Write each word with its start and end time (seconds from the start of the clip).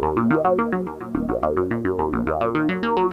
Thank 0.00 1.84
you. 2.84 3.07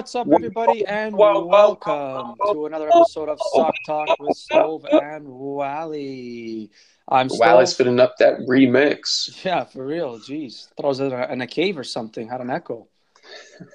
What's 0.00 0.14
up, 0.14 0.26
everybody, 0.32 0.82
and 0.86 1.14
welcome 1.14 2.34
to 2.50 2.64
another 2.64 2.88
episode 2.88 3.28
of 3.28 3.38
Sock 3.52 3.74
Talk 3.84 4.08
with 4.18 4.34
Stove 4.34 4.86
and 4.90 5.28
Wally. 5.28 6.70
I'm 7.06 7.28
Wally's 7.30 7.74
Stove. 7.74 7.76
fitting 7.76 8.00
up 8.00 8.16
that 8.18 8.38
remix. 8.48 9.44
Yeah, 9.44 9.64
for 9.64 9.84
real. 9.84 10.18
Jeez, 10.18 10.68
thought 10.74 10.86
I 10.86 10.88
was 10.88 11.00
in 11.00 11.12
a, 11.12 11.26
in 11.30 11.42
a 11.42 11.46
cave 11.46 11.76
or 11.76 11.84
something. 11.84 12.30
Had 12.30 12.40
an 12.40 12.48
echo. 12.48 12.88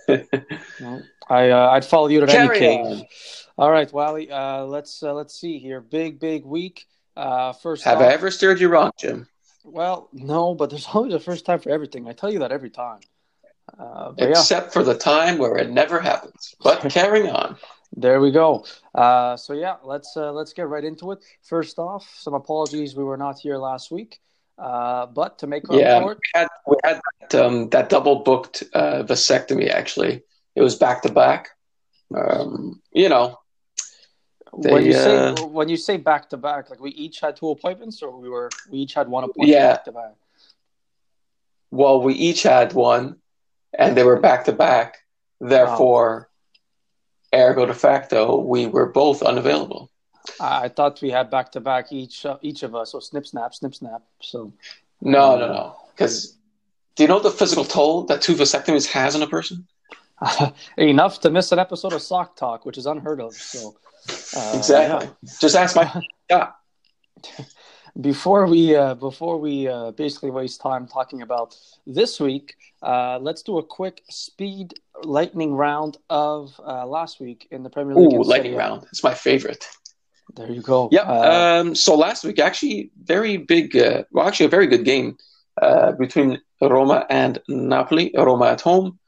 No, 0.79 1.01
I 1.29 1.51
uh, 1.51 1.69
I'd 1.69 1.85
follow 1.85 2.07
you 2.07 2.25
to 2.25 2.39
any 2.39 2.57
cave. 2.57 2.79
on. 2.83 3.03
All 3.59 3.69
right, 3.69 3.93
Wally. 3.93 4.31
Uh, 4.31 4.63
let's 4.63 5.03
uh, 5.03 5.13
let's 5.13 5.39
see 5.39 5.59
here. 5.59 5.79
Big 5.79 6.19
big 6.19 6.43
week. 6.43 6.87
Uh, 7.15 7.53
first, 7.53 7.83
Have 7.83 7.99
off, 7.99 8.09
I 8.09 8.13
ever 8.13 8.31
steered 8.31 8.59
you 8.59 8.69
wrong, 8.69 8.89
Jim? 8.97 9.27
well, 9.63 10.09
no, 10.11 10.55
but 10.55 10.71
there's 10.71 10.87
always 10.91 11.13
a 11.13 11.19
first 11.19 11.45
time 11.45 11.59
for 11.59 11.69
everything. 11.69 12.07
I 12.07 12.13
tell 12.13 12.33
you 12.33 12.39
that 12.39 12.51
every 12.51 12.71
time. 12.71 13.01
Uh, 13.79 14.11
but 14.11 14.29
yeah. 14.29 14.39
Except 14.39 14.71
for 14.73 14.83
the 14.83 14.95
time 14.97 15.37
where 15.37 15.57
it 15.57 15.69
never 15.71 15.99
happens. 15.99 16.55
But 16.63 16.81
carrying 16.89 17.29
on. 17.29 17.57
There 17.95 18.19
we 18.19 18.31
go. 18.31 18.65
Uh, 18.93 19.37
so 19.37 19.53
yeah, 19.53 19.77
let's 19.83 20.15
uh, 20.17 20.31
let's 20.31 20.53
get 20.53 20.67
right 20.67 20.83
into 20.83 21.11
it. 21.11 21.19
First 21.41 21.79
off, 21.79 22.03
some 22.19 22.33
apologies 22.33 22.95
we 22.95 23.03
were 23.03 23.17
not 23.17 23.39
here 23.39 23.57
last 23.57 23.91
week, 23.91 24.19
uh, 24.57 25.05
but 25.07 25.39
to 25.39 25.47
make 25.47 25.63
Yeah, 25.69 26.03
it, 26.03 26.05
we 26.05 26.15
had, 26.33 26.47
we 26.67 26.75
had 26.83 26.99
that, 27.29 27.45
um, 27.45 27.69
that 27.69 27.89
double 27.89 28.17
booked 28.23 28.63
uh, 28.73 29.03
vasectomy, 29.03 29.69
actually. 29.69 30.23
It 30.55 30.61
was 30.61 30.75
back 30.75 31.01
to 31.03 31.11
back. 31.11 31.49
Um, 32.15 32.81
You 32.91 33.09
know, 33.09 33.39
when 34.51 34.83
They, 34.83 34.87
you 34.87 34.93
say 34.93 35.15
uh, 35.15 35.45
when 35.47 35.69
you 35.69 35.77
say 35.77 35.97
back 35.97 36.29
to 36.29 36.37
back, 36.37 36.69
like 36.69 36.79
we 36.81 36.91
each 36.91 37.19
had 37.21 37.35
two 37.35 37.49
appointments, 37.49 38.01
or 38.01 38.17
we 38.17 38.29
were 38.29 38.49
we 38.71 38.79
each 38.79 38.93
had 38.93 39.07
one 39.07 39.23
appointment 39.23 39.49
Yeah. 39.51 39.67
back 39.67 39.83
to 39.85 39.91
back. 39.91 40.13
well, 41.71 42.01
we 42.01 42.13
each 42.13 42.43
had 42.43 42.73
one 42.73 43.17
and 43.77 43.95
they 43.95 44.03
were 44.03 44.19
back 44.19 44.45
to 44.45 44.51
back. 44.51 44.97
Therefore, 45.39 46.29
ergo 47.33 47.65
de 47.65 47.73
facto, 47.73 48.39
we 48.39 48.67
were 48.67 48.87
both 48.87 49.21
unavailable. 49.21 49.91
I, 50.39 50.69
thought 50.69 51.01
we 51.01 51.11
had 51.11 51.29
back 51.29 51.51
to 51.51 51.61
back 51.61 51.91
each 51.91 52.25
uh, 52.25 52.37
each 52.41 52.63
of 52.63 52.73
us. 52.75 52.91
So 52.91 52.99
snip 52.99 53.27
snap, 53.27 53.53
snip 53.53 53.75
snap. 53.75 54.01
So 54.21 54.53
No, 55.01 55.37
no, 55.37 55.47
no. 55.47 55.75
Because 55.91 56.37
do 56.95 57.03
you 57.03 57.09
know 57.09 57.19
the 57.19 57.31
physical 57.31 57.63
toll 57.65 58.05
that 58.05 58.21
two 58.21 58.33
vasectomies 58.33 58.87
has 58.87 59.15
on 59.15 59.21
a 59.21 59.27
person? 59.27 59.67
enough 60.77 61.19
to 61.19 61.29
miss 61.29 61.51
an 61.51 61.59
episode 61.59 61.93
of 61.93 62.01
Sock 62.01 62.37
Talk, 62.37 62.65
which 62.65 62.77
is 62.77 62.85
unheard 62.85 63.19
of. 63.19 63.33
So 63.33 63.75
uh, 64.35 64.53
exactly. 64.55 65.09
Just 65.39 65.55
ask 65.55 65.75
my. 65.75 66.01
Yeah. 66.27 66.53
Before 68.01 68.45
we 68.47 68.75
uh, 68.75 68.93
before 68.95 69.37
we 69.39 69.67
uh, 69.67 69.91
basically 69.91 70.29
waste 70.31 70.61
time 70.61 70.87
talking 70.87 71.21
about 71.21 71.55
this 71.87 72.19
week, 72.19 72.55
uh, 72.81 73.17
let's 73.19 73.41
do 73.41 73.57
a 73.57 73.63
quick 73.63 74.01
speed 74.09 74.73
lightning 75.03 75.53
round 75.53 75.97
of 76.09 76.59
uh, 76.65 76.85
last 76.85 77.19
week 77.19 77.47
in 77.51 77.63
the 77.63 77.69
Premier 77.69 77.95
League. 77.95 78.13
Ooh, 78.13 78.23
lightning 78.23 78.55
A. 78.55 78.57
round. 78.57 78.85
It's 78.91 79.03
my 79.03 79.13
favorite. 79.13 79.67
There 80.35 80.51
you 80.51 80.61
go. 80.61 80.89
Yeah. 80.91 81.03
Uh, 81.03 81.61
um, 81.61 81.75
so 81.75 81.95
last 81.95 82.23
week, 82.23 82.39
actually, 82.39 82.91
very 83.01 83.37
big. 83.37 83.77
Uh, 83.77 84.03
well, 84.11 84.27
actually, 84.27 84.47
a 84.47 84.49
very 84.49 84.67
good 84.67 84.83
game 84.83 85.17
uh, 85.61 85.93
between 85.93 86.41
Roma 86.61 87.05
and 87.09 87.39
Napoli. 87.47 88.11
Roma 88.15 88.47
at 88.47 88.61
home. 88.61 88.99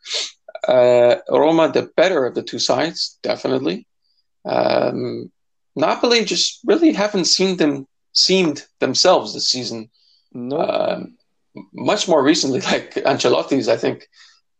Uh, 0.67 1.15
Roma, 1.29 1.71
the 1.71 1.89
better 1.97 2.25
of 2.25 2.35
the 2.35 2.43
two 2.43 2.59
sides, 2.59 3.19
definitely. 3.21 3.87
Um, 4.45 5.31
Napoli 5.75 6.23
just 6.23 6.59
really 6.65 6.93
haven't 6.93 7.25
seen 7.25 7.57
them 7.57 7.87
seemed 8.17 8.65
themselves 8.79 9.33
this 9.33 9.49
season. 9.49 9.89
no, 10.33 10.59
um, 10.59 11.17
much 11.73 12.07
more 12.07 12.23
recently, 12.23 12.61
like 12.71 12.93
Ancelotti's, 12.95 13.67
I 13.67 13.77
think, 13.77 14.07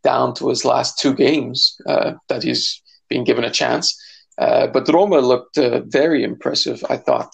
down 0.02 0.34
to 0.34 0.48
his 0.48 0.64
last 0.64 0.98
two 0.98 1.14
games 1.14 1.80
uh, 1.86 2.12
that 2.28 2.42
he's 2.42 2.82
been 3.08 3.24
given 3.24 3.44
a 3.44 3.50
chance. 3.50 4.00
Uh, 4.38 4.68
but 4.68 4.88
Roma 4.88 5.18
looked 5.18 5.58
uh, 5.58 5.80
very 5.80 6.22
impressive, 6.22 6.84
I 6.88 6.96
thought. 6.96 7.32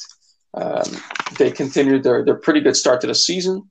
Um, 0.55 0.91
they 1.39 1.51
continued 1.51 2.03
their, 2.03 2.25
their 2.25 2.37
pretty 2.37 2.61
good 2.61 2.77
start 2.77 3.01
to 3.03 3.07
the 3.07 3.15
season. 3.15 3.71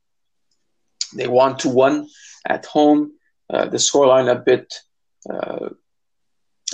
They 1.16 1.28
won 1.28 1.58
2 1.58 1.70
1 1.70 2.08
at 2.48 2.66
home. 2.66 3.14
Uh, 3.50 3.66
the 3.66 3.78
scoreline 3.78 4.32
a 4.32 4.36
bit, 4.36 4.74
uh, 5.30 5.70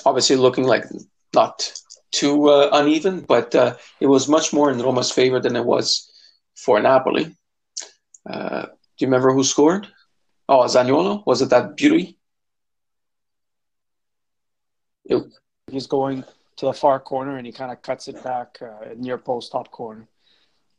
obviously, 0.05 0.35
looking 0.35 0.65
like 0.65 0.85
not 1.33 1.71
too 2.11 2.49
uh, 2.49 2.69
uneven, 2.73 3.21
but 3.21 3.53
uh, 3.55 3.75
it 3.99 4.07
was 4.07 4.27
much 4.27 4.53
more 4.53 4.71
in 4.71 4.79
Roma's 4.79 5.11
favor 5.11 5.39
than 5.39 5.55
it 5.55 5.65
was 5.65 6.11
for 6.55 6.79
Napoli. 6.79 7.35
Uh, 8.29 8.65
do 8.65 9.05
you 9.05 9.07
remember 9.07 9.31
who 9.33 9.43
scored? 9.43 9.87
Oh, 10.47 10.61
Zaniolo? 10.65 11.25
Was 11.25 11.41
it 11.41 11.49
that 11.49 11.75
beauty? 11.77 12.17
It- 15.05 15.33
he's 15.71 15.87
going 15.87 16.23
to 16.57 16.65
the 16.65 16.73
far 16.73 16.99
corner 16.99 17.37
and 17.37 17.45
he 17.45 17.51
kind 17.53 17.71
of 17.71 17.81
cuts 17.81 18.07
it 18.07 18.21
back 18.23 18.57
uh, 18.61 18.93
near 18.97 19.17
post 19.17 19.51
top 19.51 19.71
corner. 19.71 20.07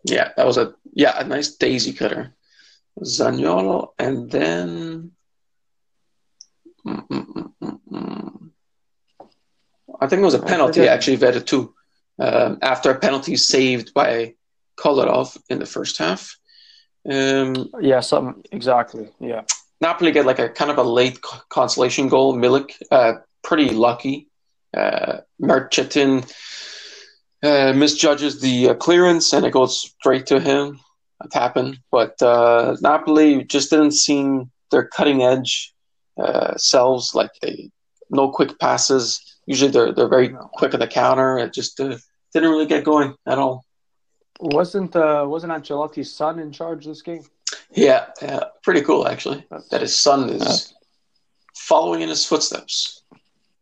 yeah, 0.05 0.31
that 0.37 0.47
was 0.47 0.57
a 0.59 0.75
yeah 0.93 1.19
a 1.19 1.25
nice 1.25 1.55
daisy 1.57 1.93
cutter. 1.93 2.35
Zaniolo, 3.03 3.89
and 3.99 4.31
then 4.31 5.13
Mm, 6.87 7.07
mm, 7.09 7.27
mm, 7.27 7.53
mm, 7.63 7.81
mm. 7.93 8.50
I 10.01 10.07
think 10.07 10.21
it 10.21 10.25
was 10.25 10.35
a 10.35 10.43
penalty 10.43 10.89
actually, 10.89 11.19
Veretout. 11.19 11.73
Um, 12.19 12.59
after 12.61 12.91
a 12.91 12.99
penalty 12.99 13.37
saved 13.37 13.95
by 13.95 14.35
Kolarov 14.79 15.39
in 15.49 15.59
the 15.59 15.67
first 15.67 15.99
half. 15.99 16.37
Um, 17.11 17.71
Yeah, 17.81 18.01
something 18.01 18.43
exactly. 18.53 19.09
Yeah, 19.21 19.43
Napoli 19.81 20.13
get 20.13 20.27
like 20.27 20.39
a 20.39 20.49
kind 20.49 20.71
of 20.71 20.79
a 20.79 20.83
late 20.83 21.19
consolation 21.49 22.09
goal. 22.09 22.35
Milik, 22.35 22.73
uh, 22.91 23.15
pretty 23.43 23.71
lucky. 23.71 24.29
Uh, 24.77 25.19
Merchetin 25.41 26.25
uh, 27.43 27.73
misjudges 27.73 28.41
the 28.41 28.71
uh, 28.71 28.75
clearance 28.75 29.33
and 29.33 29.47
it 29.47 29.53
goes 29.53 29.81
straight 29.81 30.27
to 30.27 30.41
him. 30.41 30.79
Tap 31.31 31.57
in. 31.57 31.77
But 31.91 32.21
uh, 32.23 32.77
Napoli 32.81 33.45
just 33.45 33.71
didn't 33.71 33.93
seem 33.93 34.51
their 34.71 34.87
cutting 34.87 35.23
edge 35.23 35.75
uh, 36.19 36.57
selves. 36.57 37.15
Like 37.15 37.31
they, 37.43 37.71
no 38.11 38.31
quick 38.31 38.59
passes. 38.59 39.30
Usually 39.51 39.71
they're 39.75 39.93
they're 39.97 40.15
very 40.19 40.29
quick 40.59 40.73
at 40.75 40.81
the 40.81 40.87
counter. 41.03 41.31
It 41.45 41.53
just 41.61 41.81
uh, 41.81 41.97
didn't 42.33 42.51
really 42.55 42.67
get 42.75 42.85
going 42.93 43.11
at 43.33 43.39
all. 43.43 43.57
wasn't 44.59 44.95
uh, 44.95 45.25
wasn't 45.33 45.53
Ancelotti's 45.53 46.13
son 46.21 46.39
in 46.39 46.51
charge 46.53 46.83
this 46.87 47.03
game? 47.03 47.25
Yeah, 47.87 48.03
yeah, 48.23 48.43
pretty 48.67 48.83
cool 48.89 49.03
actually. 49.13 49.41
That's- 49.51 49.69
That 49.71 49.81
his 49.87 49.99
son 50.07 50.21
is 50.31 50.73
following 51.71 52.01
in 52.03 52.09
his 52.09 52.25
footsteps. 52.31 53.03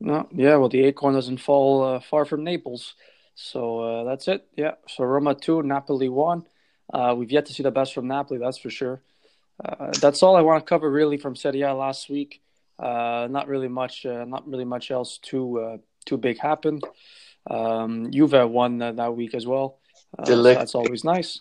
No, 0.00 0.28
yeah. 0.44 0.56
Well, 0.58 0.68
the 0.68 0.84
acorn 0.88 1.14
doesn't 1.14 1.40
fall 1.40 1.72
uh, 1.88 2.00
far 2.10 2.24
from 2.30 2.44
Naples, 2.44 2.94
so 3.34 3.60
uh, 3.80 4.04
that's 4.08 4.28
it. 4.28 4.40
Yeah. 4.62 4.74
So 4.92 5.04
Roma 5.04 5.34
two, 5.34 5.62
Napoli 5.62 6.08
one. 6.10 6.42
Uh, 6.92 7.14
we've 7.18 7.32
yet 7.32 7.46
to 7.46 7.52
see 7.52 7.62
the 7.62 7.70
best 7.80 7.94
from 7.94 8.06
Napoli, 8.08 8.38
that's 8.38 8.58
for 8.64 8.70
sure. 8.70 9.00
Uh, 9.64 9.90
that's 10.02 10.22
all 10.22 10.36
I 10.36 10.42
want 10.42 10.58
to 10.64 10.68
cover 10.68 10.88
really 10.90 11.16
from 11.18 11.34
Serie 11.34 11.62
A 11.62 11.74
last 11.74 12.08
week. 12.10 12.40
Uh, 12.78 13.26
not 13.30 13.48
really 13.48 13.68
much. 13.68 14.06
Uh, 14.06 14.24
not 14.24 14.48
really 14.48 14.64
much 14.64 14.90
else 14.90 15.18
too 15.18 15.60
uh, 15.60 15.76
too 16.06 16.16
big 16.16 16.38
happened. 16.38 16.82
Um, 17.50 18.10
Juve 18.12 18.48
won 18.50 18.80
uh, 18.80 18.92
that 18.92 19.16
week 19.16 19.34
as 19.34 19.46
well. 19.46 19.78
Uh, 20.18 20.24
so 20.24 20.42
that's 20.42 20.74
always 20.74 21.04
nice. 21.04 21.40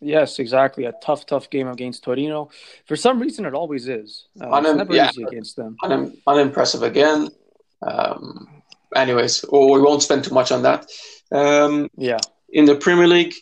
Yes, 0.00 0.38
exactly. 0.38 0.84
A 0.86 0.92
tough, 1.02 1.26
tough 1.26 1.50
game 1.50 1.68
against 1.68 2.02
Torino. 2.04 2.48
For 2.86 2.96
some 2.96 3.20
reason, 3.20 3.44
it 3.44 3.54
always 3.54 3.86
is. 3.86 4.26
Uh, 4.40 4.46
it's 4.46 4.66
Unim- 4.66 4.76
never 4.76 4.94
yeah. 4.94 5.10
easy 5.10 5.24
against 5.24 5.56
them. 5.56 5.76
Unim- 5.82 6.16
unimpressive 6.26 6.82
again. 6.82 7.28
Um, 7.82 8.62
anyways, 8.96 9.44
well, 9.50 9.70
we 9.70 9.80
won't 9.80 10.02
spend 10.02 10.24
too 10.24 10.34
much 10.34 10.52
on 10.52 10.62
that. 10.62 10.86
Um, 11.32 11.88
Yeah. 11.96 12.18
in 12.48 12.64
the 12.64 12.76
Premier 12.76 13.06
League, 13.06 13.34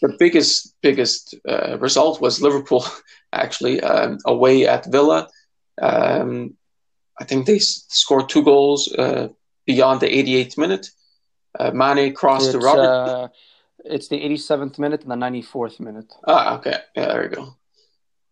the 0.00 0.16
biggest 0.18 0.74
biggest 0.80 1.34
uh, 1.48 1.76
result 1.78 2.20
was 2.20 2.40
Liverpool 2.40 2.84
actually 3.32 3.80
um, 3.82 4.18
away 4.24 4.66
at 4.66 4.86
Villa. 4.90 5.28
Um, 5.80 6.56
I 7.20 7.24
think 7.24 7.46
they 7.46 7.56
s- 7.56 7.84
scored 7.88 8.28
two 8.28 8.42
goals 8.42 8.92
uh, 8.92 9.28
beyond 9.66 10.00
the 10.00 10.08
88th 10.08 10.58
minute. 10.58 10.90
Uh, 11.58 11.70
Mane 11.70 12.12
crossed 12.14 12.52
to 12.52 12.58
Robert. 12.58 12.80
uh, 12.82 13.28
it's 13.84 14.08
the 14.08 14.20
87th 14.20 14.78
minute 14.78 15.02
and 15.02 15.10
the 15.10 15.16
94th 15.16 15.80
minute. 15.80 16.12
ah, 16.26 16.56
okay, 16.58 16.76
yeah, 16.94 17.06
there 17.06 17.22
we 17.22 17.28
go. 17.36 17.54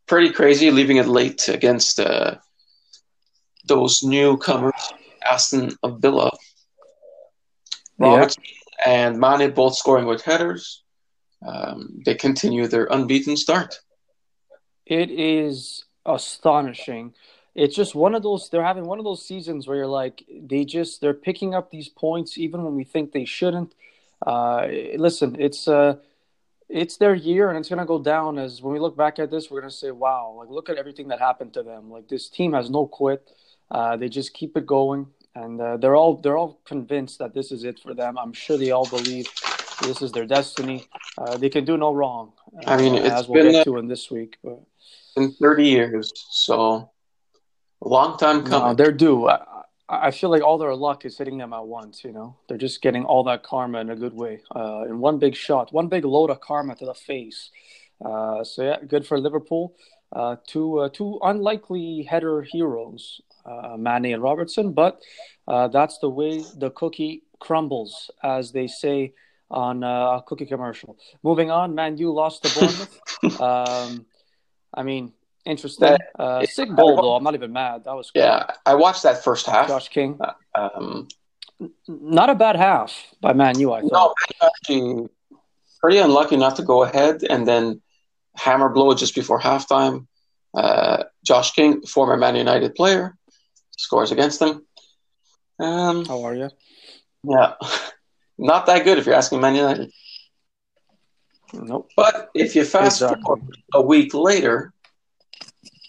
Pretty 0.06 0.30
crazy, 0.30 0.70
leaving 0.70 0.98
it 0.98 1.06
late 1.06 1.48
against 1.48 1.98
uh, 2.00 2.34
those 3.66 4.02
newcomers, 4.02 4.74
Aston 5.24 5.70
Villa. 5.98 6.30
Yeah. 7.98 8.28
And 8.84 9.18
Mane 9.18 9.52
both 9.52 9.76
scoring 9.76 10.06
with 10.06 10.22
headers. 10.22 10.82
Um, 11.46 12.00
they 12.04 12.14
continue 12.14 12.66
their 12.66 12.86
unbeaten 12.90 13.36
start. 13.36 13.78
It 14.86 15.10
is 15.10 15.84
astonishing. 16.04 17.14
It's 17.54 17.76
just 17.76 17.94
one 17.94 18.14
of 18.14 18.22
those. 18.22 18.48
They're 18.48 18.64
having 18.64 18.84
one 18.84 18.98
of 18.98 19.04
those 19.04 19.24
seasons 19.24 19.66
where 19.66 19.76
you're 19.76 19.86
like, 19.86 20.24
they 20.28 20.64
just 20.64 21.00
they're 21.00 21.14
picking 21.14 21.54
up 21.54 21.70
these 21.70 21.88
points 21.88 22.36
even 22.36 22.64
when 22.64 22.74
we 22.74 22.84
think 22.84 23.12
they 23.12 23.24
shouldn't. 23.24 23.74
Uh, 24.26 24.66
listen, 24.96 25.36
it's 25.38 25.68
uh, 25.68 25.96
it's 26.68 26.96
their 26.96 27.14
year, 27.14 27.50
and 27.50 27.58
it's 27.58 27.68
gonna 27.68 27.86
go 27.86 27.98
down 27.98 28.38
as 28.38 28.60
when 28.60 28.72
we 28.72 28.80
look 28.80 28.96
back 28.96 29.18
at 29.18 29.30
this, 29.30 29.50
we're 29.50 29.60
gonna 29.60 29.70
say, 29.70 29.90
wow, 29.90 30.34
like 30.38 30.48
look 30.48 30.68
at 30.68 30.76
everything 30.76 31.08
that 31.08 31.20
happened 31.20 31.54
to 31.54 31.62
them. 31.62 31.90
Like 31.90 32.08
this 32.08 32.28
team 32.28 32.52
has 32.54 32.70
no 32.70 32.86
quit. 32.86 33.30
Uh, 33.70 33.96
they 33.96 34.08
just 34.08 34.34
keep 34.34 34.56
it 34.56 34.66
going, 34.66 35.06
and 35.34 35.60
uh, 35.60 35.76
they're 35.76 35.96
all 35.96 36.16
they're 36.16 36.36
all 36.36 36.58
convinced 36.64 37.18
that 37.18 37.34
this 37.34 37.52
is 37.52 37.64
it 37.64 37.78
for 37.78 37.94
them. 37.94 38.18
I'm 38.18 38.32
sure 38.32 38.56
they 38.56 38.72
all 38.72 38.88
believe 38.88 39.28
this 39.82 40.02
is 40.02 40.12
their 40.12 40.26
destiny. 40.26 40.86
Uh, 41.18 41.36
they 41.36 41.48
can 41.48 41.64
do 41.64 41.76
no 41.76 41.92
wrong. 41.92 42.32
I 42.66 42.76
mean, 42.76 42.94
uh, 42.94 42.98
it's 42.98 43.14
as 43.14 43.28
we'll 43.28 43.42
been, 43.42 43.52
get 43.52 43.60
uh, 43.60 43.64
to 43.64 43.78
in 43.78 43.88
this 43.88 44.10
week. 44.10 44.38
But 44.42 44.60
in 45.16 45.32
30 45.32 45.66
years, 45.66 46.12
so 46.30 46.54
a 46.54 46.88
long 47.88 48.18
time 48.18 48.44
coming. 48.44 48.68
no, 48.68 48.74
they're 48.74 48.92
due. 48.92 49.28
I, 49.28 49.40
I 49.88 50.10
feel 50.10 50.30
like 50.30 50.42
all 50.42 50.58
their 50.58 50.74
luck 50.74 51.04
is 51.04 51.18
hitting 51.18 51.38
them 51.38 51.52
at 51.52 51.66
once. 51.66 52.04
You 52.04 52.12
know, 52.12 52.36
they're 52.48 52.58
just 52.58 52.82
getting 52.82 53.04
all 53.04 53.24
that 53.24 53.42
karma 53.42 53.80
in 53.80 53.90
a 53.90 53.96
good 53.96 54.14
way, 54.14 54.40
uh, 54.54 54.84
in 54.88 54.98
one 54.98 55.18
big 55.18 55.34
shot, 55.34 55.72
one 55.72 55.88
big 55.88 56.04
load 56.04 56.30
of 56.30 56.40
karma 56.40 56.74
to 56.76 56.86
the 56.86 56.94
face. 56.94 57.50
Uh, 58.04 58.42
so 58.44 58.62
yeah, 58.62 58.76
good 58.86 59.06
for 59.06 59.18
Liverpool. 59.18 59.74
Uh, 60.12 60.36
two 60.46 60.78
uh, 60.78 60.88
two 60.92 61.18
unlikely 61.22 62.06
header 62.08 62.42
heroes, 62.42 63.20
uh, 63.44 63.76
Mane 63.76 64.06
and 64.06 64.22
Robertson, 64.22 64.72
but 64.72 65.00
uh, 65.48 65.68
that's 65.68 65.98
the 65.98 66.08
way 66.08 66.42
the 66.56 66.70
cookie 66.70 67.24
crumbles, 67.40 68.10
as 68.22 68.52
they 68.52 68.66
say 68.66 69.12
on 69.50 69.84
uh, 69.84 70.18
a 70.18 70.22
cookie 70.26 70.46
commercial. 70.46 70.96
Moving 71.22 71.50
on, 71.50 71.74
Man 71.74 71.96
U 71.98 72.12
lost 72.12 72.44
to 72.44 72.58
Bournemouth. 72.58 73.40
um, 73.40 74.06
I 74.72 74.82
mean, 74.82 75.12
interesting. 75.44 75.96
Uh, 76.18 76.44
sick 76.46 76.74
goal 76.74 76.96
though. 76.96 77.14
I'm 77.16 77.24
not 77.24 77.34
even 77.34 77.52
mad. 77.52 77.84
That 77.84 77.94
was 77.94 78.10
cool. 78.10 78.22
yeah, 78.22 78.46
I 78.66 78.74
watched 78.74 79.02
that 79.02 79.22
first 79.24 79.46
half. 79.46 79.68
Josh 79.68 79.88
King. 79.88 80.18
Um, 80.54 81.08
Not 81.88 82.30
a 82.30 82.34
bad 82.34 82.56
half 82.56 82.92
by 83.20 83.32
Man 83.32 83.58
U. 83.60 83.72
I 83.72 83.80
thought. 83.80 84.14
no, 84.40 84.48
actually, 84.48 85.08
pretty 85.80 85.98
unlucky 85.98 86.36
not 86.36 86.56
to 86.56 86.62
go 86.62 86.82
ahead, 86.82 87.22
and 87.28 87.46
then 87.46 87.80
hammer 88.36 88.68
blow 88.68 88.94
just 88.94 89.14
before 89.14 89.40
halftime. 89.40 90.06
Uh, 90.52 91.04
Josh 91.24 91.52
King, 91.52 91.82
former 91.82 92.16
Man 92.16 92.36
United 92.36 92.74
player, 92.74 93.16
scores 93.76 94.12
against 94.12 94.38
them. 94.40 94.64
Um, 95.58 96.04
How 96.04 96.22
are 96.24 96.34
you? 96.34 96.50
yeah, 97.24 97.54
not 98.38 98.66
that 98.66 98.84
good 98.84 98.98
if 98.98 99.06
you're 99.06 99.14
asking 99.14 99.40
Man 99.40 99.54
United. 99.54 99.90
Nope. 101.52 101.90
But 101.96 102.30
if 102.34 102.56
you 102.56 102.64
fast 102.64 103.00
Exactly. 103.02 103.22
forward 103.22 103.56
a 103.74 103.80
week 103.82 104.12
later, 104.12 104.72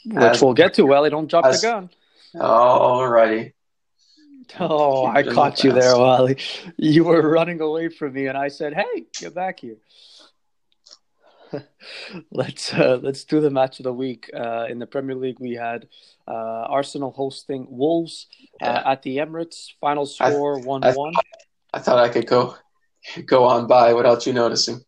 Which 0.05 0.17
As- 0.17 0.41
we'll 0.41 0.53
get 0.53 0.73
to. 0.75 0.85
Well, 0.85 1.09
don't 1.09 1.29
drop 1.29 1.45
as- 1.45 1.61
the 1.61 1.67
gun. 1.67 1.89
Oh, 2.35 2.99
alrighty. 3.01 3.53
Oh, 4.59 5.05
I 5.07 5.23
caught 5.23 5.63
you 5.63 5.71
there, 5.71 5.97
Wally. 5.97 6.37
You 6.77 7.03
were 7.05 7.27
running 7.27 7.59
away 7.61 7.89
from 7.89 8.13
me, 8.13 8.27
and 8.27 8.37
I 8.37 8.49
said, 8.49 8.73
"Hey, 8.75 9.05
get 9.19 9.33
back 9.33 9.59
here." 9.61 9.77
let's 12.31 12.73
uh, 12.73 12.99
let's 13.01 13.23
do 13.23 13.39
the 13.39 13.49
match 13.49 13.79
of 13.79 13.85
the 13.85 13.93
week 13.93 14.29
uh, 14.35 14.65
in 14.69 14.77
the 14.79 14.85
Premier 14.85 15.15
League. 15.15 15.39
We 15.39 15.53
had 15.53 15.87
uh, 16.27 16.31
Arsenal 16.69 17.11
hosting 17.11 17.65
Wolves 17.69 18.27
uh, 18.61 18.65
Yeah. 18.67 18.91
at 18.91 19.01
the 19.01 19.17
Emirates. 19.17 19.69
Final 19.81 20.05
score 20.05 20.59
one 20.59 20.83
I- 20.83 20.93
one. 20.93 21.13
I 21.73 21.79
thought 21.79 21.97
I 21.97 22.09
could 22.09 22.27
go 22.27 22.55
go 23.25 23.45
on 23.45 23.65
by 23.67 23.93
without 23.93 24.25
you 24.27 24.33
noticing. 24.33 24.84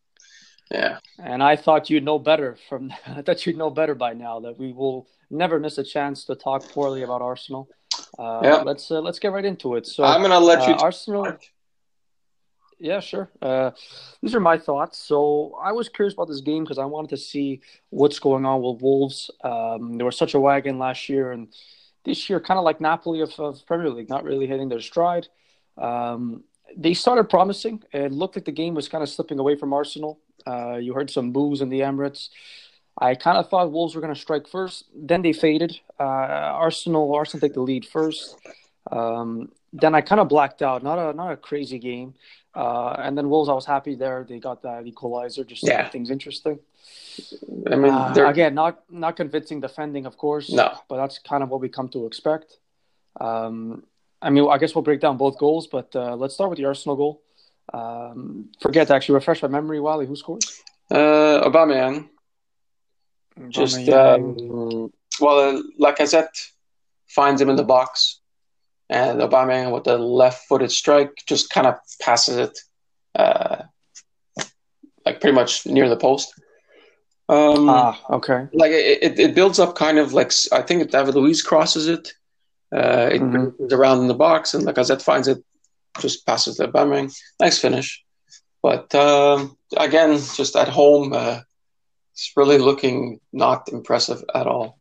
Yeah. 0.71 0.99
And 1.19 1.41
I 1.41 1.55
thought 1.55 1.89
you'd 1.89 2.03
know 2.03 2.19
better 2.19 2.57
from 2.67 2.91
I 3.07 3.21
thought 3.21 3.45
you'd 3.45 3.57
know 3.57 3.69
better 3.69 3.95
by 3.95 4.13
now 4.13 4.39
that 4.41 4.57
we 4.57 4.73
will 4.73 5.07
never 5.29 5.59
miss 5.59 5.77
a 5.77 5.83
chance 5.83 6.25
to 6.25 6.35
talk 6.35 6.67
poorly 6.69 7.03
about 7.03 7.21
Arsenal. 7.21 7.69
Uh, 8.17 8.41
Yeah. 8.43 8.55
Let's 8.57 8.89
uh, 8.91 9.01
let's 9.01 9.19
get 9.19 9.31
right 9.31 9.45
into 9.45 9.75
it. 9.75 9.85
So 9.87 10.03
I'm 10.03 10.21
gonna 10.21 10.39
let 10.39 10.67
you 10.67 10.73
uh, 10.75 10.83
Arsenal. 10.83 11.37
Yeah, 12.79 12.99
sure. 12.99 13.31
Uh, 13.41 13.71
these 14.21 14.35
are 14.35 14.39
my 14.39 14.57
thoughts. 14.57 14.99
So 14.99 15.57
I 15.59 15.71
was 15.71 15.89
curious 15.89 16.13
about 16.13 16.27
this 16.27 16.41
game 16.41 16.63
because 16.63 16.77
I 16.77 16.85
wanted 16.85 17.09
to 17.09 17.17
see 17.17 17.61
what's 17.89 18.19
going 18.19 18.45
on 18.45 18.61
with 18.61 18.81
Wolves. 18.83 19.31
Um, 19.43 19.97
they 19.97 20.03
were 20.03 20.11
such 20.11 20.35
a 20.35 20.39
wagon 20.39 20.77
last 20.77 21.09
year, 21.09 21.31
and 21.31 21.47
this 22.05 22.29
year, 22.29 22.39
kind 22.39 22.59
of 22.59 22.63
like 22.63 22.79
Napoli 22.79 23.21
of, 23.21 23.33
of 23.39 23.65
Premier 23.65 23.89
League, 23.89 24.09
not 24.09 24.23
really 24.23 24.45
hitting 24.45 24.69
their 24.69 24.79
stride. 24.79 25.27
Um, 25.75 26.43
they 26.75 26.93
started 26.93 27.29
promising. 27.29 27.83
It 27.91 28.11
looked 28.11 28.35
like 28.35 28.45
the 28.45 28.51
game 28.51 28.75
was 28.75 28.87
kind 28.87 29.01
of 29.01 29.09
slipping 29.09 29.39
away 29.39 29.55
from 29.55 29.73
Arsenal. 29.73 30.19
Uh, 30.49 30.77
you 30.85 30.93
heard 30.93 31.09
some 31.17 31.31
boos 31.31 31.61
in 31.61 31.69
the 31.69 31.81
Emirates. 31.81 32.29
I 32.99 33.15
kind 33.15 33.37
of 33.37 33.45
thought 33.49 33.71
Wolves 33.71 33.93
were 33.95 34.01
going 34.01 34.13
to 34.13 34.19
strike 34.27 34.47
first. 34.47 34.85
Then 34.95 35.21
they 35.21 35.33
faded. 35.33 35.71
Uh, 35.99 36.03
Arsenal, 36.67 37.13
Arsenal 37.13 37.41
take 37.41 37.53
the 37.53 37.61
lead 37.71 37.85
first. 37.85 38.23
Um, 38.91 39.51
then 39.73 39.93
I 39.93 40.01
kind 40.01 40.21
of 40.21 40.27
blacked 40.29 40.61
out. 40.61 40.81
Not 40.89 40.97
a 40.97 41.13
not 41.13 41.31
a 41.31 41.37
crazy 41.37 41.79
game. 41.79 42.09
Uh, 42.55 42.95
and 43.05 43.15
then 43.17 43.29
Wolves, 43.29 43.49
I 43.49 43.53
was 43.53 43.65
happy 43.65 43.93
there. 43.95 44.25
They 44.27 44.39
got 44.39 44.63
that 44.63 44.87
equalizer 44.87 45.43
just 45.43 45.61
to 45.65 45.71
Yeah. 45.71 45.83
make 45.83 45.91
things 45.91 46.09
interesting. 46.09 46.57
I 47.71 47.75
mean, 47.75 47.93
Uh, 47.93 48.13
again, 48.33 48.53
not 48.55 48.73
not 48.89 49.15
convincing 49.15 49.59
defending, 49.61 50.05
of 50.07 50.15
course. 50.17 50.49
No. 50.51 50.67
but 50.89 50.95
that's 51.01 51.19
kind 51.19 51.43
of 51.43 51.49
what 51.51 51.59
we 51.61 51.69
come 51.69 51.89
to 51.89 52.05
expect. 52.09 52.57
Um, 53.19 53.83
I 54.21 54.29
mean, 54.31 54.47
I 54.49 54.57
guess 54.57 54.73
we'll 54.73 54.83
break 54.89 55.01
down 55.01 55.17
both 55.17 55.37
goals, 55.37 55.67
but 55.67 55.95
uh, 55.95 56.15
let's 56.15 56.33
start 56.33 56.49
with 56.49 56.57
the 56.57 56.65
Arsenal 56.65 56.95
goal. 56.95 57.21
Um, 57.73 58.49
forget 58.61 58.87
to 58.87 58.95
actually 58.95 59.15
refresh 59.15 59.41
my 59.41 59.47
memory, 59.49 59.79
Wally. 59.79 60.05
Who 60.05 60.15
scores? 60.15 60.61
uh, 60.91 60.95
Aubameyang. 61.49 62.09
Just 63.49 63.77
Aubameyang. 63.77 64.51
um, 64.51 64.93
well, 65.19 65.57
uh, 65.57 65.61
Lacazette 65.79 66.47
finds 67.07 67.41
him 67.41 67.49
in 67.49 67.55
the 67.55 67.63
box, 67.63 68.19
and 68.89 69.19
Aubameyang 69.19 69.71
with 69.73 69.83
the 69.83 69.97
left-footed 69.97 70.71
strike 70.71 71.11
just 71.27 71.49
kind 71.49 71.67
of 71.67 71.75
passes 72.01 72.37
it, 72.37 72.57
uh, 73.15 73.63
like 75.05 75.19
pretty 75.21 75.35
much 75.35 75.65
near 75.65 75.89
the 75.89 75.97
post. 75.97 76.33
Um, 77.29 77.67
ah, 77.69 77.99
okay. 78.11 78.47
like 78.53 78.71
it, 78.71 79.03
it, 79.03 79.19
it 79.19 79.35
builds 79.35 79.59
up 79.59 79.75
kind 79.75 79.97
of 79.99 80.13
like 80.13 80.31
I 80.53 80.61
think 80.61 80.89
David 80.89 81.15
Luiz 81.15 81.41
crosses 81.43 81.87
it. 81.87 82.13
Uh, 82.73 83.09
it 83.11 83.21
Mhm. 83.21 83.71
around 83.73 83.99
in 83.99 84.07
the 84.07 84.13
box, 84.13 84.53
and 84.53 84.65
Lacazette 84.65 85.01
finds 85.01 85.27
it, 85.27 85.43
just 85.99 86.25
passes 86.25 86.57
to 86.57 86.67
Aubameyang. 86.67 87.15
Nice 87.39 87.59
finish, 87.59 88.03
but 88.61 88.93
um, 88.95 89.57
again, 89.75 90.17
just 90.35 90.55
at 90.55 90.69
home, 90.69 91.13
uh, 91.13 91.41
it's 92.13 92.33
really 92.35 92.57
looking 92.57 93.19
not 93.31 93.69
impressive 93.71 94.23
at 94.33 94.47
all. 94.47 94.79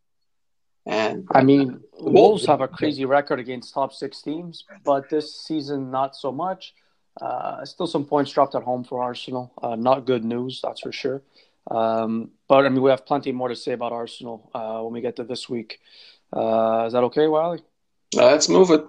And 0.85 1.27
I 1.31 1.43
mean, 1.43 1.81
Wolves 1.99 2.45
have 2.45 2.61
a 2.61 2.67
crazy 2.67 3.05
record 3.05 3.39
against 3.39 3.73
top 3.73 3.93
six 3.93 4.21
teams, 4.21 4.63
but 4.85 5.09
this 5.09 5.43
season 5.43 5.91
not 5.91 6.15
so 6.15 6.31
much. 6.31 6.73
Uh, 7.21 7.65
still 7.65 7.87
some 7.87 8.05
points 8.05 8.31
dropped 8.31 8.55
at 8.55 8.63
home 8.63 8.83
for 8.83 9.03
Arsenal. 9.03 9.51
Uh, 9.61 9.75
not 9.75 10.05
good 10.05 10.23
news, 10.23 10.61
that's 10.63 10.81
for 10.81 10.91
sure. 10.91 11.21
Um, 11.69 12.31
but 12.47 12.65
I 12.65 12.69
mean, 12.69 12.81
we 12.81 12.89
have 12.89 13.05
plenty 13.05 13.31
more 13.31 13.49
to 13.49 13.55
say 13.55 13.73
about 13.73 13.91
Arsenal 13.91 14.49
uh, 14.53 14.79
when 14.81 14.93
we 14.93 15.01
get 15.01 15.17
to 15.17 15.23
this 15.23 15.49
week. 15.49 15.79
Uh, 16.31 16.85
is 16.87 16.93
that 16.93 17.03
okay, 17.03 17.27
Wiley? 17.27 17.61
let's 18.13 18.47
move 18.47 18.71
it. 18.71 18.85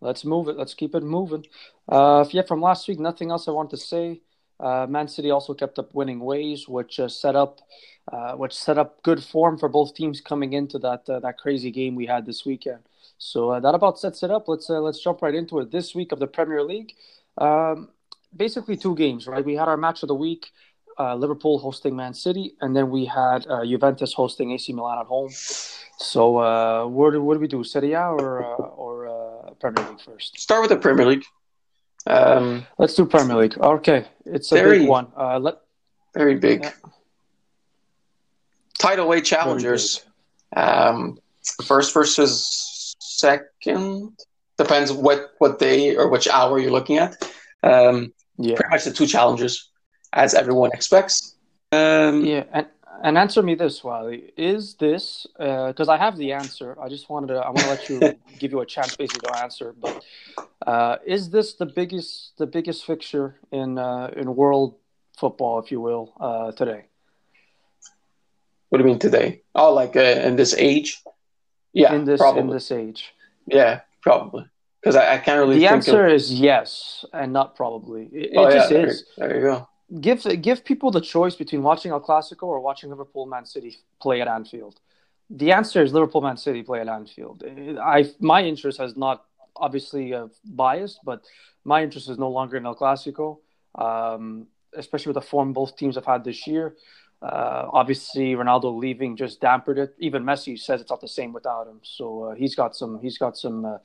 Let's 0.00 0.24
move 0.24 0.48
it. 0.48 0.56
Let's 0.56 0.74
keep 0.74 0.94
it 0.94 1.02
moving. 1.02 1.46
Uh, 1.88 2.24
yeah, 2.30 2.42
from 2.42 2.62
last 2.62 2.88
week, 2.88 2.98
nothing 2.98 3.30
else 3.30 3.48
I 3.48 3.52
want 3.52 3.70
to 3.70 3.76
say. 3.76 4.22
Uh, 4.60 4.86
Man 4.88 5.08
City 5.08 5.30
also 5.30 5.54
kept 5.54 5.78
up 5.78 5.94
winning 5.94 6.20
ways, 6.20 6.68
which 6.68 7.00
uh, 7.00 7.08
set 7.08 7.34
up, 7.34 7.60
uh, 8.12 8.34
which 8.34 8.52
set 8.52 8.76
up 8.76 9.02
good 9.02 9.24
form 9.24 9.58
for 9.58 9.68
both 9.68 9.94
teams 9.94 10.20
coming 10.20 10.52
into 10.52 10.78
that 10.78 11.08
uh, 11.08 11.18
that 11.20 11.38
crazy 11.38 11.70
game 11.70 11.94
we 11.94 12.06
had 12.06 12.26
this 12.26 12.44
weekend. 12.44 12.80
So 13.16 13.50
uh, 13.50 13.60
that 13.60 13.74
about 13.74 13.98
sets 13.98 14.22
it 14.22 14.30
up. 14.30 14.48
Let's 14.48 14.68
uh, 14.68 14.80
let's 14.80 15.02
jump 15.02 15.22
right 15.22 15.34
into 15.34 15.58
it. 15.60 15.70
This 15.70 15.94
week 15.94 16.12
of 16.12 16.18
the 16.18 16.26
Premier 16.26 16.62
League, 16.62 16.92
um, 17.38 17.88
basically 18.36 18.76
two 18.76 18.94
games, 18.94 19.26
right? 19.26 19.44
We 19.44 19.56
had 19.56 19.68
our 19.68 19.78
match 19.78 20.02
of 20.02 20.08
the 20.08 20.14
week, 20.14 20.50
Liverpool 20.98 21.58
hosting 21.58 21.96
Man 21.96 22.12
City, 22.12 22.52
and 22.60 22.76
then 22.76 22.90
we 22.90 23.06
had 23.06 23.46
Juventus 23.64 24.12
hosting 24.12 24.52
AC 24.52 24.74
Milan 24.74 24.98
at 24.98 25.06
home. 25.06 25.30
So 25.32 26.86
what 26.86 27.18
what 27.22 27.34
do 27.34 27.40
we 27.40 27.48
do, 27.48 27.64
Serie 27.64 27.94
A 27.94 28.08
or 28.08 28.42
or 28.44 28.99
Premier 29.60 29.88
League 29.90 30.00
first? 30.00 30.38
Start 30.40 30.62
with 30.62 30.70
the 30.70 30.76
Premier 30.76 31.06
League. 31.06 31.24
Um, 32.06 32.66
Let's 32.78 32.94
do 32.94 33.04
Premier 33.06 33.36
League. 33.36 33.58
Okay, 33.58 34.06
it's 34.24 34.50
a 34.52 34.54
Very- 34.54 34.80
big 34.80 34.88
one. 34.88 35.08
Uh, 35.16 35.38
let 35.38 35.56
very 36.14 36.36
big. 36.36 36.64
Yeah. 36.64 36.72
Title 38.78 39.06
weight 39.08 39.24
challengers. 39.24 40.04
Um, 40.56 41.18
first 41.64 41.92
versus 41.94 42.96
second 42.98 44.16
depends 44.58 44.92
what 44.92 45.32
what 45.38 45.58
day 45.58 45.96
or 45.96 46.08
which 46.08 46.26
hour 46.28 46.58
you're 46.58 46.72
looking 46.72 46.98
at. 46.98 47.14
Um, 47.62 48.12
yeah, 48.38 48.56
pretty 48.56 48.70
much 48.70 48.84
the 48.84 48.90
two 48.92 49.06
challengers, 49.06 49.70
as 50.12 50.34
everyone 50.34 50.70
expects. 50.72 51.36
Um, 51.72 52.24
yeah, 52.24 52.44
and 52.52 52.66
and 53.02 53.16
answer 53.16 53.42
me 53.42 53.54
this, 53.54 53.82
Wally. 53.82 54.32
Is 54.36 54.74
this 54.74 55.26
because 55.38 55.88
uh, 55.88 55.92
I 55.92 55.96
have 55.96 56.16
the 56.16 56.32
answer? 56.32 56.76
I 56.80 56.88
just 56.88 57.08
wanted 57.08 57.28
to. 57.28 57.40
I 57.40 57.48
want 57.48 57.60
to 57.60 57.68
let 57.68 57.88
you 57.88 58.18
give 58.38 58.52
you 58.52 58.60
a 58.60 58.66
chance, 58.66 58.96
basically, 58.96 59.28
to 59.28 59.42
answer. 59.42 59.74
But 59.78 60.04
uh, 60.66 60.96
is 61.06 61.30
this 61.30 61.54
the 61.54 61.66
biggest, 61.66 62.36
the 62.36 62.46
biggest 62.46 62.84
fixture 62.84 63.36
in 63.50 63.78
uh, 63.78 64.10
in 64.16 64.34
world 64.36 64.76
football, 65.16 65.58
if 65.58 65.70
you 65.72 65.80
will, 65.80 66.12
uh, 66.20 66.52
today? 66.52 66.84
What 68.68 68.78
do 68.78 68.84
you 68.84 68.90
mean 68.90 68.98
today? 68.98 69.42
Oh, 69.54 69.72
like 69.72 69.96
uh, 69.96 70.00
in 70.00 70.36
this 70.36 70.54
age? 70.54 71.02
Yeah, 71.72 71.94
in 71.94 72.04
this 72.04 72.20
probably. 72.20 72.42
in 72.42 72.48
this 72.50 72.70
age. 72.70 73.14
Yeah, 73.46 73.80
probably. 74.02 74.44
Because 74.80 74.96
I, 74.96 75.14
I, 75.14 75.18
can't 75.18 75.38
really. 75.38 75.58
The 75.58 75.66
answer 75.66 76.06
of... 76.06 76.12
is 76.12 76.32
yes, 76.32 77.04
and 77.12 77.32
not 77.32 77.54
probably. 77.54 78.08
It, 78.12 78.32
oh, 78.36 78.46
it 78.46 78.48
yeah, 78.48 78.54
just 78.54 78.70
there, 78.70 78.86
is. 78.86 79.04
There 79.16 79.34
you 79.36 79.42
go 79.42 79.69
give 80.00 80.24
give 80.40 80.64
people 80.64 80.90
the 80.90 81.00
choice 81.00 81.34
between 81.34 81.62
watching 81.62 81.90
El 81.90 82.00
Clasico 82.00 82.44
or 82.44 82.60
watching 82.60 82.90
Liverpool 82.90 83.26
Man 83.26 83.44
City 83.44 83.78
play 84.00 84.20
at 84.20 84.28
Anfield. 84.28 84.78
The 85.30 85.52
answer 85.52 85.82
is 85.82 85.92
Liverpool 85.92 86.20
Man 86.20 86.36
City 86.36 86.62
play 86.62 86.80
at 86.80 86.88
Anfield. 86.88 87.42
I 87.82 88.10
my 88.20 88.42
interest 88.42 88.78
has 88.78 88.96
not 88.96 89.24
obviously 89.56 90.14
uh, 90.14 90.28
biased, 90.44 91.00
but 91.04 91.22
my 91.64 91.82
interest 91.82 92.08
is 92.08 92.18
no 92.18 92.30
longer 92.30 92.56
in 92.56 92.66
El 92.66 92.76
Clasico, 92.76 93.38
um, 93.74 94.46
especially 94.74 95.10
with 95.10 95.22
the 95.22 95.28
form 95.28 95.52
both 95.52 95.76
teams 95.76 95.96
have 95.96 96.06
had 96.06 96.24
this 96.24 96.46
year. 96.46 96.76
Uh, 97.22 97.68
obviously, 97.72 98.34
Ronaldo 98.34 98.74
leaving 98.78 99.14
just 99.14 99.40
dampened 99.40 99.78
it. 99.78 99.94
Even 99.98 100.24
Messi 100.24 100.58
says 100.58 100.80
it's 100.80 100.90
not 100.90 101.02
the 101.02 101.08
same 101.08 101.32
without 101.32 101.66
him. 101.66 101.80
So 101.82 102.24
uh, 102.24 102.34
he's 102.34 102.54
got 102.54 102.74
some 102.74 102.98
he's 103.00 103.18
got 103.18 103.36
some 103.36 103.64
uh, 103.64 103.78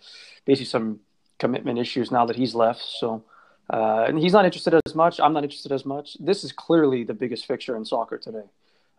basically 0.45 0.67
some 0.67 0.99
commitment 1.37 1.77
issues 1.79 2.11
now 2.11 2.25
that 2.25 2.37
he's 2.37 2.55
left. 2.55 2.81
So 2.81 3.25
uh, 3.69 4.05
and 4.07 4.19
he's 4.19 4.33
not 4.33 4.45
interested 4.45 4.79
as 4.85 4.95
much. 4.95 5.19
I'm 5.19 5.33
not 5.33 5.43
interested 5.43 5.71
as 5.71 5.85
much. 5.85 6.17
This 6.19 6.43
is 6.43 6.51
clearly 6.51 7.03
the 7.03 7.13
biggest 7.13 7.45
fixture 7.45 7.75
in 7.75 7.85
soccer 7.85 8.17
today. 8.17 8.43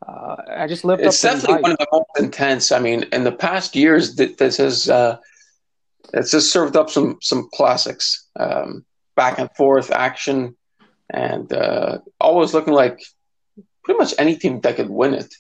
Uh, 0.06 0.37
I 0.49 0.66
just 0.66 0.85
lived 0.85 1.02
it's 1.02 1.25
up. 1.25 1.32
It's 1.32 1.42
definitely 1.42 1.62
one 1.62 1.73
of 1.73 1.78
the 1.78 1.87
most 1.92 2.11
intense. 2.18 2.73
I 2.73 2.78
mean, 2.80 3.04
in 3.12 3.25
the 3.25 3.32
past 3.32 3.76
years, 3.76 4.16
this 4.16 4.56
has 4.58 4.90
uh, 4.90 5.18
it's 6.12 6.30
just 6.30 6.52
served 6.52 6.76
up 6.76 6.90
some 6.90 7.18
some 7.23 7.49
classics, 7.54 8.26
um, 8.38 8.85
back 9.14 9.38
and 9.38 9.50
forth 9.52 9.90
action, 9.90 10.56
and 11.11 11.50
uh, 11.52 11.99
always 12.20 12.52
looking 12.52 12.75
like 12.75 13.00
pretty 13.85 13.99
much 13.99 14.14
any 14.18 14.37
team 14.37 14.61
that 14.61 14.76
could 14.76 14.90
win 14.90 15.14
it. 15.14 15.32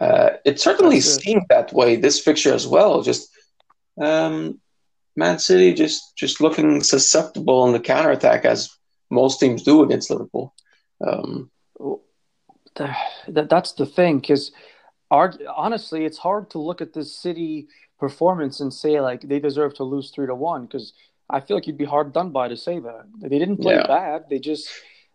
Uh, 0.00 0.30
it 0.44 0.60
certainly 0.60 1.00
seemed 1.00 1.44
that 1.48 1.72
way 1.72 1.96
this 1.96 2.20
fixture 2.20 2.54
as 2.54 2.66
well. 2.66 3.02
Just 3.02 3.30
um, 4.00 4.60
Man 5.16 5.38
City 5.38 5.72
just 5.72 6.16
just 6.16 6.40
looking 6.40 6.82
susceptible 6.82 7.60
on 7.62 7.72
the 7.72 7.80
counter 7.80 8.10
attack 8.10 8.44
as 8.44 8.70
most 9.10 9.40
teams 9.40 9.62
do 9.62 9.82
against 9.82 10.10
Liverpool. 10.10 10.54
Um, 11.06 11.50
that, 12.76 13.48
that's 13.48 13.72
the 13.72 13.86
thing 13.86 14.18
because 14.20 14.52
honestly, 15.10 16.04
it's 16.04 16.18
hard 16.18 16.50
to 16.50 16.58
look 16.58 16.80
at 16.80 16.92
this 16.92 17.14
City 17.16 17.68
performance 17.98 18.60
and 18.60 18.72
say 18.72 19.00
like 19.00 19.22
they 19.22 19.38
deserve 19.40 19.74
to 19.74 19.84
lose 19.84 20.10
three 20.10 20.26
to 20.26 20.34
one 20.34 20.66
because 20.66 20.92
I 21.30 21.40
feel 21.40 21.56
like 21.56 21.66
you'd 21.66 21.78
be 21.78 21.84
hard 21.86 22.12
done 22.12 22.30
by 22.30 22.48
to 22.48 22.56
say 22.56 22.78
that 22.78 23.06
they 23.18 23.38
didn't 23.38 23.58
play 23.58 23.74
Yeah. 23.74 23.86
bad. 23.86 24.24
They 24.28 24.38
just 24.38 24.68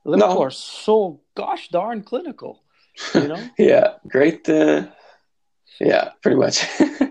Liverpool 0.04 0.36
No. 0.36 0.42
are 0.42 0.50
so 0.52 1.22
gosh 1.36 1.70
darn 1.70 2.02
clinical. 2.04 2.64
You 3.14 3.28
know, 3.28 3.42
yeah, 3.58 3.94
great. 4.08 4.50
Uh, 4.50 4.88
yeah, 5.80 6.10
pretty 6.22 6.38
much. 6.38 6.66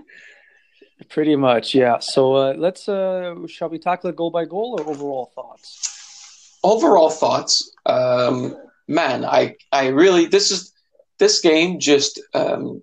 pretty 1.10 1.36
much, 1.36 1.74
yeah. 1.74 1.98
So 1.98 2.34
uh, 2.34 2.54
let's 2.56 2.88
uh, 2.88 3.34
shall 3.46 3.68
we 3.68 3.78
tackle 3.78 4.10
it 4.10 4.16
goal 4.16 4.30
by 4.30 4.44
goal 4.46 4.80
or 4.80 4.88
overall 4.88 5.30
thoughts? 5.34 6.58
Overall 6.62 7.10
thoughts, 7.10 7.74
um, 7.86 8.56
man. 8.88 9.24
I 9.24 9.56
I 9.72 9.88
really 9.88 10.26
this 10.26 10.50
is 10.50 10.72
this 11.18 11.40
game 11.40 11.80
just 11.80 12.20
um, 12.32 12.82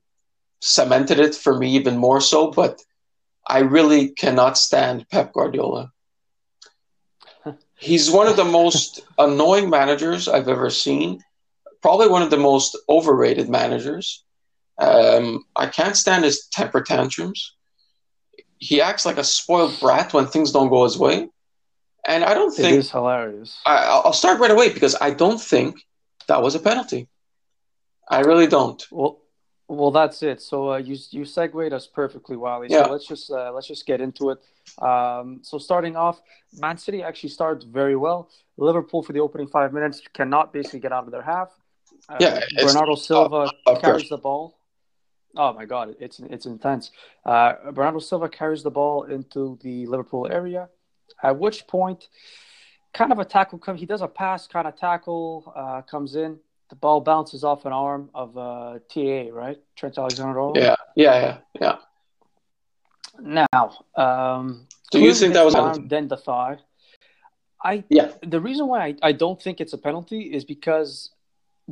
cemented 0.62 1.20
it 1.20 1.34
for 1.34 1.58
me 1.58 1.72
even 1.76 1.98
more 1.98 2.22
so. 2.22 2.52
But 2.52 2.82
I 3.48 3.60
really 3.60 4.10
cannot 4.10 4.58
stand 4.58 5.10
Pep 5.10 5.34
Guardiola. 5.34 5.92
He's 7.80 8.10
one 8.10 8.28
of 8.28 8.36
the 8.36 8.46
most 8.46 9.02
annoying 9.18 9.70
managers 9.70 10.28
I've 10.28 10.50
ever 10.50 10.70
seen. 10.70 11.24
Probably 11.82 12.08
one 12.08 12.24
of 12.24 12.32
the 12.32 12.38
most 12.38 12.78
overrated 12.90 13.50
managers. 13.50 14.24
Um, 14.80 15.46
I 15.56 15.68
can't 15.68 15.96
stand 15.96 16.24
his 16.24 16.48
temper 16.52 16.82
tantrums. 16.82 17.57
He 18.60 18.82
acts 18.82 19.06
like 19.06 19.18
a 19.18 19.24
spoiled 19.24 19.80
brat 19.80 20.14
when 20.14 20.26
things 20.28 20.52
don't 20.52 20.70
go 20.70 20.84
his 20.84 20.98
way. 20.98 21.30
And 22.08 22.24
I 22.24 22.34
don't 22.34 22.52
think 22.56 22.78
is 22.78 22.90
hilarious. 22.92 23.60
I, 23.66 23.86
I'll 23.86 24.14
start 24.14 24.40
right 24.40 24.52
away 24.52 24.72
because 24.74 24.96
I 25.00 25.12
don't 25.12 25.40
think 25.42 25.86
that 26.28 26.42
was 26.42 26.56
a 26.56 26.60
penalty. 26.60 27.10
I 28.10 28.22
really 28.22 28.48
don't. 28.48 28.86
Well, 28.92 29.20
well, 29.68 29.92
that's 29.92 30.24
it. 30.24 30.42
So 30.42 30.72
uh, 30.72 30.78
you 30.78 30.96
you 31.12 31.26
segued 31.26 31.74
us 31.74 31.88
perfectly, 31.88 32.38
Wally. 32.38 32.68
Yeah. 32.70 32.86
So 32.86 32.92
let's 32.94 33.06
just 33.06 33.30
uh, 33.30 33.52
let's 33.52 33.68
just 33.68 33.86
get 33.86 34.00
into 34.00 34.30
it. 34.30 34.40
Um, 34.82 35.40
so 35.44 35.58
starting 35.58 35.98
off, 35.98 36.22
Man 36.58 36.78
City 36.78 37.04
actually 37.04 37.30
started 37.30 37.68
very 37.70 37.98
well. 37.98 38.30
Liverpool 38.58 39.04
for 39.04 39.12
the 39.12 39.20
opening 39.20 39.48
five 39.48 39.74
minutes 39.74 40.02
cannot 40.14 40.54
basically 40.54 40.80
get 40.80 40.94
out 40.94 41.04
of 41.04 41.12
their 41.12 41.22
half. 41.22 41.50
Uh, 42.08 42.16
Yeah, 42.20 42.40
Bernardo 42.64 42.96
Silva 42.96 43.52
carries 43.82 44.08
the 44.10 44.18
ball. 44.18 44.57
Oh 45.38 45.54
my 45.54 45.66
God, 45.66 45.96
it's 46.00 46.20
it's 46.20 46.46
intense. 46.46 46.92
Uh, 47.26 47.54
Bernardo 47.72 48.00
Silva 48.00 48.28
carries 48.30 48.64
the 48.64 48.72
ball 48.72 49.04
into 49.04 49.58
the 49.62 49.86
Liverpool 49.86 50.28
area. 50.32 50.70
At 51.24 51.38
which 51.40 51.68
point, 51.68 52.08
kind 52.94 53.12
of 53.12 53.20
a 53.20 53.26
tackle 53.26 53.60
comes. 53.60 53.80
He 53.80 53.86
does 53.86 54.02
a 54.02 54.08
pass, 54.08 54.48
kind 54.48 54.68
of 54.68 54.76
tackle 54.76 55.52
uh, 55.56 55.82
comes 55.84 56.16
in. 56.16 56.38
The 56.70 56.76
ball 56.76 57.00
bounces 57.02 57.44
off 57.44 57.66
an 57.66 57.72
arm 57.72 58.10
of 58.14 58.38
uh, 58.38 58.80
TA, 58.94 59.30
right? 59.32 59.58
Trent 59.78 59.98
Alexander-Arnold. 59.98 60.58
Yeah, 60.58 60.76
yeah, 60.96 61.16
yeah, 61.22 61.38
yeah. 61.62 61.76
Now, 63.20 63.78
um, 63.96 64.68
Do 64.92 65.00
you 65.00 65.14
think 65.14 65.34
that 65.34 65.44
was 65.46 65.56
arm, 65.56 65.64
penalty? 65.66 65.88
then 65.88 66.08
the 66.08 66.18
thigh? 66.18 66.58
I 67.64 67.84
Yeah. 67.90 68.12
the 68.22 68.40
reason 68.40 68.68
why 68.68 68.88
I, 68.88 68.96
I 69.02 69.12
don't 69.14 69.42
think 69.42 69.60
it's 69.62 69.74
a 69.74 69.78
penalty 69.78 70.22
is 70.34 70.44
because 70.46 71.12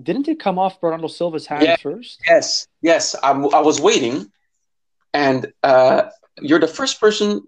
didn't 0.01 0.27
it 0.27 0.39
come 0.39 0.59
off 0.59 0.79
Bernardo 0.81 1.07
Silva's 1.07 1.45
hand 1.47 1.63
Yeah. 1.63 1.75
first? 1.77 2.19
Yes, 2.27 2.67
yes. 2.81 3.15
I'm, 3.23 3.53
I 3.53 3.59
was 3.61 3.79
waiting, 3.79 4.31
and 5.13 5.51
uh, 5.63 6.09
you're 6.41 6.59
the 6.59 6.67
first 6.67 6.99
person 6.99 7.41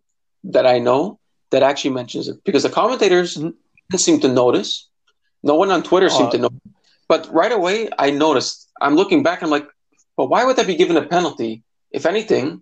that 0.46 0.66
I 0.66 0.80
know 0.80 1.20
that 1.52 1.64
actually 1.64 1.92
mentions 1.92 2.28
it 2.28 2.44
because 2.44 2.64
the 2.64 2.70
commentators 2.70 3.36
Mhm. 3.38 3.54
didn't 3.90 4.02
seem 4.02 4.20
to 4.22 4.28
notice. 4.28 4.88
No 5.44 5.56
one 5.56 5.72
on 5.72 5.84
Twitter 5.84 6.10
seemed 6.10 6.30
Uh, 6.30 6.32
to 6.32 6.38
know. 6.40 6.50
But 7.08 7.32
right 7.34 7.52
away, 7.52 7.90
I 7.98 8.12
noticed. 8.12 8.70
I'm 8.82 8.96
looking 8.96 9.24
back. 9.24 9.42
I'm 9.42 9.50
like, 9.50 9.68
but 10.18 10.28
why 10.30 10.44
would 10.46 10.56
that 10.58 10.68
be 10.68 10.76
given 10.76 10.98
a 10.98 11.06
penalty? 11.06 11.64
If 11.92 12.06
anything, 12.06 12.62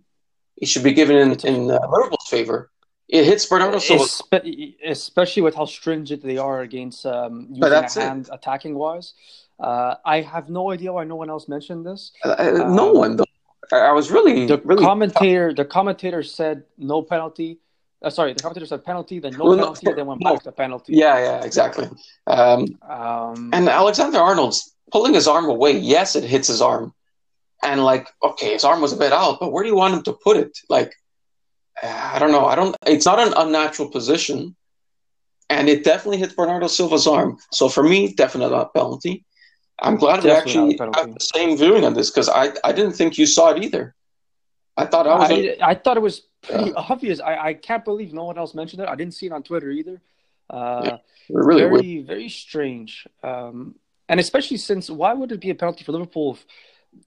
it 0.58 0.68
should 0.68 0.84
be 0.84 0.94
given 0.94 1.16
in, 1.18 1.32
in 1.46 1.72
uh, 1.72 1.80
Liverpool's 1.90 2.28
favor. 2.30 2.70
It 3.08 3.24
hits 3.26 3.46
Bernardo 3.46 3.80
Silva. 3.80 4.04
Espe- 4.04 4.76
especially 4.86 5.42
with 5.44 5.56
how 5.56 5.66
stringent 5.66 6.24
they 6.24 6.38
are 6.38 6.62
against 6.62 7.06
um, 7.06 7.48
using 7.52 7.64
a 7.74 7.82
it. 7.82 7.94
hand 7.94 8.30
attacking 8.32 8.76
wise. 8.76 9.14
Uh, 9.60 9.96
I 10.06 10.22
have 10.22 10.50
no 10.50 10.72
idea 10.72 10.92
why 10.92 11.04
no 11.06 11.16
one 11.16 11.30
else 11.30 11.48
mentioned 11.48 11.86
this. 11.86 12.12
Uh, 12.24 12.36
no 12.68 12.90
Um, 12.92 12.98
one 12.98 13.16
though. 13.18 13.24
I 13.72 13.92
was 13.94 14.12
really, 14.12 14.46
The 14.46 14.60
really. 14.64 14.84
commentator, 14.84 15.54
the 15.54 15.66
commentator 15.66 16.22
said 16.24 16.64
no 16.78 17.02
penalty. 17.02 17.60
Uh, 18.04 18.10
sorry, 18.10 18.34
the 18.34 18.40
commentator 18.42 18.66
said 18.68 18.84
penalty, 18.86 19.18
then 19.20 19.34
no 19.34 19.46
Well, 19.46 19.56
no, 19.56 19.64
penalty, 19.64 19.94
then 19.94 20.06
went 20.06 20.22
no. 20.22 20.34
back 20.34 20.44
to 20.44 20.52
penalty. 20.52 20.94
yeah, 20.94 21.18
yeah, 21.20 21.44
exactly. 21.44 21.90
Um, 22.28 22.78
Um, 22.88 23.50
And 23.54 23.68
Alexander 23.70 24.20
Arnold's 24.20 24.76
pulling 24.92 25.14
his 25.16 25.28
arm 25.28 25.46
away. 25.46 25.72
Yes, 25.72 26.16
it 26.16 26.24
hits 26.24 26.48
his 26.48 26.62
arm. 26.62 26.94
And 27.64 27.84
like, 27.84 28.08
okay, 28.22 28.54
his 28.54 28.64
arm 28.64 28.82
was 28.82 28.94
a 28.94 28.98
bit 28.98 29.12
out, 29.12 29.40
but 29.40 29.52
where 29.52 29.64
do 29.64 29.70
you 29.70 29.76
want 29.76 29.96
him 29.96 30.04
to 30.04 30.14
put 30.14 30.38
it? 30.38 30.56
Like, 30.70 30.94
I 31.82 32.20
don't 32.20 32.32
know. 32.32 32.46
I 32.46 32.56
don't. 32.56 32.76
It's 32.86 33.06
not 33.06 33.20
an 33.20 33.34
unnatural 33.36 33.90
position, 33.90 34.56
and 35.50 35.68
it 35.68 35.84
definitely 35.84 36.18
hit 36.18 36.36
Bernardo 36.36 36.68
Silva's 36.68 37.08
arm. 37.08 37.38
So 37.52 37.68
for 37.68 37.84
me, 37.84 38.14
definitely 38.14 38.56
not 38.56 38.74
penalty. 38.74 39.26
I'm 39.80 39.98
glad 39.98 40.24
we 40.24 40.32
actually 40.32 40.78
a 40.80 40.84
have 40.96 41.14
the 41.14 41.20
same 41.20 41.58
viewing 41.58 41.84
on 41.84 41.94
this 41.94 42.10
because 42.10 42.30
I 42.30 42.54
I 42.64 42.72
didn't 42.72 42.94
think 42.94 43.18
you 43.18 43.26
saw 43.26 43.52
it 43.52 43.64
either. 43.64 43.94
I 44.78 44.86
thought 44.86 45.08
I 45.08 45.16
was. 45.16 45.32
I, 45.32 45.58
I 45.62 45.76
thought 45.76 45.98
it 45.98 46.02
was 46.02 46.22
pretty 46.42 46.74
obvious. 46.74 47.20
I, 47.20 47.38
I 47.38 47.54
can't 47.54 47.84
believe 47.86 48.14
no 48.14 48.26
one 48.26 48.38
else 48.38 48.54
mentioned 48.54 48.82
it. 48.82 48.90
I 48.90 48.96
didn't 48.96 49.14
see 49.14 49.26
it 49.26 49.32
on 49.32 49.44
Twitter 49.44 49.70
either. 49.70 50.02
Uh, 50.50 50.82
Yeah, 50.86 50.98
really 51.30 51.62
very, 51.62 51.72
weird. 51.72 52.08
very 52.08 52.30
strange. 52.30 53.08
Um, 53.24 53.76
and 54.08 54.20
especially 54.20 54.58
since 54.58 54.90
why 54.90 55.14
would 55.14 55.32
it 55.32 55.40
be 55.40 55.50
a 55.50 55.56
penalty 55.56 55.84
for 55.84 55.92
Liverpool 55.92 56.34
if 56.36 56.46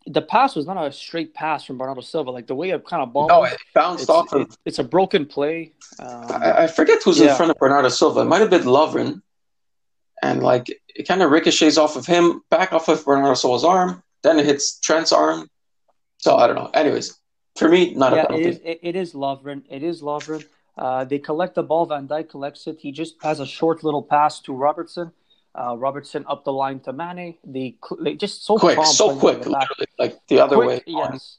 the 0.06 0.20
pass 0.22 0.56
was 0.56 0.66
not 0.66 0.76
a 0.84 0.90
straight 0.92 1.32
pass 1.34 1.64
from 1.64 1.78
Bernardo 1.78 2.00
Silva? 2.00 2.30
Like 2.30 2.46
the 2.46 2.54
way 2.54 2.70
it 2.70 2.84
kind 2.84 3.02
of 3.02 3.12
ball, 3.12 3.28
No, 3.28 3.44
it 3.44 3.56
bounced 3.74 4.02
it's, 4.04 4.10
off 4.10 4.32
of. 4.32 4.56
it's 4.64 4.78
a 4.78 4.84
broken 4.84 5.24
play. 5.26 5.72
Um, 6.00 6.26
I, 6.30 6.64
I 6.64 6.66
forget 6.66 7.02
who's 7.02 7.20
in 7.20 7.34
front 7.36 7.50
of 7.50 7.58
Bernardo 7.58 7.88
Silva. 7.90 8.20
It 8.20 8.24
might 8.24 8.40
have 8.40 8.50
been 8.50 8.62
Lovren. 8.64 9.22
And 10.22 10.42
like 10.42 10.66
it 10.88 11.06
kind 11.06 11.22
of 11.22 11.30
ricochets 11.30 11.78
off 11.78 11.96
of 11.96 12.06
him, 12.06 12.42
back 12.50 12.72
off 12.72 12.88
of 12.88 13.04
Bernardo 13.04 13.34
Silva's 13.34 13.64
arm, 13.64 14.02
then 14.22 14.38
it 14.38 14.46
hits 14.46 14.80
Trent's 14.80 15.12
arm. 15.12 15.48
So 16.18 16.36
I 16.36 16.46
don't 16.46 16.56
know. 16.56 16.70
Anyways, 16.74 17.18
for 17.56 17.68
me, 17.68 17.94
not 17.94 18.12
yeah, 18.12 18.18
a 18.18 18.22
it 18.22 18.26
penalty. 18.28 18.48
is. 18.48 18.60
It, 18.64 18.80
it 18.82 18.96
is 18.96 19.12
Lovren. 19.14 19.62
It 19.70 19.82
is 19.82 20.02
Lovren. 20.02 20.44
Uh, 20.76 21.04
they 21.04 21.18
collect 21.18 21.54
the 21.54 21.62
ball. 21.62 21.86
Van 21.86 22.06
Dijk 22.06 22.30
collects 22.30 22.66
it. 22.66 22.78
He 22.80 22.92
just 22.92 23.14
has 23.22 23.40
a 23.40 23.46
short 23.46 23.82
little 23.84 24.02
pass 24.02 24.40
to 24.40 24.52
Robertson. 24.52 25.12
Uh, 25.54 25.76
Robertson 25.76 26.24
up 26.28 26.44
the 26.44 26.52
line 26.52 26.78
to 26.80 26.92
Mane. 26.92 27.36
They, 27.44 27.76
they 28.00 28.14
just 28.14 28.44
so 28.44 28.58
quick, 28.58 28.78
so 28.84 29.16
quick, 29.16 29.42
the 29.42 29.50
literally, 29.50 29.86
like 29.98 30.18
the 30.28 30.38
other 30.40 30.54
Quick, 30.56 30.68
way. 30.68 30.82
Yes, 30.86 31.38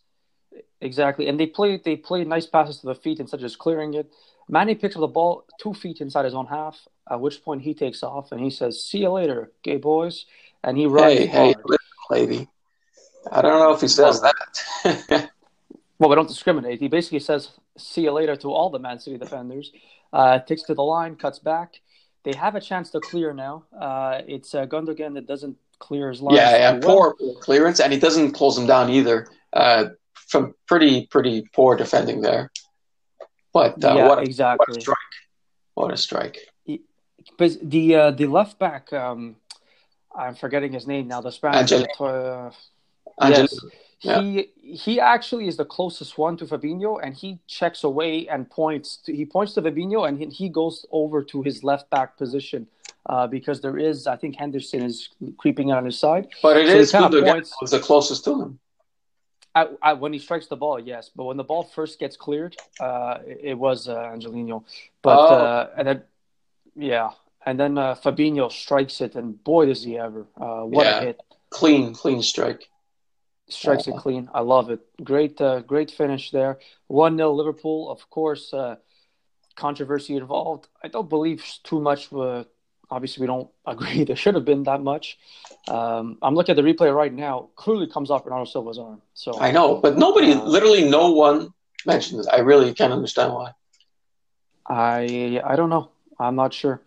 exactly. 0.81 1.29
And 1.29 1.39
they 1.39 1.45
play 1.45 1.77
they 1.77 1.95
play 1.95 2.25
nice 2.25 2.45
passes 2.45 2.79
to 2.79 2.87
the 2.87 2.95
feet 2.95 3.19
instead 3.19 3.37
of 3.37 3.41
just 3.41 3.59
clearing 3.59 3.93
it. 3.93 4.11
Mane 4.49 4.75
picks 4.77 4.95
up 4.95 5.01
the 5.01 5.07
ball 5.07 5.45
two 5.61 5.73
feet 5.73 6.01
inside 6.01 6.25
his 6.25 6.33
own 6.33 6.47
half. 6.47 6.77
At 7.09 7.19
which 7.19 7.43
point 7.43 7.61
he 7.61 7.73
takes 7.73 8.03
off 8.03 8.31
and 8.31 8.41
he 8.41 8.49
says, 8.49 8.83
"See 8.83 8.99
you 8.99 9.09
later, 9.09 9.51
gay 9.63 9.77
boys," 9.77 10.25
and 10.63 10.77
he 10.77 10.85
runs. 10.85 11.13
Hey, 11.13 11.25
hey, 11.25 11.55
lady. 12.09 12.47
I 13.31 13.41
don't 13.41 13.59
know 13.59 13.73
if 13.73 13.81
he 13.81 13.87
says 13.87 14.21
that. 14.21 15.29
Well, 15.99 16.09
we 16.09 16.15
don't 16.15 16.29
discriminate. 16.29 16.79
He 16.79 16.87
basically 16.87 17.19
says, 17.19 17.51
"See 17.77 18.03
you 18.03 18.13
later" 18.13 18.35
to 18.37 18.53
all 18.53 18.69
the 18.69 18.79
Man 18.79 18.99
City 18.99 19.17
defenders. 19.17 19.73
Uh, 20.13 20.39
takes 20.39 20.63
to 20.63 20.73
the 20.73 20.81
line, 20.81 21.17
cuts 21.17 21.39
back. 21.39 21.81
They 22.23 22.33
have 22.33 22.55
a 22.55 22.61
chance 22.61 22.89
to 22.91 23.01
clear 23.01 23.33
now. 23.33 23.65
Uh, 23.77 24.21
it's 24.25 24.55
uh, 24.55 24.65
Gundogan 24.65 25.13
that 25.15 25.27
doesn't 25.27 25.57
clear 25.77 26.09
his 26.09 26.21
line. 26.21 26.35
yeah, 26.35 26.51
yeah, 26.51 26.71
well. 26.79 27.15
poor 27.15 27.35
clearance, 27.41 27.81
and 27.81 27.91
he 27.91 27.99
doesn't 27.99 28.31
close 28.31 28.57
him 28.57 28.65
down 28.65 28.89
either. 28.89 29.27
Uh, 29.51 29.89
from 30.13 30.53
pretty, 30.67 31.07
pretty 31.07 31.43
poor 31.53 31.75
defending 31.75 32.21
there. 32.21 32.51
But 33.51 33.83
uh, 33.83 33.95
yeah, 33.95 34.07
what, 34.07 34.19
a, 34.19 34.21
exactly. 34.21 34.65
what 34.67 34.77
a 34.77 34.81
strike! 34.81 34.97
What 35.73 35.93
a 35.93 35.97
strike! 35.97 36.37
But 37.37 37.51
the 37.61 37.95
uh, 37.95 38.11
the 38.11 38.27
left 38.27 38.59
back, 38.59 38.91
um, 38.93 39.35
I'm 40.15 40.35
forgetting 40.35 40.73
his 40.73 40.85
name 40.87 41.07
now. 41.07 41.21
The 41.21 41.31
Spanish. 41.31 41.71
Angel- 41.71 41.87
Uh, 41.99 42.51
Angel- 43.21 43.41
yes, 43.43 43.59
yeah. 44.01 44.21
he 44.21 44.49
he 44.85 44.99
actually 44.99 45.47
is 45.47 45.57
the 45.57 45.65
closest 45.65 46.17
one 46.17 46.37
to 46.37 46.45
Fabinho, 46.45 46.99
and 47.03 47.13
he 47.15 47.39
checks 47.47 47.83
away 47.83 48.27
and 48.27 48.49
points. 48.49 48.97
To, 49.05 49.15
he 49.15 49.25
points 49.25 49.53
to 49.55 49.61
Fabinho, 49.61 50.07
and 50.07 50.17
he, 50.19 50.25
he 50.27 50.47
goes 50.49 50.85
over 50.91 51.23
to 51.23 51.41
his 51.43 51.63
left 51.63 51.89
back 51.89 52.17
position 52.17 52.67
uh, 53.09 53.27
because 53.27 53.59
there 53.61 53.77
is, 53.77 54.07
I 54.07 54.15
think, 54.15 54.35
Henderson 54.37 54.81
is 54.83 55.09
creeping 55.37 55.71
on 55.71 55.85
his 55.85 55.97
side. 55.99 56.27
But 56.41 56.57
it 56.57 56.67
So 56.67 56.77
is 56.77 56.91
points- 56.91 57.53
the 57.71 57.79
closest 57.79 58.23
to 58.25 58.41
him. 58.41 58.59
I, 59.55 59.67
I, 59.81 59.93
when 59.93 60.13
he 60.13 60.19
strikes 60.19 60.45
the 60.47 60.55
ball, 60.55 60.79
yes, 60.79 61.09
but 61.15 61.23
when 61.25 61.35
the 61.35 61.43
ball 61.43 61.63
first 61.63 61.99
gets 61.99 62.15
cleared, 62.15 62.55
uh, 62.79 63.17
it, 63.25 63.39
it 63.51 63.57
was 63.57 63.89
uh, 63.89 63.95
Angelino. 64.13 64.63
But 65.01 65.17
Oh. 65.17 65.35
uh, 65.35 65.69
and 65.77 65.87
then, 65.87 66.03
yeah, 66.79 67.09
and 67.45 67.59
then 67.59 67.77
uh, 67.77 67.95
Fabinho 67.95 68.51
strikes 68.51 69.01
it, 69.01 69.15
and 69.15 69.43
boy, 69.43 69.65
does 69.65 69.83
he 69.83 69.97
ever! 69.97 70.27
Uh, 70.39 70.61
what 70.63 70.85
Yeah. 70.85 70.99
a 70.99 71.05
hit! 71.05 71.21
Clean, 71.49 71.93
clean 71.93 72.21
strike. 72.21 72.69
Strikes 73.49 73.87
it 73.87 73.95
clean. 73.97 74.29
I 74.33 74.41
love 74.41 74.69
it. 74.69 74.81
Great, 75.03 75.41
uh, 75.41 75.61
great 75.61 75.89
finish 75.91 76.29
there. 76.31 76.59
One 76.87 77.17
0 77.17 77.33
Liverpool. 77.33 77.89
Of 77.89 78.07
course, 78.09 78.53
uh, 78.53 78.75
controversy 79.55 80.15
involved. 80.15 80.67
I 80.83 80.87
don't 80.87 81.09
believe 81.09 81.43
too 81.63 81.81
much. 81.81 82.13
Uh, 82.13 82.43
obviously, 82.91 83.21
we 83.21 83.27
don't 83.27 83.49
agree. 83.65 84.03
There 84.03 84.15
should 84.15 84.35
have 84.35 84.45
been 84.45 84.63
that 84.63 84.81
much. 84.83 85.17
Um, 85.67 86.17
I'm 86.21 86.35
looking 86.35 86.53
at 86.53 86.63
the 86.63 86.67
replay 86.73 86.93
right 86.95 87.11
now. 87.13 87.49
Clearly, 87.55 87.87
comes 87.87 88.11
off 88.11 88.23
Bernardo 88.23 88.45
Silva's 88.45 88.77
arm. 88.77 89.01
So 89.15 89.39
I 89.39 89.49
know, 89.51 89.75
but 89.83 89.97
nobody, 89.97 90.33
Uh, 90.33 90.43
literally 90.43 90.87
no 90.87 91.11
one 91.11 91.51
mentioned 91.87 92.19
it. 92.21 92.27
I 92.31 92.39
really 92.41 92.71
can't 92.73 92.93
understand 92.93 93.33
why. 93.33 93.49
I 94.67 95.41
I 95.43 95.55
don't 95.55 95.69
know. 95.69 95.89
I'm 96.19 96.35
not 96.35 96.53
sure, 96.53 96.81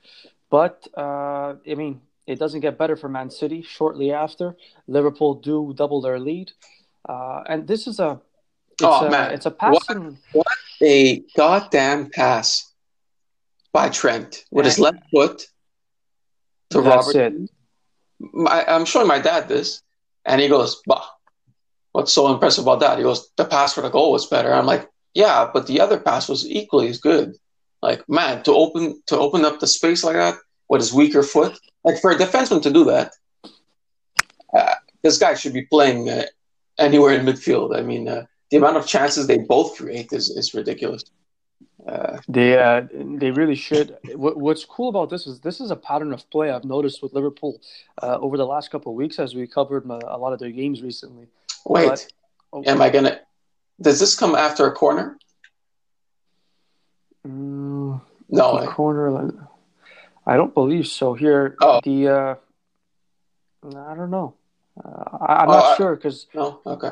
but 0.50 0.86
uh, 0.96 1.54
I 1.66 1.74
mean, 1.74 2.00
it 2.26 2.38
doesn't 2.38 2.60
get 2.60 2.78
better 2.78 2.96
for 2.96 3.08
Man 3.08 3.30
City. 3.30 3.62
Shortly 3.62 4.12
after, 4.12 4.56
Liverpool 4.86 5.34
do 5.34 5.72
double 5.76 6.00
their 6.00 6.20
lead, 6.20 6.52
uh, 7.08 7.42
and 7.48 7.66
this 7.66 7.86
is 7.86 7.98
a 8.00 8.20
it's 8.72 8.82
Oh, 8.84 9.06
a, 9.06 9.10
man. 9.10 9.32
it's 9.32 9.46
a 9.46 9.50
passing. 9.50 10.18
What 10.32 10.46
a 10.82 11.20
goddamn 11.36 12.10
pass 12.10 12.72
by 13.72 13.88
Trent 13.88 14.44
with 14.50 14.64
his 14.66 14.78
left 14.78 14.98
foot 15.12 15.46
to 16.70 16.80
That's 16.82 17.06
Robert. 17.14 17.16
it. 17.34 17.50
My, 18.32 18.64
I'm 18.66 18.84
showing 18.84 19.06
my 19.08 19.18
dad 19.18 19.48
this, 19.48 19.82
and 20.24 20.40
he 20.40 20.48
goes, 20.48 20.80
"Bah, 20.86 21.04
what's 21.92 22.12
so 22.12 22.32
impressive 22.32 22.64
about 22.64 22.80
that?" 22.80 22.98
He 22.98 23.04
goes, 23.04 23.30
"The 23.36 23.44
pass 23.44 23.72
for 23.74 23.80
the 23.82 23.88
goal 23.90 24.12
was 24.12 24.26
better." 24.26 24.52
I'm 24.52 24.66
like, 24.66 24.88
"Yeah, 25.14 25.50
but 25.52 25.66
the 25.66 25.80
other 25.80 25.98
pass 25.98 26.28
was 26.28 26.46
equally 26.46 26.88
as 26.88 26.98
good." 27.00 27.36
Like, 27.82 28.08
man, 28.08 28.42
to 28.44 28.52
open 28.52 29.02
to 29.06 29.18
open 29.18 29.44
up 29.44 29.58
the 29.60 29.66
space 29.66 30.04
like 30.04 30.14
that 30.16 30.36
with 30.68 30.80
his 30.80 30.92
weaker 30.92 31.22
foot, 31.22 31.58
like 31.84 31.98
for 32.00 32.10
a 32.12 32.16
defenseman 32.16 32.62
to 32.62 32.70
do 32.70 32.84
that, 32.84 33.12
uh, 34.56 34.74
this 35.02 35.18
guy 35.18 35.34
should 35.34 35.52
be 35.52 35.62
playing 35.62 36.08
uh, 36.08 36.24
anywhere 36.78 37.12
in 37.14 37.26
midfield. 37.26 37.76
I 37.76 37.82
mean, 37.82 38.08
uh, 38.08 38.24
the 38.50 38.56
amount 38.58 38.76
of 38.76 38.86
chances 38.86 39.26
they 39.26 39.38
both 39.38 39.76
create 39.76 40.12
is 40.12 40.30
is 40.30 40.54
ridiculous. 40.54 41.02
Uh, 41.86 42.18
They 42.28 42.56
uh, 42.56 42.82
they 43.20 43.32
really 43.32 43.56
should. 43.56 43.96
What, 44.14 44.36
what's 44.36 44.64
cool 44.64 44.88
about 44.88 45.10
this 45.10 45.26
is 45.26 45.40
this 45.40 45.60
is 45.60 45.72
a 45.72 45.76
pattern 45.76 46.12
of 46.12 46.28
play 46.30 46.50
I've 46.52 46.64
noticed 46.64 47.02
with 47.02 47.12
Liverpool 47.12 47.60
uh, 48.00 48.18
over 48.20 48.36
the 48.36 48.46
last 48.46 48.70
couple 48.70 48.92
of 48.92 48.96
weeks 48.96 49.18
as 49.18 49.34
we 49.34 49.46
covered 49.48 49.84
a, 49.90 49.98
a 50.16 50.18
lot 50.18 50.32
of 50.32 50.38
their 50.38 50.50
games 50.52 50.82
recently. 50.82 51.26
wait, 51.66 51.88
But- 51.88 52.06
Oh, 52.54 52.62
am 52.66 52.82
I 52.82 52.90
gonna? 52.90 53.18
Does 53.80 53.98
this 53.98 54.14
come 54.14 54.34
after 54.34 54.66
a 54.66 54.72
corner? 54.72 55.18
Mm, 57.26 58.00
No. 58.30 58.60
the 58.60 58.66
corner. 58.66 59.48
I 60.26 60.36
don't 60.36 60.54
believe 60.54 60.86
so. 60.86 61.14
Here, 61.14 61.56
Oh. 61.60 61.80
the 61.82 62.08
uh, 62.08 62.34
I 63.64 63.94
don't 63.94 64.10
know. 64.10 64.34
Uh, 64.82 65.18
I, 65.20 65.34
I'm 65.42 65.48
Oh, 65.48 65.52
not 65.52 65.64
I- 65.64 65.76
sure 65.76 65.96
because 65.96 66.26
No. 66.34 66.60
Okay. 66.66 66.90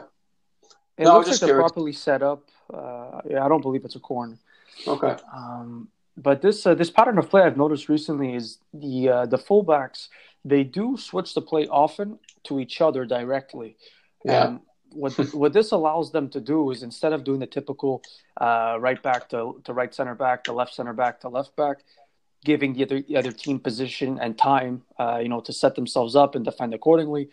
it 0.98 1.04
No, 1.04 1.14
looks 1.18 1.30
like 1.30 1.40
they're 1.40 1.58
properly 1.58 1.92
set 1.92 2.22
up. 2.22 2.42
Uh, 2.72 3.20
yeah, 3.28 3.44
I 3.44 3.48
don't 3.48 3.62
believe 3.62 3.84
it's 3.84 3.96
a 3.96 4.00
corner. 4.00 4.38
Okay. 4.86 5.16
Um, 5.34 5.88
but 6.16 6.42
this 6.42 6.66
uh, 6.66 6.74
this 6.74 6.90
pattern 6.90 7.18
of 7.18 7.28
play 7.30 7.42
I've 7.42 7.56
noticed 7.56 7.88
recently 7.88 8.34
is 8.34 8.58
the 8.72 9.08
uh, 9.08 9.26
the 9.26 9.38
fullbacks 9.38 10.08
they 10.44 10.62
do 10.64 10.96
switch 10.96 11.34
the 11.34 11.42
play 11.42 11.66
often 11.68 12.18
to 12.44 12.60
each 12.60 12.80
other 12.80 13.04
directly. 13.04 13.76
Yeah. 14.24 14.46
And 14.46 14.60
what 14.92 15.12
what 15.34 15.52
this 15.52 15.72
allows 15.72 16.12
them 16.12 16.28
to 16.30 16.40
do 16.40 16.70
is 16.70 16.82
instead 16.82 17.12
of 17.12 17.24
doing 17.24 17.40
the 17.40 17.46
typical 17.46 18.02
uh, 18.40 18.76
right 18.80 19.02
back 19.02 19.28
to, 19.30 19.60
to 19.64 19.72
right 19.72 19.94
center 19.94 20.14
back, 20.14 20.44
to 20.44 20.52
left 20.52 20.74
center 20.74 20.92
back 20.92 21.20
to 21.20 21.28
left 21.28 21.54
back, 21.56 21.78
giving 22.44 22.72
the 22.74 22.82
other 22.82 23.02
the 23.02 23.16
other 23.16 23.32
team 23.32 23.58
position 23.58 24.18
and 24.20 24.38
time, 24.38 24.82
uh, 24.98 25.18
you 25.22 25.28
know, 25.28 25.40
to 25.40 25.52
set 25.52 25.74
themselves 25.74 26.16
up 26.16 26.34
and 26.34 26.44
defend 26.44 26.74
accordingly. 26.74 27.28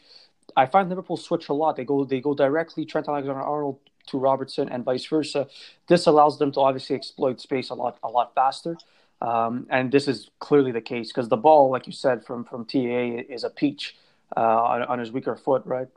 I 0.55 0.65
find 0.65 0.89
Liverpool 0.89 1.17
switch 1.17 1.49
a 1.49 1.53
lot. 1.53 1.75
They 1.75 1.85
go 1.85 2.05
they 2.05 2.21
go 2.21 2.33
directly 2.33 2.85
Trent 2.85 3.07
Alexander-Arnold 3.07 3.79
to 4.07 4.17
Robertson 4.17 4.69
and 4.69 4.83
vice 4.83 5.05
versa. 5.05 5.47
This 5.87 6.05
allows 6.05 6.39
them 6.39 6.51
to 6.53 6.61
obviously 6.61 6.95
exploit 6.95 7.41
space 7.41 7.69
a 7.69 7.75
lot 7.75 7.97
a 8.03 8.09
lot 8.09 8.33
faster. 8.33 8.77
Um, 9.19 9.65
and 9.71 9.91
this 9.91 10.07
is 10.07 10.29
clearly 10.39 10.71
the 10.71 10.81
case 10.81 11.07
because 11.07 11.27
the 11.27 11.37
ball, 11.37 11.71
like 11.71 11.87
you 11.87 11.93
said, 11.93 12.23
from 12.23 12.43
from 12.45 12.65
TA 12.65 13.23
is 13.29 13.43
a 13.43 13.49
peach 13.49 13.95
uh, 14.35 14.41
on, 14.41 14.83
on 14.83 14.99
his 14.99 15.11
weaker 15.11 15.35
foot, 15.35 15.63
right? 15.65 15.87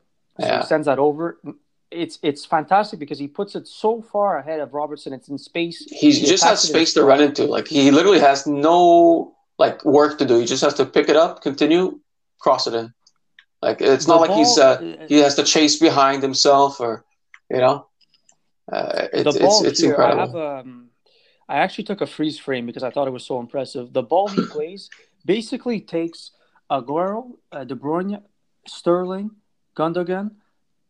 So 0.40 0.46
Yeah. 0.46 0.61
he 0.61 0.66
sends 0.66 0.87
that 0.87 0.98
over. 0.98 1.38
It's 1.90 2.18
it's 2.22 2.44
fantastic 2.44 2.98
because 3.00 3.18
he 3.18 3.26
puts 3.26 3.57
it 3.57 3.66
so 3.66 4.00
far 4.00 4.38
ahead 4.38 4.61
of 4.61 4.74
Robertson. 4.74 5.12
It's 5.12 5.29
in 5.29 5.38
space. 5.38 5.85
He 5.90 6.12
just 6.12 6.44
has 6.44 6.61
space 6.61 6.94
to 6.94 7.05
run 7.05 7.20
into. 7.20 7.44
Like 7.46 7.66
he 7.66 7.90
literally 7.90 8.20
has 8.20 8.46
no 8.46 9.35
like 9.59 9.85
work 9.85 10.18
to 10.18 10.24
do. 10.24 10.38
He 10.38 10.46
just 10.46 10.62
has 10.62 10.74
to 10.74 10.87
pick 10.87 11.09
it 11.09 11.16
up, 11.16 11.42
continue, 11.42 12.00
cross 12.38 12.66
it 12.66 12.74
in. 12.74 12.94
Like 13.61 13.81
it's 13.81 14.07
The 14.07 14.12
not 14.12 14.20
like 14.20 14.31
he's 14.31 14.57
uh, 14.57 15.07
he 15.09 15.18
has 15.18 15.35
to 15.35 15.42
chase 15.42 15.79
behind 15.79 16.22
himself 16.22 16.81
or 16.81 17.05
you 17.50 17.59
know. 17.59 17.87
Uh, 18.70 19.09
it's, 19.12 19.35
the 19.35 19.40
ball 19.40 19.61
it's, 19.61 19.70
it's 19.70 19.81
here, 19.81 19.90
incredible. 19.90 20.22
I 20.22 20.26
have 20.26 20.66
um, 20.66 20.90
I 21.48 21.57
actually 21.59 21.85
took 21.85 22.00
a 22.00 22.07
freeze 22.07 22.38
frame 22.38 22.66
because 22.66 22.85
I 22.85 22.90
thought 22.90 23.09
it 23.09 23.12
was 23.12 23.26
so 23.26 23.40
impressive. 23.40 23.92
The 23.92 24.03
ball 24.03 24.29
he 24.29 24.46
plays 24.57 24.88
basically 25.26 25.81
takes 25.81 26.31
Aguero, 26.70 27.33
uh, 27.50 27.64
De 27.64 27.74
Bruyne, 27.74 28.22
Sterling, 28.68 29.33
Gundogan, 29.80 30.32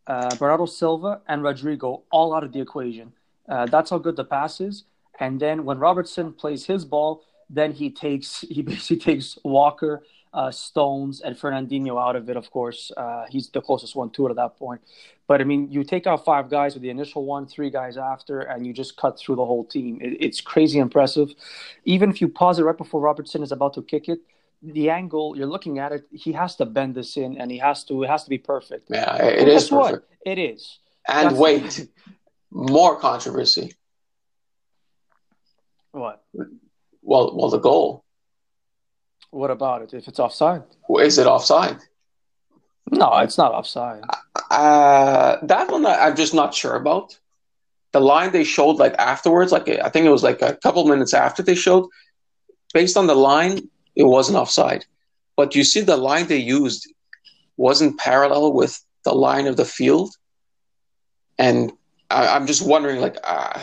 uh, 0.08 0.34
Bernardo 0.36 0.66
Silva, 0.66 1.20
and 1.28 1.44
Rodrigo 1.44 2.02
all 2.10 2.34
out 2.34 2.42
of 2.42 2.52
the 2.52 2.60
equation. 2.60 3.12
Uh, 3.48 3.66
that's 3.66 3.90
how 3.90 3.98
good 3.98 4.16
the 4.16 4.24
pass 4.24 4.60
is. 4.60 4.84
And 5.20 5.38
then 5.38 5.64
when 5.64 5.78
Robertson 5.78 6.32
plays 6.32 6.66
his 6.66 6.84
ball, 6.84 7.22
then 7.48 7.72
he 7.72 7.90
takes 7.90 8.40
he 8.56 8.62
basically 8.62 8.96
takes 8.96 9.38
Walker, 9.44 10.02
uh, 10.34 10.50
Stones, 10.50 11.20
and 11.20 11.36
Fernandinho 11.36 11.94
out 12.02 12.16
of 12.16 12.28
it. 12.30 12.36
Of 12.36 12.50
course, 12.50 12.90
uh, 12.96 13.26
he's 13.28 13.48
the 13.50 13.60
closest 13.60 13.94
one 13.94 14.10
to 14.10 14.26
it 14.26 14.30
at 14.30 14.36
that 14.36 14.56
point. 14.56 14.80
But 15.28 15.40
I 15.40 15.44
mean, 15.44 15.70
you 15.70 15.84
take 15.84 16.08
out 16.08 16.24
five 16.24 16.50
guys 16.50 16.74
with 16.74 16.82
the 16.82 16.90
initial 16.90 17.24
one, 17.24 17.46
three 17.46 17.70
guys 17.70 17.96
after, 17.96 18.40
and 18.40 18.66
you 18.66 18.72
just 18.72 18.96
cut 18.96 19.18
through 19.20 19.36
the 19.36 19.46
whole 19.46 19.64
team. 19.64 20.00
It, 20.00 20.16
it's 20.18 20.40
crazy 20.40 20.80
impressive. 20.80 21.28
Even 21.84 22.10
if 22.10 22.20
you 22.20 22.28
pause 22.28 22.58
it 22.58 22.64
right 22.64 22.76
before 22.76 23.00
Robertson 23.00 23.42
is 23.42 23.52
about 23.52 23.74
to 23.74 23.82
kick 23.82 24.08
it, 24.08 24.20
the 24.62 24.90
angle 24.90 25.36
you're 25.36 25.46
looking 25.46 25.78
at 25.78 25.92
it, 25.92 26.04
he 26.12 26.32
has 26.32 26.56
to 26.56 26.66
bend 26.66 26.94
this 26.94 27.16
in, 27.16 27.38
and 27.38 27.50
he 27.50 27.58
has 27.58 27.84
to. 27.84 28.02
It 28.02 28.08
has 28.10 28.24
to 28.24 28.30
be 28.30 28.38
perfect. 28.38 28.88
yeah, 28.90 29.16
it 29.16 29.48
is 29.48 29.64
guess 29.64 29.70
what? 29.72 29.92
perfect. 29.94 30.14
It 30.26 30.38
is. 30.38 30.78
And 31.08 31.26
That's- 31.36 31.38
wait, 31.40 31.88
more 32.50 32.96
controversy. 32.98 33.74
What? 35.92 36.22
Well, 37.02 37.34
well, 37.36 37.50
the 37.50 37.58
goal 37.58 38.04
What 39.30 39.50
about 39.50 39.82
it? 39.82 39.94
If 39.94 40.06
it's 40.08 40.18
offside? 40.20 40.62
is 41.00 41.18
it 41.18 41.26
offside? 41.26 41.78
No, 42.90 43.16
it's 43.18 43.38
not 43.38 43.52
offside. 43.52 44.02
Uh, 44.50 45.36
that 45.42 45.70
one 45.70 45.86
I'm 45.86 46.16
just 46.16 46.34
not 46.34 46.54
sure 46.54 46.74
about. 46.74 47.18
The 47.92 48.00
line 48.00 48.30
they 48.32 48.44
showed 48.44 48.76
like 48.76 48.94
afterwards, 48.98 49.52
like 49.52 49.68
I 49.68 49.88
think 49.88 50.06
it 50.06 50.10
was 50.10 50.22
like 50.22 50.42
a 50.42 50.56
couple 50.56 50.84
minutes 50.86 51.14
after 51.14 51.42
they 51.42 51.54
showed, 51.56 51.88
based 52.74 52.96
on 52.96 53.06
the 53.06 53.14
line, 53.14 53.68
it 53.94 54.04
wasn't 54.04 54.38
offside. 54.38 54.84
but 55.36 55.54
you 55.54 55.64
see 55.64 55.80
the 55.80 55.96
line 55.96 56.26
they 56.26 56.36
used 56.36 56.92
wasn't 57.56 57.98
parallel 57.98 58.52
with 58.52 58.82
the 59.04 59.12
line 59.12 59.46
of 59.46 59.56
the 59.56 59.64
field, 59.64 60.10
and 61.38 61.72
I, 62.10 62.36
am 62.36 62.46
just 62.46 62.66
wondering, 62.66 63.00
like, 63.00 63.16
uh, 63.24 63.58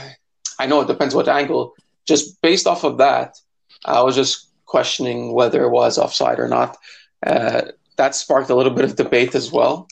I 0.59 0.65
know 0.65 0.81
it 0.81 0.87
depends 0.87 1.13
what 1.13 1.27
angle. 1.27 1.75
Just 2.05 2.41
based 2.41 2.65
off 2.65 2.83
of 2.83 2.97
that, 2.97 3.37
I 3.85 4.01
was 4.01 4.15
just 4.15 4.49
questioning 4.65 5.33
whether 5.33 5.63
it 5.63 5.69
was 5.69 5.97
offside 5.97 6.39
or 6.39 6.47
not. 6.47 6.77
Uh, 7.25 7.61
that 7.97 8.15
sparked 8.15 8.49
a 8.49 8.55
little 8.55 8.73
bit 8.73 8.85
of 8.85 8.95
debate 8.95 9.35
as 9.35 9.51
well. 9.51 9.87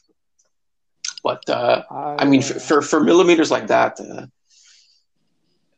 But 1.24 1.50
uh, 1.50 1.84
I, 1.90 2.16
I, 2.20 2.26
mean, 2.26 2.42
for, 2.42 2.60
for, 2.60 2.82
for 2.82 3.00
millimeters 3.04 3.52
like 3.52 3.68
that, 3.68 4.00
uh, 4.00 4.28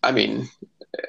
I 0.03 0.11
mean, 0.11 0.49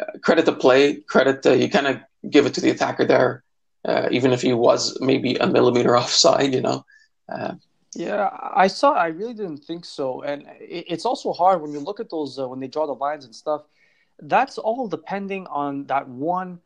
uh, 0.01 0.19
credit 0.23 0.47
the 0.47 0.53
play, 0.53 0.97
credit 0.97 1.45
you 1.45 1.69
kind 1.69 1.89
of 1.89 2.01
give 2.29 2.47
it 2.47 2.55
to 2.55 2.61
the 2.61 2.71
attacker 2.71 3.05
there, 3.05 3.45
uh, 3.85 4.09
even 4.11 4.33
if 4.33 4.43
he 4.43 4.53
was 4.53 4.99
maybe 5.01 5.37
a 5.37 5.47
millimeter 5.47 5.97
offside, 6.01 6.55
you 6.55 6.61
know. 6.61 6.85
Uh, 7.29 7.55
yeah, 7.95 8.31
I 8.55 8.67
saw. 8.67 8.93
I 8.93 9.09
really 9.09 9.35
didn't 9.35 9.65
think 9.65 9.85
so, 9.85 10.23
and 10.23 10.45
it's 10.61 11.07
also 11.07 11.33
hard 11.33 11.63
when 11.63 11.73
you 11.73 11.81
look 11.81 12.01
at 12.01 12.11
those 12.11 12.39
when 12.39 12.61
they 12.61 12.69
draw 12.69 12.87
the 12.87 12.93
lines 12.93 13.25
and 13.25 13.35
stuff. 13.35 13.63
That's 14.21 14.59
all 14.59 14.89
depending 14.89 15.47
on 15.47 15.87
that 15.87 16.09
one 16.09 16.61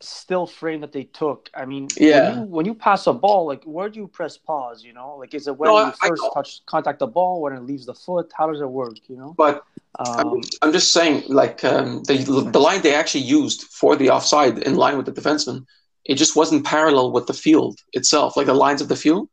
still 0.00 0.46
frame 0.46 0.80
that 0.80 0.92
they 0.92 1.04
took. 1.04 1.50
I 1.54 1.64
mean, 1.64 1.88
yeah. 1.96 2.30
When 2.30 2.38
you, 2.38 2.44
when 2.46 2.66
you, 2.66 2.74
pass 2.74 3.06
a 3.06 3.12
ball, 3.12 3.46
like 3.46 3.64
where 3.64 3.88
do 3.88 3.98
you 3.98 4.08
press 4.08 4.36
pause? 4.36 4.84
You 4.84 4.92
know, 4.92 5.16
like 5.16 5.34
is 5.34 5.48
it 5.48 5.56
when 5.56 5.68
no, 5.68 5.86
you 5.86 5.92
first 5.92 6.22
touch 6.34 6.66
contact 6.66 7.00
the 7.00 7.06
ball 7.06 7.40
when 7.42 7.52
it 7.52 7.62
leaves 7.62 7.86
the 7.86 7.94
foot? 7.94 8.30
How 8.34 8.50
does 8.50 8.60
it 8.60 8.70
work? 8.70 8.96
You 9.08 9.16
know. 9.16 9.34
But 9.36 9.64
um, 9.98 10.16
I'm, 10.18 10.40
I'm, 10.62 10.72
just 10.72 10.92
saying, 10.92 11.24
like 11.28 11.64
um, 11.64 12.02
the 12.04 12.16
the 12.52 12.60
line 12.60 12.82
they 12.82 12.94
actually 12.94 13.24
used 13.24 13.62
for 13.64 13.96
the 13.96 14.10
offside 14.10 14.58
in 14.58 14.76
line 14.76 14.96
with 14.96 15.06
the 15.06 15.12
defenseman, 15.12 15.66
it 16.04 16.14
just 16.14 16.36
wasn't 16.36 16.64
parallel 16.64 17.12
with 17.12 17.26
the 17.26 17.34
field 17.34 17.78
itself, 17.92 18.36
like 18.36 18.46
the 18.46 18.54
lines 18.54 18.80
of 18.80 18.88
the 18.88 18.96
field. 18.96 19.28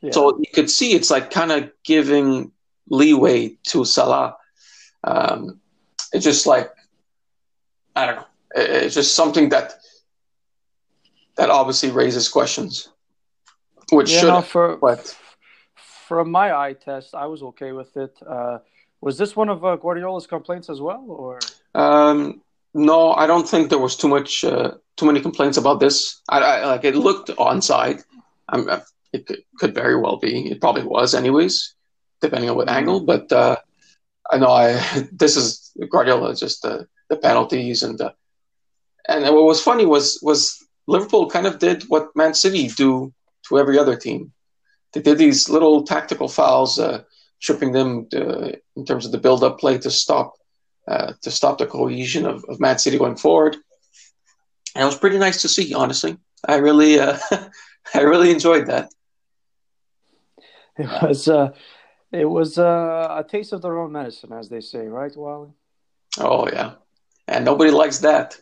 Yeah. 0.00 0.10
So 0.10 0.38
you 0.38 0.52
could 0.52 0.70
see 0.70 0.92
it's 0.94 1.10
like 1.10 1.30
kind 1.30 1.52
of 1.52 1.70
giving 1.84 2.52
leeway 2.88 3.56
to 3.64 3.84
Salah. 3.84 4.36
Um, 5.04 5.60
it's 6.12 6.24
just 6.24 6.46
like 6.46 6.70
I 7.96 8.06
don't 8.06 8.16
know 8.16 8.26
it's 8.54 8.94
just 8.94 9.14
something 9.14 9.48
that 9.50 9.74
that 11.36 11.50
obviously 11.50 11.90
raises 11.90 12.28
questions, 12.28 12.88
which 13.90 14.10
should. 14.10 14.28
No, 14.28 14.42
for 14.42 14.76
but 14.76 15.16
from 16.06 16.30
my 16.30 16.54
eye 16.54 16.74
test, 16.74 17.14
I 17.14 17.26
was 17.26 17.42
okay 17.42 17.72
with 17.72 17.96
it. 17.96 18.14
Uh, 18.26 18.58
was 19.00 19.18
this 19.18 19.34
one 19.34 19.48
of 19.48 19.64
uh, 19.64 19.76
Guardiola's 19.76 20.26
complaints 20.26 20.68
as 20.70 20.80
well, 20.80 21.04
or? 21.08 21.38
Um, 21.74 22.42
no, 22.74 23.12
I 23.12 23.26
don't 23.26 23.48
think 23.48 23.68
there 23.68 23.78
was 23.78 23.96
too 23.96 24.08
much, 24.08 24.44
uh, 24.44 24.72
too 24.96 25.06
many 25.06 25.20
complaints 25.20 25.58
about 25.58 25.80
this. 25.80 26.20
I, 26.28 26.38
I 26.38 26.66
like 26.66 26.84
it 26.84 26.96
looked 26.96 27.28
onside. 27.30 28.02
I'm, 28.48 28.68
uh, 28.68 28.80
it 29.12 29.26
could, 29.26 29.42
could, 29.58 29.74
very 29.74 29.96
well 29.96 30.18
be. 30.18 30.50
It 30.50 30.60
probably 30.60 30.84
was, 30.84 31.14
anyways, 31.14 31.74
depending 32.20 32.48
on 32.50 32.56
what 32.56 32.68
mm-hmm. 32.68 32.78
angle. 32.78 33.00
But 33.00 33.30
uh, 33.32 33.56
I 34.30 34.38
know 34.38 34.50
I 34.50 34.80
this 35.12 35.36
is 35.36 35.72
Guardiola 35.90 36.34
just 36.34 36.62
the 36.62 36.86
the 37.10 37.16
penalties 37.16 37.82
and 37.82 37.98
the 37.98 38.14
and 39.08 39.24
what 39.24 39.44
was 39.44 39.62
funny 39.62 39.86
was 39.86 40.18
was 40.22 40.64
Liverpool 40.86 41.30
kind 41.30 41.46
of 41.46 41.58
did 41.58 41.84
what 41.84 42.14
Man 42.14 42.34
City 42.34 42.68
do 42.68 43.12
to 43.48 43.58
every 43.58 43.78
other 43.78 43.96
team. 43.96 44.32
They 44.92 45.00
did 45.00 45.18
these 45.18 45.48
little 45.48 45.84
tactical 45.84 46.28
fouls, 46.28 46.78
uh, 46.78 47.02
tripping 47.40 47.72
them 47.72 48.08
uh, 48.14 48.50
in 48.76 48.84
terms 48.84 49.06
of 49.06 49.12
the 49.12 49.18
build-up 49.18 49.58
play 49.58 49.78
to 49.78 49.90
stop 49.90 50.34
uh, 50.88 51.12
to 51.22 51.30
stop 51.30 51.58
the 51.58 51.66
cohesion 51.66 52.26
of, 52.26 52.44
of 52.48 52.60
Man 52.60 52.78
City 52.78 52.98
going 52.98 53.16
forward. 53.16 53.56
And 54.74 54.82
it 54.82 54.86
was 54.86 54.98
pretty 54.98 55.18
nice 55.18 55.42
to 55.42 55.48
see, 55.48 55.74
honestly. 55.74 56.16
I 56.46 56.56
really, 56.56 56.98
uh, 56.98 57.18
I 57.94 58.00
really 58.00 58.30
enjoyed 58.30 58.66
that. 58.66 58.90
It 60.76 60.86
was, 61.02 61.28
uh, 61.28 61.52
it 62.10 62.24
was 62.24 62.58
uh, 62.58 63.08
a 63.10 63.24
taste 63.24 63.52
of 63.52 63.62
their 63.62 63.78
own 63.78 63.92
medicine, 63.92 64.32
as 64.32 64.48
they 64.48 64.60
say, 64.60 64.86
right, 64.88 65.14
Wally? 65.16 65.50
Oh 66.18 66.48
yeah, 66.48 66.72
and 67.28 67.44
nobody 67.44 67.70
likes 67.70 67.98
that. 67.98 68.38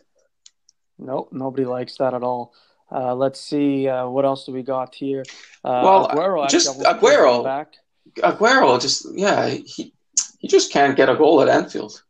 Nope, 1.01 1.29
nobody 1.31 1.65
likes 1.65 1.97
that 1.97 2.13
at 2.13 2.23
all. 2.23 2.53
Uh, 2.91 3.15
let's 3.15 3.39
see 3.39 3.87
uh, 3.87 4.07
what 4.07 4.25
else 4.25 4.45
do 4.45 4.51
we 4.51 4.63
got 4.63 4.93
here. 4.93 5.23
Uh, 5.63 5.81
well, 5.83 6.07
Aguero 6.09 6.49
just 6.49 6.79
Aguero. 6.81 7.43
Back. 7.43 7.73
Aguero, 8.17 8.79
just 8.79 9.07
yeah, 9.13 9.47
he 9.47 9.93
he 10.39 10.47
just 10.47 10.71
can't 10.71 10.95
get 10.95 11.09
a 11.09 11.15
goal 11.15 11.41
at 11.41 11.49
Anfield. 11.49 12.03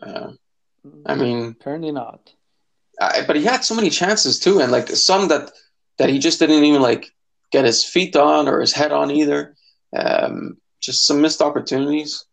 Uh, 0.00 0.32
I 1.06 1.14
mean, 1.14 1.56
apparently 1.58 1.92
not. 1.92 2.32
I, 3.00 3.24
but 3.26 3.36
he 3.36 3.44
had 3.44 3.64
so 3.64 3.74
many 3.74 3.90
chances 3.90 4.38
too, 4.38 4.60
and 4.60 4.72
like 4.72 4.88
some 4.88 5.28
that 5.28 5.52
that 5.98 6.10
he 6.10 6.18
just 6.18 6.38
didn't 6.38 6.64
even 6.64 6.82
like 6.82 7.12
get 7.50 7.64
his 7.64 7.84
feet 7.84 8.16
on 8.16 8.48
or 8.48 8.60
his 8.60 8.72
head 8.72 8.92
on 8.92 9.10
either. 9.10 9.54
Um, 9.96 10.58
just 10.80 11.06
some 11.06 11.20
missed 11.20 11.40
opportunities. 11.40 12.24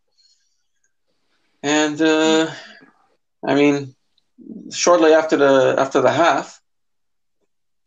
And 1.63 2.01
uh, 2.01 2.51
I 3.45 3.55
mean, 3.55 3.95
shortly 4.71 5.13
after 5.13 5.38
the 5.38 5.76
after 5.78 6.02
the 6.02 6.12
half, 6.12 6.62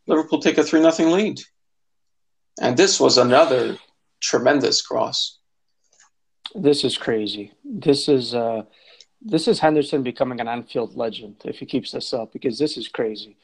Liverpool 0.07 0.41
take 0.41 0.59
a 0.59 0.65
three 0.65 0.81
nothing 0.81 1.11
lead, 1.11 1.41
and 2.61 2.77
this 2.77 3.01
was 3.01 3.19
another 3.19 3.79
tremendous 4.21 4.83
cross. 4.83 5.39
This 6.55 6.85
is 6.85 6.97
crazy. 6.97 7.53
This 7.65 8.09
is 8.09 8.35
uh, 8.35 8.63
this 9.21 9.49
is 9.49 9.61
Henderson 9.61 10.03
becoming 10.03 10.41
an 10.41 10.49
Anfield 10.49 10.97
legend 10.97 11.37
if 11.45 11.59
he 11.59 11.67
keeps 11.67 11.91
this 11.93 12.13
up 12.13 12.33
because 12.33 12.59
this 12.59 12.77
is 12.77 12.89
crazy. 12.89 13.37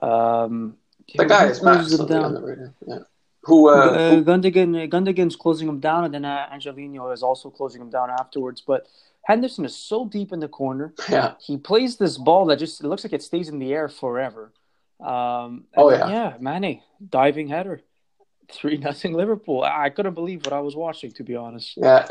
Um, 0.00 0.76
the 1.16 1.24
guy 1.24 1.46
is 1.46 1.62
massive. 1.62 2.08
Yeah. 2.08 2.98
Who, 3.44 3.68
uh, 3.68 3.72
uh, 3.72 4.10
who... 4.10 4.24
Gundogan, 4.24 4.88
Gundogan's 4.88 5.34
closing 5.34 5.68
him 5.68 5.80
down, 5.80 6.04
and 6.04 6.14
then 6.14 6.24
uh, 6.24 6.48
Angelino 6.52 7.10
is 7.10 7.22
also 7.22 7.50
closing 7.50 7.80
him 7.82 7.90
down 7.90 8.08
afterwards. 8.10 8.60
But 8.60 8.86
Henderson 9.24 9.64
is 9.64 9.76
so 9.76 10.04
deep 10.04 10.32
in 10.32 10.40
the 10.40 10.48
corner. 10.48 10.94
Yeah. 11.08 11.34
He 11.40 11.56
plays 11.56 11.96
this 11.96 12.18
ball 12.18 12.46
that 12.46 12.58
just 12.58 12.82
it 12.82 12.86
looks 12.86 13.04
like 13.04 13.12
it 13.12 13.22
stays 13.22 13.48
in 13.48 13.58
the 13.58 13.72
air 13.72 13.88
forever. 13.88 14.52
Um, 15.00 15.64
oh 15.76 15.90
yeah. 15.90 16.08
Yeah, 16.08 16.36
Mane 16.40 16.82
diving 17.08 17.48
header, 17.48 17.82
three 18.52 18.76
nothing 18.76 19.14
Liverpool. 19.14 19.62
I 19.62 19.90
couldn't 19.90 20.14
believe 20.14 20.44
what 20.44 20.52
I 20.52 20.60
was 20.60 20.76
watching 20.76 21.12
to 21.12 21.24
be 21.24 21.36
honest. 21.36 21.74
Yeah, 21.76 22.08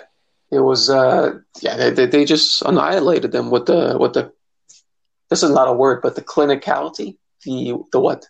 it 0.52 0.60
was. 0.60 0.90
Uh, 0.90 1.40
yeah, 1.62 1.90
they, 1.90 2.06
they, 2.06 2.26
just 2.26 2.62
annihilated 2.62 3.32
them 3.32 3.52
with 3.52 3.66
the 3.66 3.98
with 4.00 4.14
the. 4.14 4.32
This 5.30 5.44
is 5.44 5.52
not 5.52 5.70
a 5.70 5.74
word, 5.74 6.02
but 6.02 6.16
the 6.16 6.22
clinicality, 6.22 7.18
the 7.44 7.76
the 7.92 8.00
what? 8.00 8.28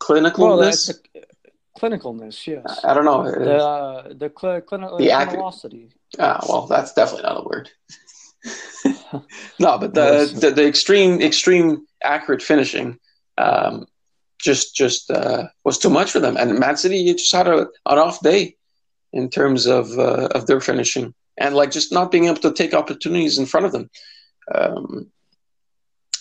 Clinicalness. 0.00 0.94
Well, 1.14 1.24
clinicalness, 1.78 2.46
yes. 2.46 2.80
I, 2.82 2.90
I 2.90 2.94
don't 2.94 3.04
know. 3.04 3.24
The 3.30 3.56
uh, 3.56 4.08
the 4.14 4.32
cl- 4.38 4.60
clinical 4.62 4.98
the 4.98 5.08
velocity. 5.30 5.90
Ah, 6.18 6.44
well, 6.48 6.66
that's 6.66 6.92
definitely 6.92 7.24
not 7.24 7.40
a 7.40 7.48
word. 7.48 7.70
no, 9.58 9.78
but 9.78 9.94
the, 9.94 10.30
the, 10.40 10.50
the 10.50 10.66
extreme 10.66 11.20
extreme 11.20 11.86
accurate 12.02 12.42
finishing 12.42 12.98
um, 13.38 13.86
just 14.38 14.74
just 14.74 15.10
uh, 15.10 15.48
was 15.64 15.78
too 15.78 15.90
much 15.90 16.10
for 16.10 16.20
them. 16.20 16.36
And 16.36 16.58
Man 16.58 16.76
City 16.76 16.98
you 16.98 17.14
just 17.14 17.32
had 17.32 17.48
a, 17.48 17.60
an 17.86 17.98
off 17.98 18.20
day 18.20 18.56
in 19.12 19.30
terms 19.30 19.66
of 19.66 19.98
uh, 19.98 20.28
of 20.34 20.46
their 20.46 20.60
finishing 20.60 21.14
and 21.38 21.54
like 21.54 21.70
just 21.70 21.92
not 21.92 22.10
being 22.10 22.26
able 22.26 22.36
to 22.36 22.52
take 22.52 22.74
opportunities 22.74 23.38
in 23.38 23.46
front 23.46 23.66
of 23.66 23.72
them. 23.72 23.90
Um, 24.54 25.10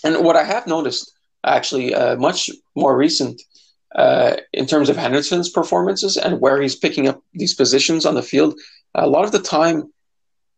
and 0.04 0.24
what 0.24 0.36
I 0.36 0.44
have 0.44 0.68
noticed, 0.68 1.12
actually, 1.46 1.94
uh, 1.94 2.16
much 2.18 2.50
more 2.76 2.98
recent 2.98 3.42
uh, 3.96 4.38
in 4.52 4.66
terms 4.66 4.90
of 4.90 4.98
Henderson's 4.98 5.50
performances 5.50 6.18
and 6.18 6.40
where 6.40 6.62
he's 6.62 6.76
picking 6.76 7.08
up 7.08 7.22
these 7.34 7.54
positions 7.54 8.06
on 8.06 8.16
the 8.16 8.24
field, 8.24 8.60
a 8.96 9.08
lot 9.08 9.24
of 9.24 9.32
the 9.32 9.40
time 9.40 9.92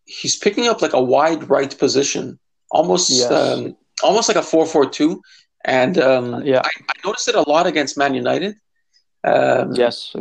he's 0.05 0.37
picking 0.37 0.67
up 0.67 0.81
like 0.81 0.93
a 0.93 1.01
wide 1.01 1.49
right 1.49 1.77
position, 1.77 2.39
almost 2.71 3.09
yes. 3.09 3.31
um, 3.31 3.75
almost 4.03 4.27
like 4.27 4.37
a 4.37 4.43
four 4.43 4.65
four 4.65 4.89
two. 4.89 5.21
And 5.65 5.97
um, 5.97 6.45
yeah, 6.45 6.61
I, 6.63 6.69
I, 6.69 7.07
noticed 7.07 7.27
it 7.27 7.35
a 7.35 7.49
lot 7.49 7.65
against 7.65 7.97
Man 7.97 8.13
United. 8.13 8.55
Um, 9.23 9.73
yes, 9.73 10.15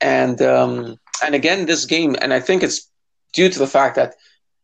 and 0.00 0.40
um, 0.40 0.96
and 1.24 1.34
again 1.34 1.66
this 1.66 1.84
game, 1.86 2.16
and 2.22 2.32
I 2.32 2.40
think 2.40 2.62
it's 2.62 2.88
due 3.32 3.48
to 3.48 3.58
the 3.58 3.66
fact 3.66 3.96
that 3.96 4.14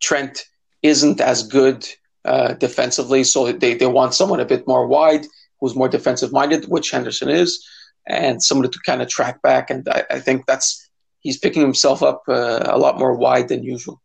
Trent 0.01 0.45
isn't 0.83 1.21
as 1.21 1.43
good 1.43 1.87
uh, 2.25 2.55
defensively, 2.55 3.25
so 3.25 3.51
they, 3.53 3.75
they 3.75 3.87
want 3.87 4.15
someone 4.15 4.41
a 4.41 4.45
bit 4.45 4.67
more 4.67 4.87
wide 4.87 5.27
who's 5.61 5.77
more 5.77 5.89
defensive 5.89 6.33
minded, 6.33 6.65
which 6.67 6.91
Henderson 6.91 7.29
is, 7.29 7.65
and 8.07 8.43
somebody 8.43 8.71
to 8.71 8.79
kind 8.85 9.03
of 9.03 9.09
track 9.09 9.43
back. 9.43 9.71
And 9.71 9.89
I, 9.89 10.05
I 10.11 10.19
think 10.21 10.47
that's 10.47 10.91
he's 11.21 11.39
picking 11.39 11.63
himself 11.63 12.03
up 12.03 12.23
uh, 12.29 12.65
a 12.65 12.79
lot 12.79 12.99
more 12.99 13.15
wide 13.15 13.49
than 13.49 13.63
usual, 13.63 14.01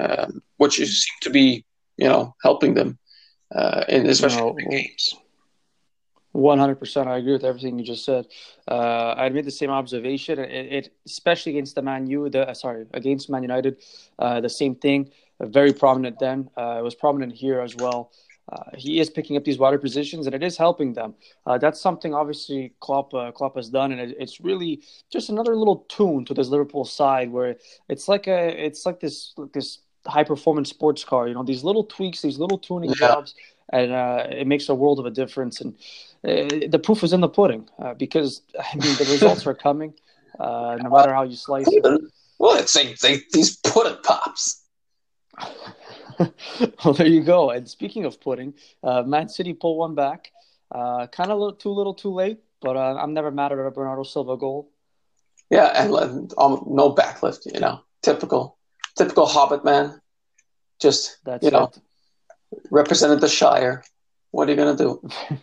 um, 0.00 0.42
which 0.56 0.76
seems 0.76 1.06
to 1.22 1.30
be 1.30 1.64
you 1.96 2.08
know 2.08 2.34
helping 2.42 2.74
them 2.74 2.98
uh, 3.54 3.84
in 3.88 4.06
especially 4.06 4.42
no, 4.42 4.52
big 4.52 4.70
games. 4.70 5.14
One 6.32 6.58
hundred 6.58 6.78
percent, 6.78 7.08
I 7.08 7.16
agree 7.16 7.32
with 7.32 7.44
everything 7.44 7.78
you 7.78 7.84
just 7.84 8.04
said. 8.04 8.26
Uh, 8.70 9.14
I 9.16 9.28
made 9.30 9.44
the 9.44 9.50
same 9.50 9.70
observation. 9.70 10.38
It, 10.38 10.72
it 10.72 10.94
especially 11.06 11.52
against 11.52 11.74
the 11.74 11.82
Man 11.82 12.06
U, 12.06 12.28
the 12.28 12.50
uh, 12.50 12.54
sorry 12.54 12.86
against 12.92 13.30
Man 13.30 13.42
United, 13.42 13.78
uh, 14.18 14.40
the 14.40 14.48
same 14.50 14.74
thing. 14.74 15.10
very 15.40 15.72
prominent 15.72 16.18
then. 16.18 16.50
Uh, 16.56 16.76
it 16.78 16.82
was 16.82 16.94
prominent 16.94 17.32
here 17.32 17.60
as 17.60 17.74
well. 17.76 18.12
Uh, 18.50 18.70
he 18.76 18.98
is 18.98 19.10
picking 19.10 19.36
up 19.36 19.44
these 19.44 19.58
wider 19.58 19.78
positions, 19.78 20.26
and 20.26 20.34
it 20.34 20.42
is 20.42 20.56
helping 20.56 20.94
them. 20.94 21.14
Uh, 21.46 21.58
that's 21.58 21.80
something 21.80 22.14
obviously 22.14 22.72
Klopp 22.80 23.12
uh, 23.12 23.30
Klopp 23.32 23.56
has 23.56 23.68
done, 23.68 23.92
and 23.92 24.00
it, 24.00 24.16
it's 24.18 24.40
really 24.40 24.82
just 25.10 25.28
another 25.28 25.54
little 25.54 25.84
tune 25.88 26.24
to 26.24 26.34
this 26.34 26.48
Liverpool 26.48 26.84
side 26.84 27.30
where 27.30 27.56
it's 27.88 28.08
like 28.08 28.26
a 28.26 28.64
it's 28.64 28.86
like 28.86 29.00
this 29.00 29.34
this 29.52 29.78
high 30.06 30.24
performance 30.24 30.70
sports 30.70 31.04
car. 31.04 31.28
You 31.28 31.34
know, 31.34 31.42
these 31.42 31.62
little 31.62 31.84
tweaks, 31.84 32.22
these 32.22 32.38
little 32.38 32.58
tuning 32.58 32.90
yeah. 32.90 33.08
jobs, 33.08 33.34
and 33.72 33.92
uh, 33.92 34.26
it 34.30 34.46
makes 34.46 34.68
a 34.68 34.74
world 34.74 34.98
of 34.98 35.04
a 35.04 35.10
difference. 35.10 35.60
And 35.60 35.74
uh, 36.24 36.68
the 36.68 36.80
proof 36.82 37.02
is 37.04 37.12
in 37.12 37.20
the 37.20 37.28
pudding 37.28 37.68
uh, 37.78 37.94
because 37.94 38.42
I 38.58 38.76
mean 38.76 38.96
the 38.96 39.08
results 39.10 39.46
are 39.46 39.54
coming, 39.54 39.92
no 40.38 40.78
matter 40.90 41.12
how 41.12 41.24
you 41.24 41.36
slice 41.36 41.66
it. 41.68 41.84
Well, 42.38 42.56
it's 42.56 42.76
like, 42.76 43.28
these 43.32 43.56
pudding 43.56 43.98
pops. 44.04 44.62
well, 46.84 46.94
there 46.94 47.06
you 47.06 47.22
go. 47.22 47.50
And 47.50 47.68
speaking 47.68 48.04
of 48.04 48.20
pudding, 48.20 48.54
uh, 48.82 49.02
Man 49.02 49.28
City 49.28 49.52
pull 49.52 49.76
one 49.76 49.94
back. 49.94 50.32
Uh, 50.70 51.06
kind 51.06 51.30
of 51.30 51.58
too 51.58 51.70
little, 51.70 51.94
too 51.94 52.12
late. 52.12 52.40
But 52.60 52.76
uh, 52.76 52.96
I'm 52.96 53.14
never 53.14 53.30
mad 53.30 53.52
at 53.52 53.58
a 53.58 53.70
Bernardo 53.70 54.02
Silva 54.02 54.36
goal. 54.36 54.70
Yeah, 55.50 55.66
and 55.82 56.32
um, 56.36 56.64
no 56.66 56.92
backlift. 56.92 57.52
You 57.52 57.60
know, 57.60 57.80
typical, 58.02 58.58
typical 58.96 59.26
Hobbit 59.26 59.64
man. 59.64 60.00
Just 60.80 61.18
That's 61.24 61.44
you 61.44 61.50
know, 61.50 61.70
it. 62.52 62.62
represented 62.70 63.20
the 63.20 63.28
Shire. 63.28 63.84
What 64.30 64.48
are 64.48 64.50
you 64.50 64.56
gonna 64.56 64.76
do? 64.76 65.00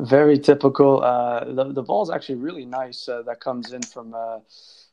Very 0.00 0.38
typical. 0.38 1.02
Uh, 1.02 1.44
the 1.52 1.72
the 1.72 1.82
ball's 1.82 2.10
actually 2.10 2.36
really 2.36 2.64
nice. 2.64 3.08
Uh, 3.08 3.22
that 3.22 3.40
comes 3.40 3.72
in 3.72 3.82
from 3.82 4.14
uh, 4.14 4.38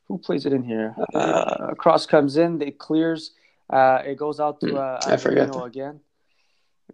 who 0.08 0.18
plays 0.18 0.44
it 0.44 0.52
in 0.52 0.62
here? 0.62 0.94
Uh, 1.14 1.74
cross 1.74 2.06
comes 2.06 2.36
in. 2.36 2.60
It 2.60 2.78
clears 2.78 3.32
uh, 3.70 4.02
it 4.04 4.16
goes 4.16 4.40
out 4.40 4.60
to 4.60 4.70
hmm. 4.70 4.76
uh, 4.76 4.98
I 5.06 5.16
forget 5.16 5.54
again. 5.54 6.00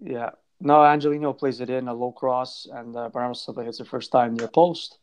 Yeah. 0.00 0.30
No, 0.60 0.84
Angelino 0.84 1.32
plays 1.32 1.60
it 1.60 1.70
in 1.70 1.86
a 1.86 1.94
low 1.94 2.10
cross, 2.10 2.66
and 2.70 2.96
uh, 2.96 3.08
Bernardo 3.10 3.34
Silva 3.34 3.62
hits 3.64 3.78
the 3.78 3.84
first 3.84 4.10
time 4.10 4.34
near 4.34 4.48
post. 4.48 4.98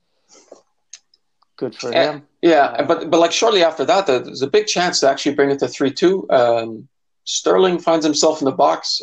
Good 1.58 1.76
for 1.76 1.94
eh, 1.94 2.12
him. 2.12 2.28
Yeah, 2.42 2.66
uh, 2.66 2.84
but 2.84 3.10
but 3.10 3.20
like 3.20 3.32
shortly 3.32 3.64
after 3.64 3.86
that, 3.86 4.06
there's 4.06 4.42
a 4.42 4.48
big 4.48 4.68
chance 4.68 5.00
to 5.00 5.10
actually 5.10 5.36
bring 5.36 5.52
it 5.52 5.60
to 5.60 5.68
three 5.70 5.92
two. 5.92 6.30
Um, 6.30 6.90
Sterling 7.24 7.80
finds 7.80 8.06
himself 8.06 8.42
in 8.42 8.46
the 8.46 8.52
box. 8.52 9.02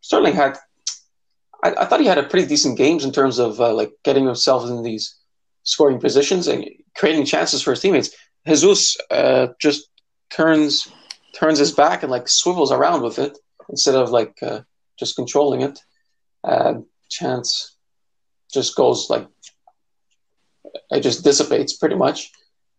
Sterling 0.00 0.34
had, 0.34 0.56
I, 1.62 1.74
I, 1.74 1.84
thought 1.84 2.00
he 2.00 2.06
had 2.06 2.18
a 2.18 2.22
pretty 2.22 2.46
decent 2.46 2.78
games 2.78 3.04
in 3.04 3.12
terms 3.12 3.38
of 3.38 3.60
uh, 3.60 3.74
like 3.74 3.92
getting 4.02 4.24
himself 4.24 4.68
in 4.68 4.82
these 4.82 5.14
scoring 5.62 6.00
positions 6.00 6.46
and 6.48 6.66
creating 6.96 7.26
chances 7.26 7.60
for 7.62 7.72
his 7.72 7.80
teammates. 7.80 8.10
Jesus 8.46 8.96
uh, 9.10 9.48
just 9.60 9.88
turns 10.30 10.90
turns 11.34 11.58
his 11.58 11.72
back 11.72 12.02
and 12.02 12.10
like 12.10 12.28
swivels 12.28 12.72
around 12.72 13.02
with 13.02 13.18
it 13.18 13.38
instead 13.68 13.94
of 13.94 14.10
like 14.10 14.36
uh, 14.42 14.60
just 14.98 15.16
controlling 15.16 15.62
it. 15.62 15.78
Uh, 16.42 16.74
chance 17.10 17.76
just 18.52 18.76
goes 18.76 19.08
like 19.10 19.26
it 20.90 21.00
just 21.00 21.24
dissipates 21.24 21.76
pretty 21.76 21.96
much. 21.96 22.30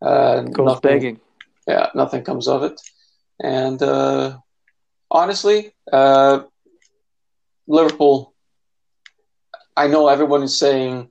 Uh, 0.01 0.41
goes 0.41 0.65
nothing, 0.65 0.81
begging. 0.81 1.19
Yeah, 1.67 1.87
nothing 1.95 2.23
comes 2.23 2.47
of 2.47 2.63
it. 2.63 2.79
And 3.41 3.81
uh, 3.81 4.37
honestly, 5.09 5.73
uh, 5.91 6.43
Liverpool. 7.67 8.33
I 9.77 9.87
know 9.87 10.07
everyone 10.07 10.43
is 10.43 10.57
saying 10.57 11.09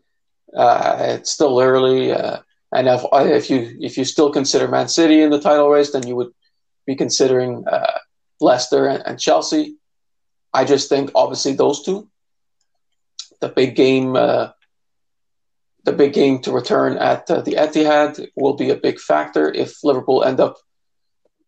uh, 0.57 0.97
it's 1.01 1.31
still 1.31 1.61
early, 1.61 2.13
uh, 2.13 2.39
and 2.73 2.89
if, 2.89 3.03
if 3.13 3.51
you 3.51 3.77
if 3.81 3.99
you 3.99 4.05
still 4.05 4.31
consider 4.31 4.69
Man 4.69 4.89
City 4.89 5.21
in 5.21 5.31
the 5.31 5.41
title 5.41 5.69
race, 5.69 5.93
then 5.93 6.07
you 6.07 6.17
would 6.17 6.33
be 6.87 6.95
considering 6.95 7.67
uh, 7.67 7.99
Leicester 8.41 8.87
and, 8.87 9.03
and, 9.07 9.21
Chelsea. 9.21 9.77
I 10.53 10.65
just 10.65 10.89
think 10.89 11.11
obviously 11.15 11.55
those 11.55 11.83
two, 11.83 12.09
the 13.41 13.49
big 13.49 13.75
game, 13.75 14.17
uh, 14.17 14.51
the 15.85 15.93
big 15.93 16.13
game 16.13 16.41
to 16.41 16.53
return 16.53 16.97
at 16.97 17.31
uh, 17.31 17.41
the 17.41 17.53
Etihad 17.53 18.29
will 18.37 18.55
be 18.55 18.71
a 18.71 18.77
big 18.77 19.01
factor 19.01 19.51
if 19.53 19.83
Liverpool 19.83 20.25
end 20.25 20.41
up 20.41 20.57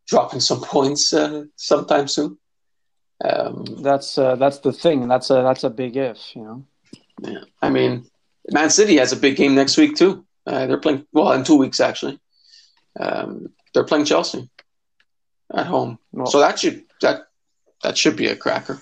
dropping 0.06 0.40
some 0.40 0.60
points 0.74 1.12
uh, 1.12 1.44
sometime 1.56 2.08
soon. 2.08 2.38
Um, 3.24 3.64
that's 3.80 4.18
uh, 4.18 4.36
that's 4.36 4.58
the 4.58 4.72
thing. 4.72 5.08
That's 5.08 5.30
a 5.30 5.34
that's 5.42 5.64
a 5.64 5.70
big 5.70 5.96
if, 5.96 6.18
you 6.34 6.42
know. 6.42 6.66
Yeah, 7.22 7.44
I 7.62 7.70
mean, 7.70 8.04
Man 8.50 8.68
City 8.68 8.98
has 8.98 9.12
a 9.12 9.16
big 9.16 9.36
game 9.36 9.54
next 9.54 9.78
week 9.78 9.96
too. 9.96 10.26
Uh, 10.46 10.66
they're 10.66 10.80
playing 10.80 11.06
well 11.12 11.32
in 11.32 11.42
two 11.42 11.56
weeks 11.56 11.80
actually. 11.80 12.20
Um, 13.00 13.48
they're 13.72 13.84
playing 13.84 14.04
Chelsea 14.04 14.50
at 15.54 15.66
home. 15.66 15.98
Well, 16.12 16.26
so 16.26 16.40
that 16.40 16.58
should 16.58 16.84
that 17.00 17.28
that 17.82 17.96
should 17.96 18.16
be 18.16 18.28
a 18.28 18.36
cracker. 18.36 18.80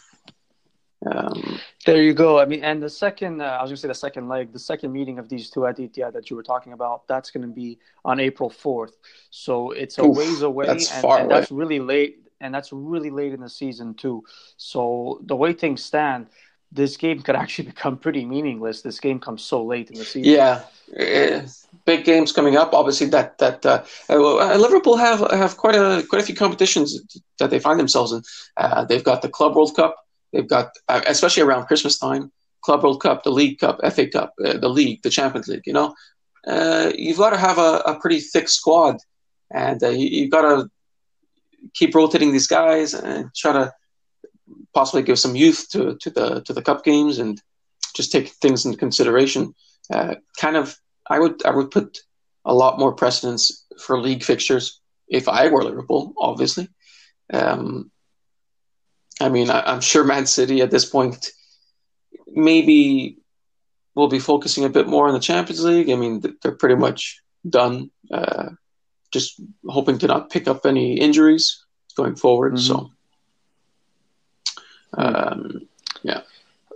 Um, 1.07 1.61
there 1.85 2.03
you 2.03 2.14
go. 2.14 2.38
I 2.38 2.46
mean, 2.46 2.64
and 2.64 2.83
the 2.83 2.88
second, 2.88 3.42
uh, 3.42 3.44
I 3.44 3.62
was 3.62 3.70
going 3.70 3.77
to 3.77 3.83
say 3.83 3.88
the 3.88 3.94
second 3.94 4.29
leg, 4.29 4.53
the 4.53 4.59
second 4.59 4.92
meeting 4.92 5.18
of 5.18 5.29
these 5.29 5.50
two 5.50 5.66
at 5.66 5.77
Etihad 5.77 6.12
that 6.14 6.31
you 6.31 6.37
were 6.37 6.42
talking 6.42 6.72
about, 6.72 7.07
that's 7.07 7.31
going 7.31 7.46
to 7.46 7.53
be 7.53 7.79
on 8.05 8.20
April 8.20 8.48
4th. 8.48 8.92
So 9.31 9.72
it's 9.72 9.98
a 9.98 10.05
oof, 10.05 10.16
ways 10.16 10.42
away. 10.42 10.66
That's 10.66 10.90
and, 10.90 11.03
far 11.03 11.18
and 11.18 11.27
away. 11.27 11.40
that's 11.40 11.50
really 11.50 11.79
late. 11.79 12.20
And 12.40 12.55
that's 12.55 12.72
really 12.72 13.11
late 13.11 13.33
in 13.33 13.40
the 13.40 13.48
season, 13.48 13.94
too. 13.94 14.24
So 14.57 15.20
the 15.24 15.37
way 15.37 15.53
things 15.53 15.83
stand, 15.83 16.27
this 16.75 16.97
game 16.97 17.23
could 17.23 17.37
actually 17.37 17.67
become 17.73 17.97
pretty 17.97 18.25
meaningless. 18.25 18.83
This 18.83 19.01
game 19.01 19.21
comes 19.21 19.43
so 19.43 19.65
late 19.65 19.91
in 19.91 19.99
the 19.99 20.05
season. 20.05 20.33
Yeah, 20.33 20.63
uh, 21.01 21.47
big 21.85 22.05
games 22.05 22.33
coming 22.33 22.57
up. 22.57 22.75
Obviously, 22.75 23.07
that 23.09 23.39
that 23.39 23.65
uh, 23.65 23.85
uh, 24.11 24.57
Liverpool 24.57 24.97
have 24.97 25.21
have 25.31 25.57
quite 25.57 25.77
a 25.77 26.05
quite 26.09 26.23
a 26.23 26.27
few 26.27 26.35
competitions 26.35 27.21
that 27.39 27.51
they 27.51 27.59
find 27.59 27.79
themselves 27.81 28.13
in. 28.13 28.23
Uh, 28.57 28.85
they've 28.85 29.05
got 29.05 29.23
the 29.23 29.29
Club 29.29 29.55
World 29.57 29.75
Cup. 29.75 29.97
They've 30.33 30.49
got 30.49 30.71
uh, 30.89 31.01
especially 31.07 31.45
around 31.45 31.67
Christmas 31.67 31.99
time, 31.99 32.33
Club 32.63 32.83
World 32.83 33.01
Cup, 33.01 33.23
the 33.23 33.31
League 33.31 33.59
Cup, 33.61 33.79
FA 33.93 34.09
Cup, 34.09 34.35
uh, 34.45 34.59
the 34.59 34.69
League, 34.69 35.03
the 35.03 35.11
Champions 35.11 35.49
League. 35.49 35.67
You 35.67 35.75
know, 35.75 35.95
you've 36.97 37.19
got 37.19 37.31
to 37.31 37.39
have 37.39 37.59
a, 37.59 37.83
a 37.87 37.99
pretty 38.01 38.21
thick 38.21 38.49
squad, 38.49 38.97
and 39.53 39.81
you, 39.81 40.23
have 40.23 40.31
got 40.31 40.43
to 40.43 40.71
keep 41.73 41.95
rotating 41.95 42.33
these 42.33 42.47
guys 42.47 42.95
and 42.95 43.33
try 43.35 43.53
to 43.53 43.73
possibly 44.75 45.03
give 45.03 45.19
some 45.19 45.37
youth 45.37 45.69
to, 45.71 45.97
to 46.01 46.11
the 46.11 46.43
to 46.43 46.53
the 46.53 46.63
cup 46.63 46.85
games 46.85 47.19
and 47.19 47.41
just 47.95 48.13
take 48.13 48.29
things 48.29 48.67
into 48.67 48.77
consideration. 48.79 49.55
Uh, 49.91 50.17
kind 50.39 50.57
of, 50.57 50.77
I 51.09 51.19
would 51.19 51.45
I 51.47 51.51
would 51.51 51.71
put 51.71 51.99
a 52.45 52.55
lot 52.55 52.79
more 52.79 52.93
precedence 52.93 53.65
for 53.79 54.01
league 54.01 54.23
fixtures 54.23 54.81
if 55.09 55.29
I 55.29 55.49
were 55.49 55.65
Liverpool, 55.65 56.15
obviously. 56.19 56.69
Um, 57.33 57.91
I 59.21 59.29
mean, 59.29 59.51
I, 59.51 59.73
am 59.73 59.81
sure 59.81 60.05
Man 60.05 60.27
City 60.27 60.61
at 60.61 60.71
this 60.71 60.85
point 60.85 61.31
maybe 62.27 63.19
will 63.95 64.09
be 64.09 64.19
focusing 64.19 64.65
a 64.65 64.69
bit 64.69 64.89
more 64.89 65.07
on 65.07 65.15
the 65.15 65.21
Champions 65.21 65.65
League. 65.65 65.91
I 65.91 65.95
mean, 65.95 66.23
they're 66.43 66.53
pretty 66.53 66.75
much 66.75 67.23
done. 67.49 67.91
Uh, 68.11 68.51
just 69.13 69.41
hoping 69.69 69.99
to 69.99 70.09
not 70.09 70.31
pick 70.31 70.49
up 70.49 70.67
any 70.67 70.99
injuries 70.99 71.65
going 71.97 72.17
forward. 72.17 72.55
Mm-hmm. 72.55 72.67
So 72.67 72.91
um, 74.97 75.69
yeah. 76.03 76.21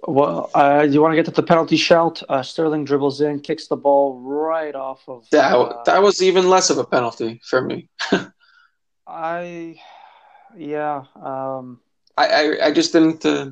Well, 0.06 0.50
uh, 0.54 0.86
you 0.88 1.02
want 1.02 1.12
to 1.12 1.16
get 1.16 1.24
to 1.26 1.30
the 1.30 1.42
penalty 1.42 1.76
shout? 1.76 2.22
Uh, 2.28 2.42
Sterling 2.42 2.84
dribbles 2.84 3.20
in, 3.20 3.40
kicks 3.40 3.66
the 3.66 3.76
ball 3.76 4.20
right 4.20 4.74
off 4.74 5.08
of. 5.08 5.28
That 5.30 5.52
uh, 5.52 5.82
that 5.84 6.02
was 6.02 6.22
even 6.22 6.48
less 6.48 6.70
of 6.70 6.78
a 6.78 6.84
penalty 6.84 7.40
for 7.44 7.60
me. 7.60 7.88
I, 9.06 9.80
yeah. 10.56 11.04
Um, 11.20 11.80
I, 12.16 12.26
I, 12.26 12.66
I 12.66 12.72
just 12.72 12.92
didn't. 12.92 13.24
Uh, 13.24 13.50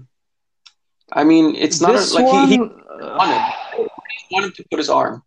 I 1.12 1.24
mean, 1.24 1.54
it's 1.56 1.80
not 1.80 1.94
a, 1.94 2.14
like 2.14 2.26
one, 2.26 2.48
he, 2.48 2.54
he 2.54 2.58
wanted, 2.58 3.54
he 3.76 4.34
wanted 4.34 4.54
to 4.54 4.64
put 4.70 4.78
his 4.78 4.90
arm. 4.90 5.22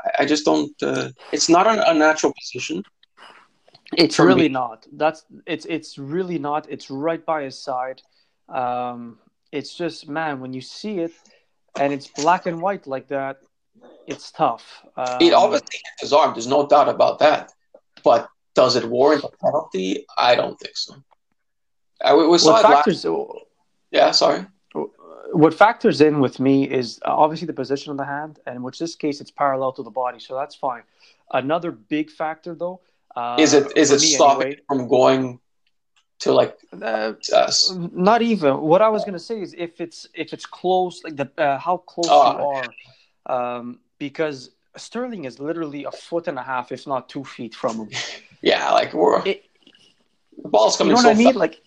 I, 0.00 0.22
I 0.22 0.26
just 0.26 0.44
don't. 0.44 0.74
Uh, 0.82 1.10
it's 1.32 1.48
not 1.48 1.66
an 1.66 1.80
unnatural 1.80 2.32
position. 2.40 2.84
It's 3.96 4.18
really 4.18 4.42
me. 4.42 4.48
not. 4.48 4.86
That's 4.92 5.24
it's 5.46 5.64
it's 5.66 5.98
really 5.98 6.38
not. 6.38 6.66
It's 6.68 6.90
right 6.90 7.24
by 7.24 7.44
his 7.44 7.58
side. 7.58 8.02
Um, 8.48 9.18
it's 9.52 9.74
just 9.74 10.08
man, 10.08 10.40
when 10.40 10.52
you 10.52 10.60
see 10.60 10.98
it 10.98 11.12
and 11.78 11.92
it's 11.92 12.08
black 12.08 12.46
and 12.46 12.60
white 12.60 12.86
like 12.86 13.08
that, 13.08 13.38
it's 14.06 14.30
tough. 14.30 14.84
Um, 14.96 15.18
it 15.20 15.32
obviously 15.32 15.66
hit 15.72 16.00
his 16.00 16.12
arm. 16.12 16.32
There's 16.34 16.46
no 16.46 16.66
doubt 16.66 16.88
about 16.88 17.18
that. 17.20 17.52
But 18.02 18.28
does 18.54 18.76
it 18.76 18.84
warrant 18.84 19.24
a 19.24 19.30
penalty? 19.44 20.06
I 20.16 20.34
don't 20.34 20.58
think 20.58 20.76
so. 20.76 20.94
I, 22.02 22.14
we 22.14 22.26
what 22.26 22.62
factors? 22.62 23.04
Last... 23.04 23.28
Yeah, 23.90 24.10
sorry. 24.12 24.46
What 25.32 25.52
factors 25.52 26.00
in 26.00 26.20
with 26.20 26.40
me 26.40 26.64
is 26.64 26.98
uh, 27.04 27.14
obviously 27.14 27.46
the 27.46 27.52
position 27.52 27.90
of 27.90 27.98
the 27.98 28.04
hand, 28.04 28.40
and 28.46 28.56
in 28.56 28.62
which 28.62 28.78
this 28.78 28.94
case 28.94 29.20
it's 29.20 29.30
parallel 29.30 29.72
to 29.72 29.82
the 29.82 29.90
body, 29.90 30.18
so 30.18 30.34
that's 30.34 30.54
fine. 30.54 30.82
Another 31.32 31.70
big 31.70 32.10
factor, 32.10 32.54
though, 32.54 32.80
uh, 33.14 33.36
is 33.38 33.52
it 33.52 33.76
is 33.76 33.90
it 33.90 34.00
stopping 34.00 34.46
anyway, 34.46 34.60
from 34.66 34.88
going 34.88 35.40
to 36.20 36.32
like 36.32 36.58
uh, 36.80 37.12
us. 37.34 37.72
Not 37.92 38.22
even. 38.22 38.60
What 38.60 38.82
I 38.82 38.88
was 38.88 39.04
gonna 39.04 39.18
say 39.18 39.40
is 39.40 39.54
if 39.56 39.80
it's 39.80 40.06
if 40.14 40.32
it's 40.32 40.46
close, 40.46 41.02
like 41.04 41.16
the 41.16 41.30
uh, 41.38 41.58
how 41.58 41.78
close 41.78 42.06
oh. 42.08 42.32
you 42.32 43.32
are, 43.32 43.56
um, 43.56 43.80
because 43.98 44.50
Sterling 44.76 45.24
is 45.24 45.38
literally 45.38 45.84
a 45.84 45.92
foot 45.92 46.28
and 46.28 46.38
a 46.38 46.42
half, 46.42 46.72
if 46.72 46.86
not 46.86 47.08
two 47.08 47.24
feet 47.24 47.54
from 47.54 47.76
him. 47.76 47.90
yeah, 48.42 48.70
like 48.72 48.92
we're 48.92 49.24
it, 49.26 49.44
the 50.42 50.48
ball's 50.48 50.76
coming. 50.76 50.90
You 50.90 50.96
know 50.96 51.02
so 51.02 51.08
what 51.08 51.16
I 51.16 51.18
mean? 51.18 51.34
Like 51.34 51.62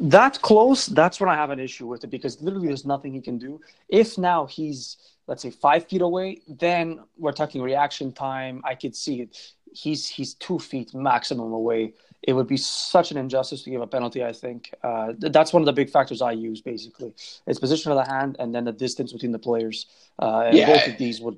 that 0.00 0.40
close, 0.42 0.86
that's 0.86 1.20
when 1.20 1.28
I 1.28 1.34
have 1.34 1.50
an 1.50 1.60
issue 1.60 1.86
with 1.86 2.04
it 2.04 2.08
because 2.08 2.40
literally 2.42 2.68
there's 2.68 2.86
nothing 2.86 3.12
he 3.12 3.20
can 3.20 3.38
do. 3.38 3.60
If 3.88 4.18
now 4.18 4.46
he's 4.46 4.96
let's 5.26 5.42
say 5.42 5.50
five 5.50 5.86
feet 5.88 6.02
away, 6.02 6.40
then 6.48 7.00
we're 7.18 7.32
talking 7.32 7.62
reaction 7.62 8.12
time. 8.12 8.62
I 8.64 8.74
could 8.74 8.94
see 8.94 9.20
it. 9.22 9.52
He's 9.72 10.06
he's 10.08 10.34
two 10.34 10.58
feet 10.58 10.94
maximum 10.94 11.52
away. 11.52 11.94
It 12.26 12.32
would 12.32 12.46
be 12.46 12.56
such 12.56 13.10
an 13.10 13.18
injustice 13.18 13.62
to 13.64 13.70
give 13.70 13.82
a 13.82 13.86
penalty. 13.86 14.24
I 14.24 14.32
think 14.32 14.72
uh, 14.82 15.12
that's 15.18 15.52
one 15.52 15.62
of 15.62 15.66
the 15.66 15.72
big 15.72 15.90
factors 15.90 16.22
I 16.22 16.32
use. 16.32 16.62
Basically, 16.62 17.12
it's 17.46 17.58
position 17.58 17.92
of 17.92 17.98
the 17.98 18.10
hand 18.10 18.36
and 18.38 18.54
then 18.54 18.64
the 18.64 18.72
distance 18.72 19.12
between 19.12 19.32
the 19.32 19.38
players. 19.38 19.86
Uh, 20.18 20.44
and 20.46 20.56
yeah. 20.56 20.66
both 20.66 20.88
of 20.88 20.96
these 20.98 21.20
would, 21.20 21.36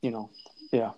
you 0.00 0.12
know, 0.12 0.30
yeah. 0.72 0.92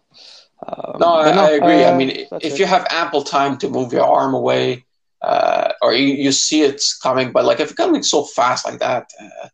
Um, 0.66 0.96
no, 1.00 1.16
I, 1.16 1.34
no, 1.34 1.44
I 1.44 1.50
agree. 1.50 1.84
Uh, 1.84 1.92
I 1.92 1.96
mean, 1.96 2.10
if 2.10 2.54
it. 2.54 2.58
you 2.58 2.66
have 2.66 2.86
ample 2.90 3.22
time 3.22 3.56
to 3.58 3.68
move 3.68 3.92
your 3.92 4.04
arm 4.04 4.34
away, 4.34 4.84
uh, 5.22 5.72
or 5.80 5.94
you, 5.94 6.08
you 6.08 6.32
see 6.32 6.62
it's 6.62 6.96
coming, 6.96 7.32
but 7.32 7.44
like 7.46 7.60
if 7.60 7.70
it's 7.70 7.76
coming 7.76 8.02
so 8.02 8.24
fast 8.24 8.66
like 8.66 8.78
that, 8.80 9.10
uh, 9.20 9.48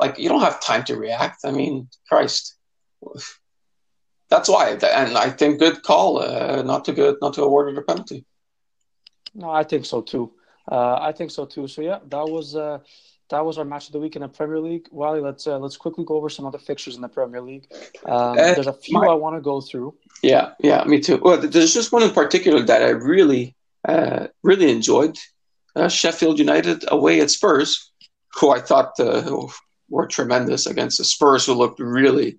like 0.00 0.18
you 0.18 0.28
don't 0.28 0.40
have 0.40 0.58
time 0.60 0.84
to 0.84 0.96
react. 0.96 1.44
I 1.44 1.50
mean, 1.50 1.88
Christ. 2.08 2.56
That's 4.30 4.48
why, 4.48 4.70
and 4.70 5.18
I 5.18 5.28
think 5.28 5.58
good 5.58 5.82
call, 5.82 6.22
uh, 6.22 6.62
not 6.62 6.86
to 6.86 6.92
good, 6.92 7.16
not 7.20 7.34
to 7.34 7.42
award 7.42 7.76
a 7.76 7.82
penalty. 7.82 8.24
No, 9.34 9.50
I 9.50 9.64
think 9.64 9.84
so 9.84 10.02
too. 10.02 10.32
Uh, 10.70 10.98
I 11.00 11.12
think 11.12 11.30
so 11.30 11.44
too. 11.44 11.66
So 11.66 11.82
yeah, 11.82 11.98
that 12.08 12.28
was 12.28 12.54
uh, 12.54 12.78
that 13.30 13.44
was 13.44 13.58
our 13.58 13.64
match 13.64 13.86
of 13.86 13.92
the 13.92 13.98
week 13.98 14.14
in 14.14 14.22
the 14.22 14.28
Premier 14.28 14.60
League. 14.60 14.86
Wally, 14.90 15.20
let's 15.20 15.46
uh, 15.46 15.58
let's 15.58 15.76
quickly 15.76 16.04
go 16.04 16.16
over 16.16 16.28
some 16.28 16.46
other 16.46 16.58
fixtures 16.58 16.96
in 16.96 17.02
the 17.02 17.08
Premier 17.08 17.40
League. 17.40 17.66
Um, 18.04 18.32
uh, 18.32 18.34
there's 18.34 18.66
a 18.66 18.72
few 18.72 19.00
my, 19.00 19.06
I 19.06 19.14
want 19.14 19.36
to 19.36 19.40
go 19.40 19.60
through. 19.60 19.94
Yeah, 20.22 20.50
yeah, 20.60 20.84
me 20.84 21.00
too. 21.00 21.18
Well, 21.22 21.38
there's 21.38 21.74
just 21.74 21.92
one 21.92 22.02
in 22.02 22.10
particular 22.10 22.62
that 22.62 22.82
I 22.82 22.90
really, 22.90 23.56
uh, 23.88 24.28
really 24.42 24.70
enjoyed. 24.70 25.18
Uh, 25.74 25.88
Sheffield 25.88 26.38
United 26.38 26.84
away 26.88 27.20
at 27.20 27.30
Spurs, 27.30 27.90
who 28.34 28.50
I 28.50 28.60
thought 28.60 29.00
uh, 29.00 29.46
were 29.88 30.06
tremendous 30.06 30.66
against 30.66 30.98
the 30.98 31.04
Spurs, 31.04 31.46
who 31.46 31.54
looked 31.54 31.80
really 31.80 32.38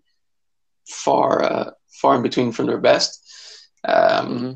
far, 0.87 1.43
uh, 1.43 1.71
far 2.01 2.15
in 2.15 2.21
between 2.21 2.51
from 2.51 2.67
their 2.67 2.77
best. 2.77 3.19
Um, 3.83 3.95
mm-hmm. 3.95 4.51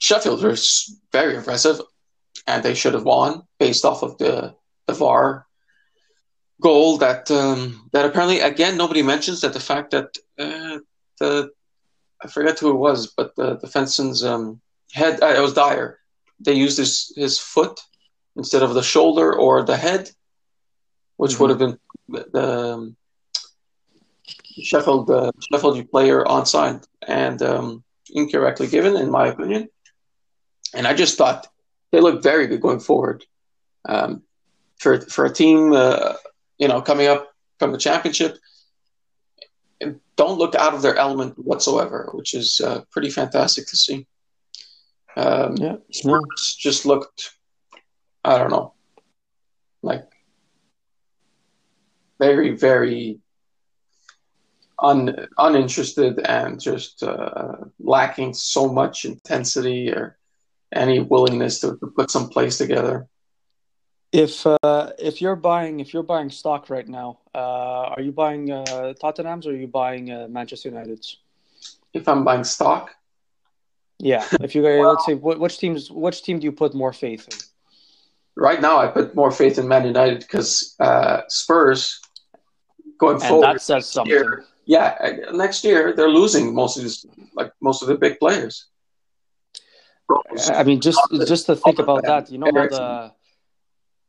Sheffield 0.00 0.42
was 0.42 0.98
very 1.12 1.36
impressive, 1.36 1.80
and 2.46 2.62
they 2.62 2.74
should 2.74 2.94
have 2.94 3.04
won 3.04 3.42
based 3.58 3.84
off 3.84 4.02
of 4.02 4.18
the 4.18 4.54
the 4.86 4.94
VAR 4.94 5.46
goal 6.60 6.98
that 6.98 7.30
um, 7.30 7.88
that 7.92 8.06
apparently 8.06 8.40
again 8.40 8.76
nobody 8.76 9.02
mentions 9.02 9.40
that 9.40 9.52
the 9.52 9.60
fact 9.60 9.92
that 9.92 10.08
uh, 10.38 10.78
the 11.18 11.50
I 12.22 12.28
forget 12.28 12.58
who 12.58 12.70
it 12.70 12.76
was, 12.88 13.12
but 13.16 13.34
the 13.36 13.56
the 13.56 14.28
um, 14.28 14.60
head 14.92 15.22
uh, 15.22 15.34
it 15.36 15.40
was 15.40 15.54
Dier. 15.54 15.98
They 16.40 16.54
used 16.54 16.78
his 16.78 17.12
his 17.16 17.38
foot 17.38 17.78
instead 18.36 18.62
of 18.62 18.74
the 18.74 18.82
shoulder 18.82 19.32
or 19.32 19.62
the 19.62 19.76
head, 19.76 20.10
which 21.16 21.32
mm-hmm. 21.32 21.42
would 21.42 21.50
have 21.50 21.58
been 21.58 21.78
the 22.08 22.72
um, 22.74 22.96
Sheffield 24.62 25.10
uh, 25.10 25.32
Sheffield 25.50 25.90
player 25.90 26.24
onside 26.24 26.86
and 27.06 27.40
um, 27.42 27.84
incorrectly 28.10 28.66
given, 28.66 28.96
in 28.96 29.10
my 29.10 29.28
opinion. 29.28 29.68
And 30.74 30.86
I 30.86 30.94
just 30.94 31.18
thought 31.18 31.46
they 31.92 32.00
looked 32.00 32.22
very 32.22 32.46
good 32.46 32.60
going 32.60 32.80
forward. 32.80 33.24
Um, 33.88 34.22
for 34.78 35.00
for 35.00 35.24
a 35.24 35.32
team 35.32 35.72
uh, 35.72 36.14
you 36.60 36.68
know, 36.68 36.80
coming 36.82 37.08
up 37.08 37.32
from 37.58 37.72
the 37.72 37.78
championship, 37.78 38.36
don't 40.16 40.38
look 40.38 40.54
out 40.54 40.74
of 40.74 40.82
their 40.82 40.96
element 40.96 41.34
whatsoever, 41.38 42.10
which 42.12 42.34
is 42.34 42.60
uh, 42.60 42.82
pretty 42.92 43.08
fantastic 43.10 43.66
to 43.66 43.76
see. 43.76 44.06
Um, 45.16 45.56
yeah, 45.56 45.76
Spurs 45.90 46.56
just 46.58 46.84
looked, 46.84 47.30
I 48.22 48.38
don't 48.38 48.50
know, 48.50 48.74
like 49.82 50.06
very, 52.18 52.54
very 52.54 53.20
un, 54.78 55.26
uninterested 55.38 56.20
and 56.20 56.60
just 56.60 57.02
uh, 57.02 57.56
lacking 57.80 58.34
so 58.34 58.70
much 58.70 59.06
intensity 59.06 59.90
or 59.90 60.18
any 60.72 61.00
willingness 61.00 61.60
to, 61.60 61.76
to 61.78 61.86
put 61.86 62.10
some 62.10 62.28
plays 62.28 62.58
together. 62.58 63.06
If 64.12 64.44
uh, 64.44 64.90
if 64.98 65.22
you're 65.22 65.36
buying 65.36 65.78
if 65.78 65.94
you're 65.94 66.02
buying 66.02 66.30
stock 66.30 66.68
right 66.68 66.88
now, 66.88 67.20
uh, 67.34 67.94
are 67.94 68.00
you 68.00 68.10
buying 68.10 68.50
uh, 68.50 68.94
Tottenham's 68.94 69.46
or 69.46 69.50
are 69.50 69.56
you 69.56 69.68
buying 69.68 70.10
uh, 70.10 70.26
Manchester 70.28 70.68
United's? 70.68 71.18
If 71.94 72.08
I'm 72.08 72.24
buying 72.24 72.42
stock, 72.42 72.90
yeah. 74.00 74.24
If 74.40 74.54
you 74.54 74.62
well, 74.64 74.90
let's 74.90 75.06
say 75.06 75.14
which 75.14 75.58
teams 75.58 75.90
which 75.90 76.22
team 76.22 76.40
do 76.40 76.44
you 76.44 76.52
put 76.52 76.74
more 76.74 76.92
faith 76.92 77.28
in? 77.30 77.38
Right 78.36 78.60
now, 78.60 78.78
I 78.78 78.86
put 78.86 79.14
more 79.14 79.30
faith 79.30 79.58
in 79.58 79.68
Man 79.68 79.84
United 79.84 80.20
because 80.20 80.74
uh, 80.80 81.22
Spurs 81.28 82.00
going 82.98 83.16
and 83.16 83.22
forward. 83.22 83.46
That 83.46 83.62
says 83.62 83.86
something. 83.86 84.12
Year, 84.12 84.44
yeah, 84.64 84.96
uh, 85.00 85.36
next 85.36 85.64
year 85.64 85.92
they're 85.94 86.08
losing 86.08 86.54
most 86.54 86.76
of 86.76 86.82
these 86.84 87.06
like 87.34 87.52
most 87.60 87.82
of 87.82 87.88
the 87.88 87.96
big 87.96 88.18
players. 88.18 88.66
I 90.52 90.62
mean, 90.64 90.80
just 90.80 91.00
just 91.26 91.46
to 91.46 91.56
think 91.56 91.78
about 91.78 92.02
that, 92.04 92.30
you 92.30 92.38
know, 92.38 92.50
the 92.50 93.12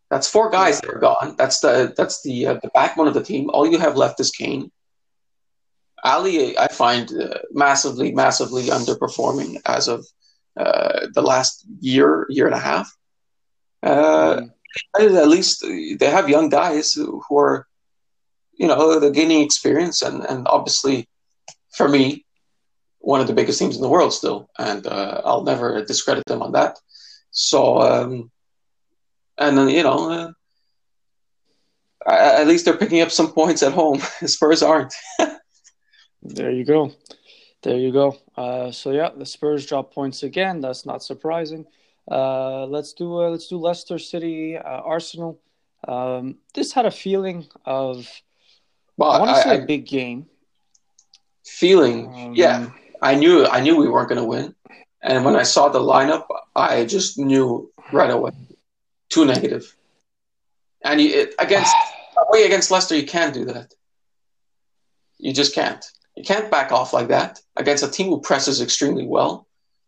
that's 0.09 0.29
four 0.29 0.49
guys 0.49 0.81
that 0.81 0.89
are 0.93 0.99
gone. 0.99 1.35
That's 1.37 1.61
the 1.61 1.93
that's 1.95 2.21
the 2.21 2.47
uh, 2.47 2.53
the 2.55 2.69
backbone 2.73 3.07
of 3.07 3.13
the 3.13 3.23
team. 3.23 3.49
All 3.49 3.65
you 3.65 3.79
have 3.79 3.95
left 3.95 4.19
is 4.19 4.29
Kane. 4.29 4.71
Ali, 6.03 6.57
I 6.57 6.67
find 6.67 7.11
uh, 7.13 7.39
massively, 7.51 8.11
massively 8.11 8.63
underperforming 8.63 9.61
as 9.65 9.87
of 9.87 10.05
uh, 10.57 11.07
the 11.13 11.21
last 11.21 11.65
year, 11.79 12.25
year 12.29 12.47
and 12.47 12.55
a 12.55 12.59
half. 12.59 12.91
Mm. 13.85 14.51
At 14.99 15.27
least 15.27 15.63
they 15.99 16.09
have 16.09 16.29
young 16.29 16.49
guys 16.49 16.93
who, 16.93 17.21
who, 17.27 17.37
are, 17.37 17.67
you 18.53 18.67
know, 18.67 18.99
they're 18.99 19.11
gaining 19.11 19.41
experience, 19.41 20.01
and 20.01 20.25
and 20.25 20.47
obviously, 20.47 21.07
for 21.75 21.87
me, 21.87 22.25
one 23.01 23.21
of 23.21 23.27
the 23.27 23.33
biggest 23.33 23.59
teams 23.59 23.75
in 23.75 23.81
the 23.81 23.89
world 23.89 24.13
still, 24.13 24.49
and 24.57 24.87
uh, 24.87 25.21
I'll 25.25 25.43
never 25.43 25.83
discredit 25.83 26.25
them 26.25 26.41
on 26.41 26.53
that. 26.53 26.79
So. 27.31 27.81
Um, 27.81 28.31
and 29.41 29.57
then 29.57 29.69
you 29.69 29.83
know, 29.83 30.33
uh, 32.05 32.11
at 32.11 32.47
least 32.47 32.65
they're 32.65 32.77
picking 32.77 33.01
up 33.01 33.11
some 33.11 33.31
points 33.33 33.63
at 33.63 33.73
home. 33.73 33.99
Spurs 34.25 34.63
aren't. 34.63 34.93
there 36.23 36.51
you 36.51 36.63
go, 36.63 36.91
there 37.63 37.77
you 37.77 37.91
go. 37.91 38.17
Uh, 38.37 38.71
so 38.71 38.91
yeah, 38.91 39.09
the 39.15 39.25
Spurs 39.25 39.65
drop 39.65 39.93
points 39.93 40.23
again. 40.23 40.61
That's 40.61 40.85
not 40.85 41.03
surprising. 41.03 41.65
Uh, 42.09 42.65
let's 42.65 42.93
do 42.93 43.21
uh, 43.21 43.29
let's 43.29 43.47
do 43.47 43.57
Leicester 43.57 43.99
City 43.99 44.57
uh, 44.57 44.61
Arsenal. 44.61 45.39
Um, 45.87 46.37
this 46.53 46.71
had 46.71 46.85
a 46.85 46.91
feeling 46.91 47.47
of 47.65 48.07
well, 48.97 49.11
I 49.11 49.19
want 49.19 49.35
to 49.35 49.41
say 49.41 49.63
a 49.63 49.65
big 49.65 49.87
game. 49.87 50.27
Feeling, 51.43 52.07
um, 52.07 52.35
yeah. 52.35 52.69
I 53.01 53.15
knew 53.15 53.45
I 53.45 53.61
knew 53.61 53.75
we 53.75 53.89
weren't 53.89 54.09
going 54.09 54.21
to 54.21 54.27
win, 54.27 54.55
and 55.01 55.25
when 55.25 55.35
I 55.35 55.43
saw 55.43 55.69
the 55.69 55.79
lineup, 55.79 56.25
I 56.55 56.85
just 56.85 57.17
knew 57.17 57.71
right 57.91 58.11
away 58.11 58.31
too 59.09 59.25
negative. 59.25 59.75
And 60.83 61.01
you, 61.01 61.09
it, 61.21 61.35
against 61.39 61.75
away 62.29 62.43
against 62.43 62.71
Leicester, 62.71 62.95
you 62.95 63.05
can't 63.05 63.33
do 63.33 63.45
that. 63.45 63.73
You 65.17 65.33
just 65.33 65.53
can't. 65.53 65.83
You 66.15 66.23
can't 66.23 66.51
back 66.51 66.71
off 66.71 66.93
like 66.93 67.07
that 67.07 67.39
against 67.55 67.83
a 67.83 67.89
team 67.89 68.07
who 68.07 68.21
presses 68.21 68.61
extremely 68.61 69.05
well, 69.05 69.47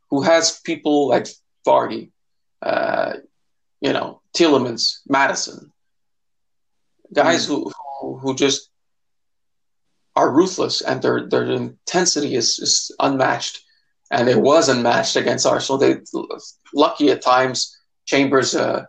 who 0.10 0.22
has 0.22 0.60
people 0.60 1.10
like 1.10 1.28
Vardy, 1.66 2.12
uh, 2.62 3.14
you 3.82 3.94
know, 3.94 4.22
Tielemans, 4.36 5.00
Madison, 5.08 5.72
guys 7.14 7.46
mm. 7.46 7.72
who 8.02 8.18
who 8.20 8.36
just 8.36 8.70
are 10.16 10.32
ruthless 10.32 10.82
and 10.82 11.02
their 11.02 11.28
their 11.28 11.46
intensity 11.46 12.36
is, 12.36 12.60
is 12.60 12.92
unmatched, 13.00 13.62
and 14.12 14.30
it 14.30 14.40
was 14.40 14.70
unmatched 14.70 15.16
against 15.16 15.46
Arsenal. 15.46 15.80
They 15.80 15.98
lucky 16.74 17.10
at 17.12 17.22
times. 17.22 17.78
Chambers 18.06 18.54
uh, 18.54 18.86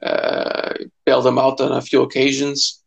uh, 0.00 0.74
bailed 1.04 1.24
them 1.24 1.38
out 1.38 1.60
on 1.60 1.72
a 1.72 1.82
few 1.82 2.02
occasions. 2.02 2.82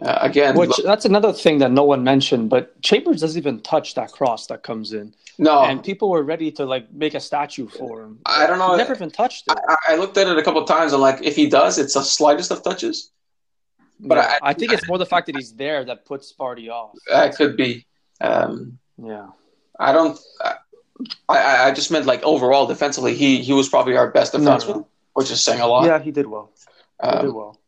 Uh, 0.00 0.18
again, 0.22 0.56
Which, 0.56 0.70
look, 0.70 0.84
that's 0.84 1.04
another 1.04 1.32
thing 1.32 1.58
that 1.58 1.70
no 1.70 1.84
one 1.84 2.02
mentioned. 2.02 2.48
But 2.48 2.80
Chambers 2.80 3.20
doesn't 3.20 3.38
even 3.38 3.60
touch 3.60 3.94
that 3.94 4.12
cross 4.12 4.46
that 4.46 4.62
comes 4.62 4.92
in. 4.92 5.14
No, 5.38 5.64
and 5.64 5.82
people 5.82 6.10
were 6.10 6.22
ready 6.22 6.50
to 6.52 6.64
like 6.64 6.92
make 6.92 7.14
a 7.14 7.20
statue 7.20 7.68
for 7.68 8.02
him. 8.02 8.20
I 8.24 8.46
don't 8.46 8.58
know. 8.58 8.72
He 8.72 8.76
never 8.76 8.94
even 8.94 9.10
touched 9.10 9.44
it. 9.48 9.58
I, 9.68 9.76
I, 9.88 9.96
looked 9.96 10.16
at 10.16 10.28
it 10.28 10.38
a 10.38 10.42
couple 10.42 10.62
of 10.62 10.68
times. 10.68 10.92
and 10.92 11.02
like, 11.02 11.22
if 11.22 11.36
he 11.36 11.48
does, 11.48 11.78
it's 11.78 11.94
the 11.94 12.02
slightest 12.02 12.50
of 12.50 12.62
touches. 12.62 13.10
But 14.04 14.18
yeah, 14.18 14.38
I, 14.42 14.50
I, 14.50 14.52
think 14.52 14.72
it's 14.72 14.86
more 14.88 14.98
the 14.98 15.06
fact 15.06 15.26
that 15.26 15.36
he's 15.36 15.52
there 15.52 15.84
that 15.84 16.04
puts 16.04 16.32
Vardy 16.32 16.68
off. 16.68 16.92
That 17.08 17.36
could 17.36 17.56
be. 17.56 17.86
Um, 18.20 18.78
yeah. 18.98 19.28
I 19.78 19.92
don't. 19.92 20.18
I, 21.28 21.68
I 21.68 21.70
just 21.72 21.90
meant 21.90 22.06
like 22.06 22.22
overall 22.22 22.66
defensively, 22.66 23.14
he 23.14 23.42
he 23.42 23.52
was 23.52 23.68
probably 23.68 23.96
our 23.96 24.10
best 24.10 24.32
defenseman. 24.32 24.76
No, 24.76 24.88
which 25.14 25.30
is 25.30 25.42
saying 25.42 25.60
a 25.60 25.66
lot. 25.66 25.86
Yeah, 25.86 25.98
he 25.98 26.10
did 26.10 26.26
well. 26.26 26.50
He 27.02 27.08
um, 27.08 27.26
did 27.26 27.34
well. 27.34 27.58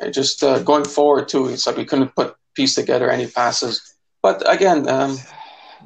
And 0.00 0.12
just 0.12 0.42
uh, 0.42 0.62
going 0.62 0.84
forward 0.84 1.28
too, 1.28 1.48
it's 1.48 1.66
like 1.66 1.76
we 1.76 1.84
couldn't 1.84 2.14
put 2.14 2.36
piece 2.54 2.74
together 2.74 3.10
any 3.10 3.26
passes. 3.26 3.94
But 4.22 4.42
again, 4.52 4.88
um, 4.88 5.18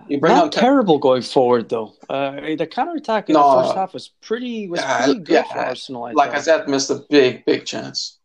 You 0.09 0.19
bring 0.19 0.35
Not 0.35 0.53
terrible 0.53 0.99
going 0.99 1.23
forward 1.23 1.69
though. 1.69 1.95
Uh, 2.09 2.57
the 2.57 2.67
counterattack 2.67 3.29
in 3.29 3.35
No. 3.35 3.57
the 3.57 3.63
first 3.63 3.77
half 3.77 3.95
was 3.95 4.09
pretty 4.21 4.69
was 4.69 4.83
pretty 4.83 5.21
good 5.21 5.35
yeah. 5.35 5.43
for 5.45 5.59
Arsenal. 5.59 6.05
I 6.05 6.13
like 6.13 6.33
I 6.33 6.41
said, 6.41 6.69
missed 6.69 6.91
a 6.91 7.05
big, 7.09 7.45
big 7.45 7.65
chance. 7.65 8.19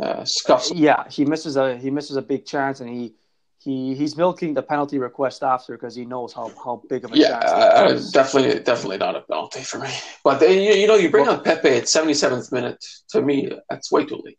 Uh, 0.00 0.24
scuffs. 0.24 0.70
Yeah, 0.72 1.08
he 1.08 1.24
misses 1.24 1.56
a 1.56 1.76
he 1.76 1.90
misses 1.90 2.16
a 2.16 2.22
big 2.22 2.46
chance, 2.46 2.80
and 2.80 2.88
he 2.88 3.14
he 3.58 3.94
he's 3.94 4.16
milking 4.16 4.54
the 4.54 4.62
penalty 4.62 4.98
request 4.98 5.42
after 5.42 5.74
because 5.76 5.94
he 5.94 6.04
knows 6.06 6.32
how, 6.32 6.50
how 6.64 6.82
big 6.88 7.04
of 7.04 7.12
a 7.12 7.16
Yeah, 7.16 7.28
chance. 7.28 7.50
that 7.52 7.76
uh, 7.76 8.10
definitely, 8.12 8.60
definitely 8.60 8.96
not 8.98 9.16
a 9.16 9.20
penalty 9.20 9.60
for 9.60 9.78
me. 9.78 9.90
But 10.24 10.40
they, 10.40 10.64
you, 10.66 10.72
you 10.80 10.86
know, 10.86 10.94
you 10.94 11.10
bring 11.10 11.28
on 11.28 11.42
Pepe 11.42 11.68
at 11.68 11.84
77th 11.84 12.50
minute. 12.52 12.82
To 13.10 13.20
me, 13.20 13.50
that's 13.68 13.92
way 13.92 14.06
too 14.06 14.20
late. 14.24 14.38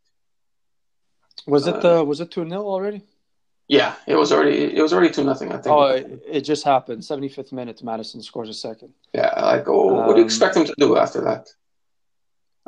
Was 1.45 1.68
it 1.68 1.76
uh, 1.76 1.80
the 1.97 2.03
was 2.03 2.20
it 2.22 2.32
two 2.32 2.47
0 2.47 2.62
already? 2.62 3.01
Yeah, 3.68 3.95
it 4.05 4.16
was 4.16 4.32
already, 4.34 4.76
it 4.76 4.82
was 4.82 4.91
already 4.93 5.14
two 5.14 5.24
nothing. 5.24 5.49
I 5.51 5.57
think. 5.57 5.68
Oh, 5.68 5.84
it, 5.88 6.24
it 6.28 6.41
just 6.41 6.64
happened. 6.66 7.05
Seventy 7.05 7.30
fifth 7.30 7.51
minute, 7.53 7.82
Madison 7.84 8.22
scores 8.22 8.49
a 8.49 8.53
second. 8.53 8.93
yeah, 9.14 9.32
like, 9.41 9.68
oh, 9.68 9.93
what 9.93 10.14
do 10.16 10.20
you 10.20 10.24
Um, 10.24 10.26
expect 10.26 10.57
him 10.57 10.66
to 10.66 10.74
do 10.78 10.97
after 10.97 11.22
that? 11.22 11.47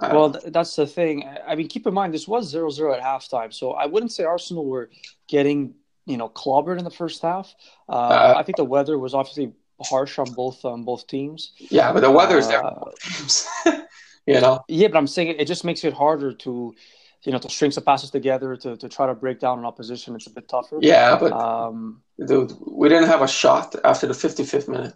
Uh, 0.02 0.10
Well, 0.14 0.32
th- 0.32 0.52
that's 0.54 0.76
the 0.76 0.88
thing. 0.88 1.28
I 1.48 1.56
mean, 1.56 1.68
keep 1.68 1.86
in 1.88 1.94
mind 1.94 2.14
this 2.14 2.28
was 2.28 2.54
0-0 2.54 2.96
at 2.98 3.02
halftime, 3.04 3.54
so 3.54 3.72
I 3.74 3.86
wouldn't 3.86 4.12
say 4.12 4.24
Arsenal 4.24 4.66
were 4.66 4.90
getting 5.28 5.76
you 6.06 6.18
know 6.18 6.28
clobbered 6.30 6.78
in 6.80 6.84
the 6.84 6.92
first 6.92 7.22
half. 7.22 7.54
Uh, 7.88 7.92
Uh, 7.92 8.34
I 8.38 8.44
think 8.44 8.58
the 8.58 8.66
weather 8.66 8.98
was 9.00 9.14
obviously 9.14 9.54
harsh 9.82 10.20
on 10.20 10.32
both 10.34 10.66
on 10.66 10.84
both 10.84 11.08
teams. 11.08 11.54
yeah, 11.58 11.92
but 11.94 12.02
the 12.02 12.12
weather's 12.12 12.48
there. 12.48 12.64
Uh, 12.66 12.86
you 14.26 14.40
know, 14.42 14.60
Yeah, 14.68 14.88
but 14.90 14.98
I'm 14.98 15.08
saying 15.08 15.30
it, 15.30 15.42
it 15.42 15.48
just 15.48 15.64
makes 15.64 15.84
it 15.84 15.94
harder 15.94 16.34
to, 16.34 16.74
you 17.24 17.32
know, 17.32 17.40
to 17.40 17.50
string 17.50 17.72
some 17.72 17.84
passes 17.84 18.10
together 18.12 18.56
to, 18.58 18.78
to 18.78 18.88
try 18.90 19.06
to 19.08 19.14
break 19.14 19.40
down 19.40 19.60
an 19.60 19.66
opposition. 19.66 20.16
It's 20.16 20.28
a 20.28 20.32
bit 20.32 20.48
tougher. 20.48 20.78
yeah, 20.82 21.18
but 21.18 21.32
Um, 21.34 22.02
dude, 22.26 22.54
we 22.66 22.90
didn't 22.90 23.08
have 23.10 23.22
a 23.22 23.28
shot 23.28 23.76
after 23.84 24.08
the 24.08 24.14
55th 24.14 24.68
minute. 24.68 24.94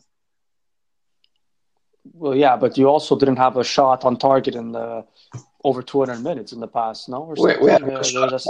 Well, 2.14 2.36
yeah, 2.36 2.56
but 2.58 2.78
you 2.78 2.88
also 2.88 3.18
didn't 3.18 3.38
have 3.38 3.58
a 3.58 3.64
shot 3.64 4.06
on 4.06 4.18
target 4.18 4.56
in 4.56 4.72
the 4.72 5.06
over 5.64 5.82
200 5.82 6.22
minutes 6.24 6.52
in 6.54 6.60
the 6.60 6.68
past, 6.68 7.10
no? 7.10 7.18
Or 7.24 7.36
We, 7.38 7.58
we 7.58 7.72
had 7.72 7.84
a 7.84 7.98
Uh, 8.00 8.04
shot. 8.04 8.32
was 8.32 8.48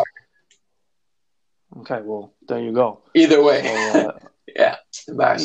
Okay, 1.79 2.01
well, 2.01 2.33
there 2.47 2.59
you 2.59 2.71
go. 2.71 3.01
Either 3.13 3.43
way, 3.43 3.61
So, 3.61 3.99
uh, 4.07 4.19
yeah, 4.55 4.75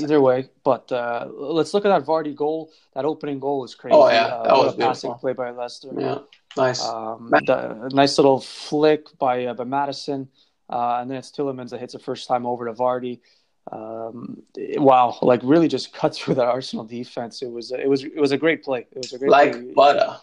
either 0.04 0.20
way, 0.20 0.48
but 0.64 0.90
uh, 0.92 1.26
let's 1.32 1.74
look 1.74 1.84
at 1.84 1.88
that 1.88 2.06
Vardy 2.06 2.34
goal. 2.34 2.70
That 2.94 3.04
opening 3.04 3.40
goal 3.40 3.64
is 3.64 3.74
crazy. 3.74 3.94
Oh, 3.94 4.08
yeah, 4.08 4.26
uh, 4.26 4.42
that 4.44 4.52
what 4.52 4.64
was 4.66 4.74
a 4.74 4.78
passing 4.78 5.10
beautiful. 5.10 5.20
play 5.20 5.32
by 5.32 5.50
Leicester. 5.50 5.92
Yeah, 5.98 6.18
nice. 6.56 6.80
Um, 6.80 7.28
the, 7.30 7.90
nice 7.92 8.18
little 8.18 8.40
flick 8.40 9.06
by 9.18 9.46
uh, 9.46 9.54
by 9.54 9.64
Madison, 9.64 10.28
uh, 10.70 10.98
and 11.00 11.10
then 11.10 11.18
it's 11.18 11.30
Tielemans 11.32 11.70
that 11.70 11.80
hits 11.80 11.92
the 11.94 11.98
first 11.98 12.28
time 12.28 12.46
over 12.46 12.66
to 12.66 12.72
Vardy. 12.72 13.20
Um, 13.70 14.42
wow, 14.56 15.18
like 15.22 15.40
really 15.44 15.68
just 15.68 15.92
cut 16.00 16.14
through 16.14 16.34
that 16.36 16.46
Arsenal 16.46 16.84
defense. 16.84 17.42
It 17.42 17.50
was 17.50 17.70
it 17.72 17.88
was 17.88 18.04
it 18.04 18.16
was 18.16 18.32
a 18.32 18.38
great 18.38 18.64
play. 18.64 18.86
It 18.90 18.98
was 18.98 19.12
a 19.12 19.18
great 19.18 19.30
like 19.30 19.52
play. 19.52 19.72
butter. 19.74 20.16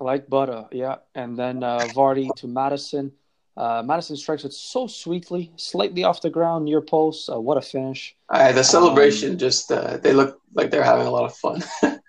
like 0.00 0.28
butter, 0.28 0.66
yeah. 0.72 0.96
And 1.14 1.38
then 1.38 1.62
uh, 1.62 1.80
Vardy 1.94 2.34
to 2.36 2.46
Madison. 2.46 3.12
Uh, 3.56 3.82
Madison 3.82 4.16
strikes 4.16 4.44
it 4.44 4.52
so 4.52 4.86
sweetly, 4.86 5.50
slightly 5.56 6.04
off 6.04 6.20
the 6.20 6.28
ground 6.28 6.66
near 6.66 6.82
post. 6.82 7.30
Uh, 7.30 7.40
what 7.40 7.56
a 7.56 7.62
finish! 7.62 8.14
Uh, 8.28 8.52
the 8.52 8.62
celebration 8.62 9.32
Um, 9.32 9.38
just 9.38 9.72
uh, 9.72 9.96
they 9.96 10.12
look 10.12 10.42
like 10.54 10.70
they're 10.70 10.84
having 10.84 11.06
a 11.06 11.10
lot 11.10 11.24
of 11.24 11.34
fun, 11.34 11.62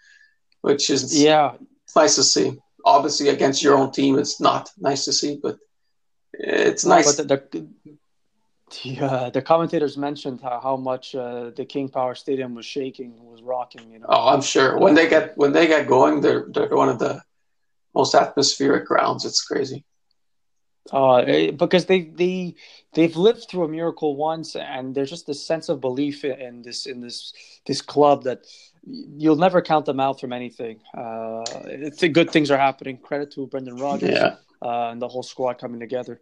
which 0.62 0.90
is 0.90 1.18
Yeah, 1.18 1.54
nice 1.96 2.16
to 2.16 2.24
see. 2.24 2.58
Obviously, 2.84 3.30
against 3.30 3.64
your 3.64 3.78
own 3.78 3.92
team, 3.92 4.20
it's 4.20 4.42
not 4.42 4.70
nice 4.78 5.06
to 5.06 5.14
see, 5.14 5.40
but 5.42 5.58
it's 6.34 6.86
nice. 6.86 7.16
But 7.16 7.30
the, 7.30 7.60
the, 7.60 7.68
the, 8.84 9.00
uh, 9.00 9.30
the 9.30 9.42
commentators 9.42 9.98
mentioned 9.98 10.42
how, 10.42 10.60
how 10.62 10.76
much 10.76 11.16
uh, 11.16 11.52
the 11.56 11.66
King 11.66 11.90
Power 11.90 12.16
Stadium 12.16 12.54
was 12.56 12.66
shaking, 12.66 13.14
was 13.24 13.42
rocking. 13.42 13.90
You 13.92 14.00
know. 14.00 14.08
oh, 14.10 14.28
I'm 14.30 14.42
sure 14.42 14.78
when 14.78 14.94
they 14.94 15.08
get 15.08 15.38
when 15.38 15.54
they 15.54 15.68
get 15.68 15.88
going, 15.88 16.22
they're 16.22 16.46
they're 16.50 16.70
one 16.70 16.90
of 16.90 17.00
the 17.00 17.22
most 17.96 18.14
atmospheric 18.14 18.86
grounds. 18.86 19.26
It's 19.26 19.44
crazy. 19.44 19.84
Uh, 20.92 21.18
eh, 21.18 21.52
because 21.52 21.86
they 21.86 22.02
they 22.02 22.56
they've 22.94 23.16
lived 23.16 23.48
through 23.50 23.64
a 23.64 23.68
miracle 23.68 24.16
once, 24.16 24.56
and 24.56 24.96
there's 24.96 25.10
just 25.10 25.28
this 25.28 25.46
sense 25.46 25.70
of 25.70 25.82
belief 25.82 26.24
in, 26.24 26.62
this 26.62 26.86
in 26.86 27.02
this 27.02 27.34
this 27.66 27.82
club 27.82 28.24
that 28.24 28.46
you'll 28.86 29.36
never 29.36 29.62
count 29.62 29.86
them 29.86 30.00
out 30.00 30.20
from 30.20 30.32
anything. 30.32 30.80
Uh, 30.98 31.44
it's, 31.66 32.02
good 32.04 32.32
things 32.32 32.50
are 32.52 32.58
happening. 32.58 32.98
Credit 32.98 33.30
to 33.32 33.48
Brendan 33.48 33.76
Rodgers 33.76 34.12
Yeah. 34.12 34.36
uh, 34.62 34.90
and 34.92 35.02
the 35.02 35.08
whole 35.08 35.24
squad 35.24 35.58
coming 35.58 35.80
together. 35.80 36.22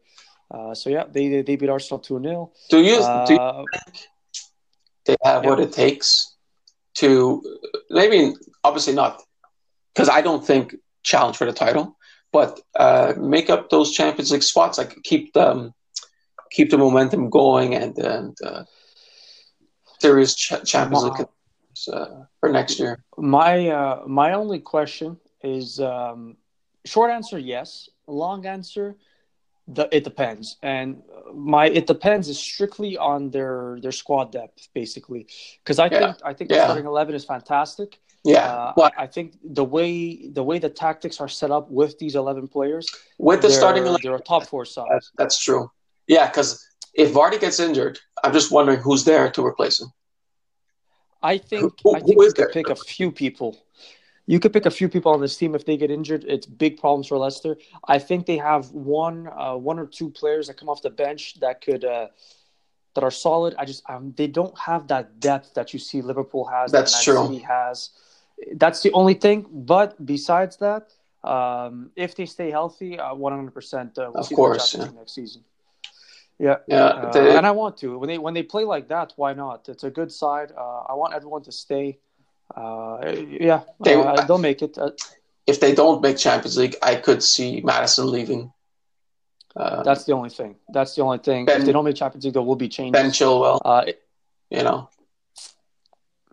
Uh, 0.51 0.73
so 0.73 0.89
yeah, 0.89 1.03
they 1.09 1.41
they 1.41 1.55
beat 1.55 1.69
Arsenal 1.69 1.99
two 1.99 2.19
0 2.21 2.51
Do 2.69 2.81
you 2.81 2.99
do 3.25 3.33
you 3.33 3.39
uh, 3.39 3.65
they 5.05 5.15
have 5.23 5.43
Yeah. 5.43 5.49
what 5.49 5.59
it 5.59 5.71
takes 5.73 6.35
to 6.95 7.41
maybe 7.89 8.33
obviously 8.63 8.93
not 8.93 9.21
because 9.93 10.09
I 10.09 10.21
don't 10.21 10.45
think 10.45 10.75
challenge 11.03 11.37
for 11.37 11.45
the 11.45 11.53
title, 11.53 11.97
but 12.31 12.59
uh, 12.77 13.13
make 13.17 13.49
up 13.49 13.69
those 13.69 13.91
Champions 13.91 14.31
League 14.31 14.43
spots, 14.43 14.77
like 14.77 14.95
keep 15.03 15.33
them 15.33 15.73
keep 16.51 16.69
the 16.69 16.77
momentum 16.77 17.29
going 17.29 17.73
and 17.75 17.97
and 17.97 18.35
uh, 18.45 18.63
serious 19.99 20.35
ch- 20.35 20.63
Champions 20.65 21.03
League 21.03 21.27
uh, 21.93 22.05
for 22.39 22.49
next 22.49 22.79
year. 22.79 22.99
My 23.17 23.67
uh, 23.69 24.03
my 24.07 24.33
only 24.33 24.59
question 24.59 25.17
is 25.43 25.79
um, 25.79 26.37
short 26.85 27.11
answer 27.11 27.37
yes, 27.37 27.89
long 28.07 28.45
answer 28.45 28.95
the, 29.67 29.87
it 29.91 30.03
depends. 30.03 30.57
And 30.61 31.01
my 31.33 31.67
it 31.67 31.87
depends 31.87 32.29
is 32.29 32.37
strictly 32.39 32.97
on 32.97 33.31
their 33.31 33.77
their 33.81 33.91
squad 33.91 34.31
depth 34.31 34.67
basically 34.73 35.27
because 35.63 35.79
I 35.79 35.87
Yeah. 35.87 35.99
think 35.99 36.17
I 36.23 36.33
think 36.33 36.49
the 36.49 36.55
starting 36.63 36.85
eleven 36.85 37.15
is 37.15 37.25
fantastic. 37.25 37.99
Yeah, 38.23 38.51
Uh, 38.51 38.73
but 38.75 38.93
I, 38.97 39.03
I 39.03 39.07
think 39.07 39.33
the 39.43 39.63
way 39.63 40.27
the 40.29 40.43
way 40.43 40.57
the 40.57 40.69
tactics 40.69 41.19
are 41.21 41.27
set 41.27 41.51
up 41.51 41.69
with 41.69 41.99
these 41.99 42.15
eleven 42.15 42.47
players, 42.47 42.87
with 43.19 43.41
the 43.41 43.49
starting 43.51 43.83
eleven, 43.83 44.01
they're 44.03 44.15
a 44.15 44.19
top 44.19 44.47
four 44.47 44.65
side. 44.65 44.87
that's, 44.91 45.11
that's 45.17 45.37
true. 45.43 45.69
Yeah, 46.07 46.25
because 46.27 46.49
if 46.95 47.13
Vardy 47.13 47.39
gets 47.39 47.59
injured, 47.59 47.99
I'm 48.23 48.33
just 48.33 48.51
wondering 48.51 48.79
who's 48.79 49.03
there 49.03 49.29
to 49.31 49.45
replace 49.45 49.79
him. 49.81 49.89
I 51.21 51.37
think 51.37 51.73
Who- 51.83 51.95
I 51.95 51.99
think 51.99 52.15
who 52.15 52.21
you 52.23 52.27
is 52.27 52.33
there? 52.33 52.45
could 52.47 52.53
pick 52.53 52.69
a 52.69 52.75
few 52.75 53.11
people. 53.11 53.57
You 54.27 54.39
could 54.39 54.53
pick 54.53 54.65
a 54.65 54.71
few 54.71 54.89
people 54.89 55.11
on 55.11 55.21
this 55.21 55.37
team 55.37 55.53
if 55.55 55.65
they 55.65 55.77
get 55.77 55.91
injured. 55.91 56.23
It's 56.27 56.47
big 56.47 56.79
problems 56.79 57.07
for 57.07 57.17
Leicester. 57.17 57.57
I 57.87 57.99
think 57.99 58.25
they 58.25 58.37
have 58.37 58.71
one 58.71 59.27
uh, 59.27 59.55
one 59.55 59.77
or 59.77 59.85
two 59.85 60.09
players 60.09 60.47
that 60.47 60.57
come 60.57 60.69
off 60.69 60.81
the 60.81 60.89
bench 60.89 61.39
that 61.41 61.61
could 61.61 61.85
uh, 61.85 62.07
that 62.95 63.03
are 63.03 63.11
solid. 63.11 63.53
I 63.59 63.65
just 63.65 63.87
um, 63.89 64.13
they 64.17 64.27
don't 64.27 64.57
have 64.57 64.87
that 64.87 65.19
depth 65.19 65.53
that 65.53 65.73
you 65.73 65.79
see 65.79 66.01
Liverpool 66.01 66.45
has. 66.45 66.71
That's 66.71 67.03
true. 67.03 67.27
City 67.27 67.39
has. 67.39 67.91
That's 68.55 68.81
the 68.81 68.91
only 68.93 69.13
thing. 69.13 69.45
But 69.51 70.03
besides 70.03 70.57
that, 70.57 70.91
um, 71.23 71.91
if 71.95 72.15
they 72.15 72.25
stay 72.25 72.49
healthy, 72.49 72.97
one 72.97 73.31
hundred 73.31 73.53
percent, 73.53 73.97
Of 73.97 74.29
course, 74.29 74.29
them 74.29 74.45
in 74.45 74.51
the 74.53 74.57
Champions 74.57 74.73
League 74.89 74.99
next 74.99 75.13
season. 75.13 75.43
Yeah, 76.37 76.57
Yeah, 76.67 76.85
uh, 76.87 77.11
they- 77.13 77.35
and 77.37 77.45
I 77.45 77.51
want 77.51 77.77
to 77.77 77.97
when 77.99 78.07
they 78.09 78.17
when 78.17 78.33
they 78.33 78.43
play 78.43 78.65
like 78.65 78.87
that. 78.89 79.13
Why 79.15 79.33
not? 79.33 79.69
It's 79.69 79.83
a 79.83 79.91
good 79.91 80.11
side. 80.11 80.51
Uh, 80.51 80.81
I 80.89 80.93
want 80.95 81.13
everyone 81.13 81.43
to 81.43 81.51
stay. 81.51 81.99
Uh, 82.53 83.13
yeah, 83.29 83.61
They- 83.83 83.95
uh, 83.95 84.25
they'll 84.25 84.37
make 84.37 84.61
it. 84.61 84.77
Uh, 84.77 84.91
if 85.47 85.59
they 85.59 85.73
don't 85.73 86.01
make 86.01 86.17
Champions 86.17 86.57
League, 86.57 86.75
I 86.81 86.95
could 86.95 87.21
see 87.23 87.61
Madison 87.61 88.11
leaving. 88.11 88.51
Uh, 89.55 89.83
that's 89.83 90.03
the 90.03 90.11
only 90.13 90.29
thing. 90.29 90.55
That's 90.69 90.95
the 90.95 91.01
only 91.01 91.19
thing. 91.19 91.45
Ben- 91.45 91.61
if 91.61 91.65
they 91.65 91.71
don't 91.71 91.85
make 91.85 91.95
Champions 91.95 92.25
League, 92.25 92.33
there 92.33 92.43
will 92.43 92.55
be 92.57 92.67
changes. 92.67 92.99
Ben 93.01 93.11
Chilwell, 93.11 93.59
Uh, 93.63 93.85
you 94.49 94.63
know, 94.63 94.89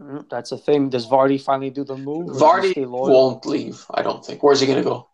mm, 0.01 0.29
that's 0.29 0.51
the 0.51 0.59
thing. 0.59 0.89
Does 0.91 1.07
Vardy 1.07 1.41
finally 1.41 1.71
do 1.71 1.85
the 1.85 1.97
move? 1.97 2.31
or 2.31 2.33
does 2.61 2.73
he 2.75 2.81
Vardy 2.85 2.89
won't 2.89 3.47
leave. 3.47 3.85
I 3.91 4.03
don't 4.03 4.25
think. 4.25 4.43
Where's 4.43 4.61
he 4.61 4.67
going 4.67 4.79
to 4.83 4.85
go? 4.85 5.09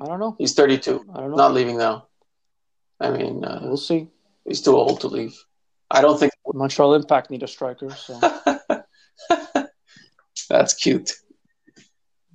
I 0.00 0.06
don't 0.06 0.18
know. 0.20 0.34
He's 0.38 0.54
32, 0.54 1.06
I 1.14 1.20
don't 1.20 1.30
know. 1.30 1.36
not 1.36 1.54
leaving 1.54 1.78
now. 1.78 2.08
I 3.00 3.10
mean, 3.10 3.44
uh, 3.44 3.60
we'll 3.62 3.76
see. 3.76 4.08
he's 4.44 4.60
too 4.60 4.76
old 4.76 5.00
to 5.02 5.08
leave. 5.08 5.34
I 5.90 6.00
don't 6.00 6.18
think 6.18 6.32
Montreal 6.52 6.94
Impact 6.94 7.30
need 7.30 7.42
a 7.44 7.46
striker. 7.48 7.90
So, 7.90 8.18
that's 10.58 10.74
cute. 10.74 11.10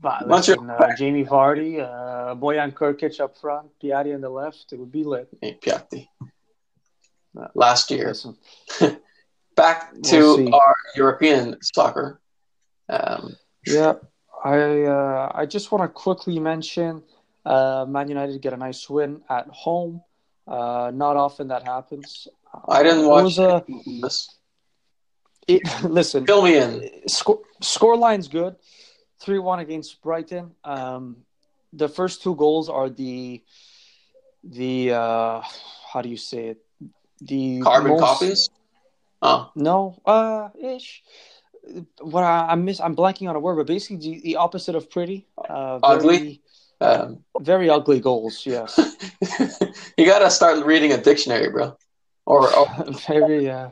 but 0.01 0.28
Montreal 0.28 0.63
listen, 0.63 0.70
uh, 0.70 0.95
Jamie 0.97 1.26
Vardy, 1.26 1.80
uh, 1.80 2.36
Bojan 2.36 2.74
Krkić 2.74 3.20
up 3.20 3.38
front, 3.38 3.67
Piatti 3.82 4.13
on 4.13 4.22
the 4.22 4.30
left. 4.30 4.74
It 4.74 4.80
would 4.80 4.91
be 4.91 5.03
lit. 5.03 5.30
Hey, 5.41 5.57
Piatti. 5.61 6.07
Last 7.55 7.89
year, 7.91 8.13
back 9.55 9.93
to 10.09 10.20
We'll 10.20 10.55
our 10.55 10.76
European 10.95 11.57
soccer. 11.61 12.20
Um, 12.89 13.38
Yeah, 13.65 13.93
I 14.43 14.57
uh, 14.84 15.32
I 15.41 15.45
just 15.45 15.72
want 15.72 15.84
to 15.84 15.88
quickly 15.88 16.39
mention 16.39 17.03
uh, 17.45 17.86
Man 17.88 18.09
United 18.09 18.41
get 18.41 18.53
a 18.53 18.57
nice 18.57 18.89
win 18.89 19.22
at 19.30 19.47
home. 19.47 20.01
Uh, 20.47 20.91
not 20.93 21.15
often 21.15 21.47
that 21.49 21.63
happens. 21.63 22.28
I 22.67 22.82
didn't 22.84 23.05
It 23.05 23.07
watch 23.07 23.24
was 23.24 23.39
a, 23.39 23.63
this. 24.01 24.39
It, 25.48 25.62
listen, 25.84 26.26
Fill 26.26 26.42
me 26.44 26.58
in. 26.58 27.08
score 27.08 27.40
score 27.62 27.98
line's 27.98 28.28
good. 28.28 28.56
Three 29.20 29.40
one 29.40 29.60
against 29.60 30.02
Brighton. 30.02 30.52
Um, 30.64 31.18
the 31.74 31.90
first 31.90 32.24
two 32.24 32.36
goals 32.36 32.70
are 32.70 32.90
the 32.90 33.44
the 34.44 34.94
uh, 34.94 35.42
how 35.92 36.02
do 36.02 36.10
you 36.10 36.18
say 36.18 36.48
it? 36.50 36.58
The 37.22 37.60
Carbon 37.62 37.92
most- 37.92 38.02
copies. 38.04 38.50
Oh, 39.22 39.52
No, 39.54 40.00
uh, 40.06 40.48
ish. 40.58 41.04
What 42.00 42.24
I, 42.24 42.48
I'm 42.50 42.64
miss, 42.64 42.80
I'm 42.80 42.96
blanking 42.96 43.28
on 43.30 43.36
a 43.36 43.40
word, 43.40 43.58
but 43.58 43.68
basically 43.68 43.98
the, 43.98 44.22
the 44.22 44.36
opposite 44.38 44.76
of 44.76 44.90
pretty. 44.90 45.28
Uh, 45.38 45.78
very, 45.80 45.94
Ugly? 45.98 46.42
um, 46.80 47.24
very 47.42 47.70
ugly 47.70 48.00
goals. 48.00 48.46
Yes, 48.46 48.80
you 49.98 50.06
gotta 50.06 50.32
start 50.32 50.66
reading 50.66 50.94
a 50.94 50.98
dictionary, 50.98 51.50
bro. 51.50 51.76
Or, 52.26 52.48
or 52.56 52.68
very. 53.08 53.50
Uh, 53.50 53.72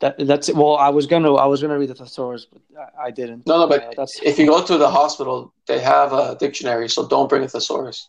that 0.00 0.18
that's 0.18 0.48
it. 0.48 0.56
Well, 0.56 0.76
I 0.76 0.88
was 0.88 1.06
gonna 1.06 1.34
I 1.34 1.46
was 1.46 1.62
gonna 1.62 1.78
read 1.78 1.90
the 1.90 1.94
thesaurus, 1.94 2.46
but 2.50 2.62
I, 2.78 3.06
I 3.06 3.10
didn't. 3.10 3.46
no, 3.46 3.58
no, 3.60 3.66
but 3.68 3.82
Uh, 3.82 3.92
that's 3.96 4.20
if 4.22 4.38
you 4.38 4.46
go 4.46 4.64
to 4.64 4.78
the 4.78 4.90
hospital, 4.90 5.52
they 5.66 5.78
have 5.80 6.12
a 6.12 6.36
dictionary, 6.36 6.88
so 6.88 7.06
don't 7.06 7.28
bring 7.28 7.42
a 7.44 7.48
thesaurus. 7.48 8.08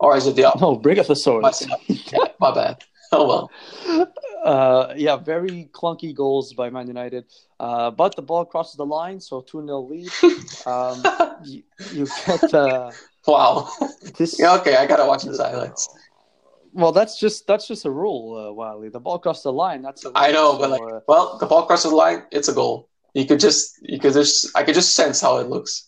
Or 0.00 0.16
is 0.16 0.26
it 0.26 0.34
the 0.36 0.44
opposite? 0.44 0.60
no 0.60 0.76
bring 0.76 0.98
a 0.98 1.04
thesaurus. 1.04 1.66
yeah, 1.88 2.18
my 2.40 2.52
bad. 2.52 2.84
Oh 3.12 3.26
well. 3.28 3.50
Uh, 4.44 4.92
yeah, 4.96 5.16
very 5.16 5.68
clunky 5.72 6.14
goals 6.14 6.52
by 6.52 6.68
Man 6.68 6.86
United. 6.88 7.24
Uh, 7.60 7.90
but 7.90 8.14
the 8.16 8.22
ball 8.22 8.44
crosses 8.44 8.76
the 8.76 8.84
line, 8.84 9.20
so 9.20 9.40
2 9.40 9.64
0 9.66 9.80
lead. 9.82 10.10
Um, 10.66 11.02
you, 11.44 11.62
you 11.92 12.06
get 12.26 12.54
uh, 12.54 12.90
wow. 13.26 13.68
this. 14.16 14.38
Yeah, 14.40 14.54
okay, 14.56 14.76
I 14.76 14.86
gotta 14.86 15.04
watch 15.06 15.22
the 15.24 15.36
highlights. 15.36 15.88
Well, 16.74 16.90
that's 16.90 17.18
just 17.18 17.46
that's 17.46 17.68
just 17.68 17.84
a 17.84 17.90
rule, 17.90 18.36
uh, 18.36 18.52
Wiley. 18.52 18.88
The 18.88 18.98
ball 18.98 19.20
crosses 19.20 19.44
the 19.44 19.52
line. 19.52 19.80
That's 19.80 20.04
a. 20.04 20.10
I 20.14 20.32
know, 20.32 20.58
but 20.58 20.70
like, 20.70 20.82
uh, 20.82 21.00
well, 21.06 21.38
the 21.38 21.46
ball 21.46 21.66
crosses 21.66 21.92
the 21.92 21.96
line. 21.96 22.24
It's 22.32 22.48
a 22.48 22.52
goal. 22.52 22.88
You 23.14 23.24
could 23.26 23.38
just, 23.38 23.78
you 23.80 24.00
could 24.00 24.12
just, 24.12 24.50
I 24.56 24.64
could 24.64 24.74
just 24.74 24.94
sense 24.96 25.20
how 25.20 25.38
it 25.38 25.48
looks. 25.48 25.86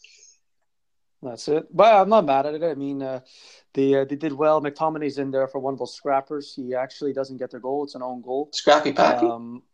that's 1.20 1.48
it. 1.48 1.66
But 1.74 1.92
I'm 1.92 2.08
not 2.08 2.24
mad 2.24 2.46
at 2.46 2.54
it. 2.54 2.62
I 2.62 2.74
mean, 2.74 3.02
uh, 3.02 3.20
they 3.74 3.96
uh, 3.96 4.04
they 4.04 4.14
did 4.14 4.32
well. 4.32 4.62
McTominay's 4.62 5.18
in 5.18 5.32
there 5.32 5.48
for 5.48 5.58
one 5.58 5.72
of 5.72 5.80
those 5.80 5.94
scrappers. 5.94 6.54
He 6.54 6.74
actually 6.74 7.12
doesn't 7.12 7.38
get 7.38 7.50
their 7.50 7.60
goal. 7.60 7.82
It's 7.82 7.96
an 7.96 8.02
own 8.02 8.22
goal. 8.22 8.50
Scrappy 8.52 8.92
Packy. 8.92 9.26
Um, 9.26 9.64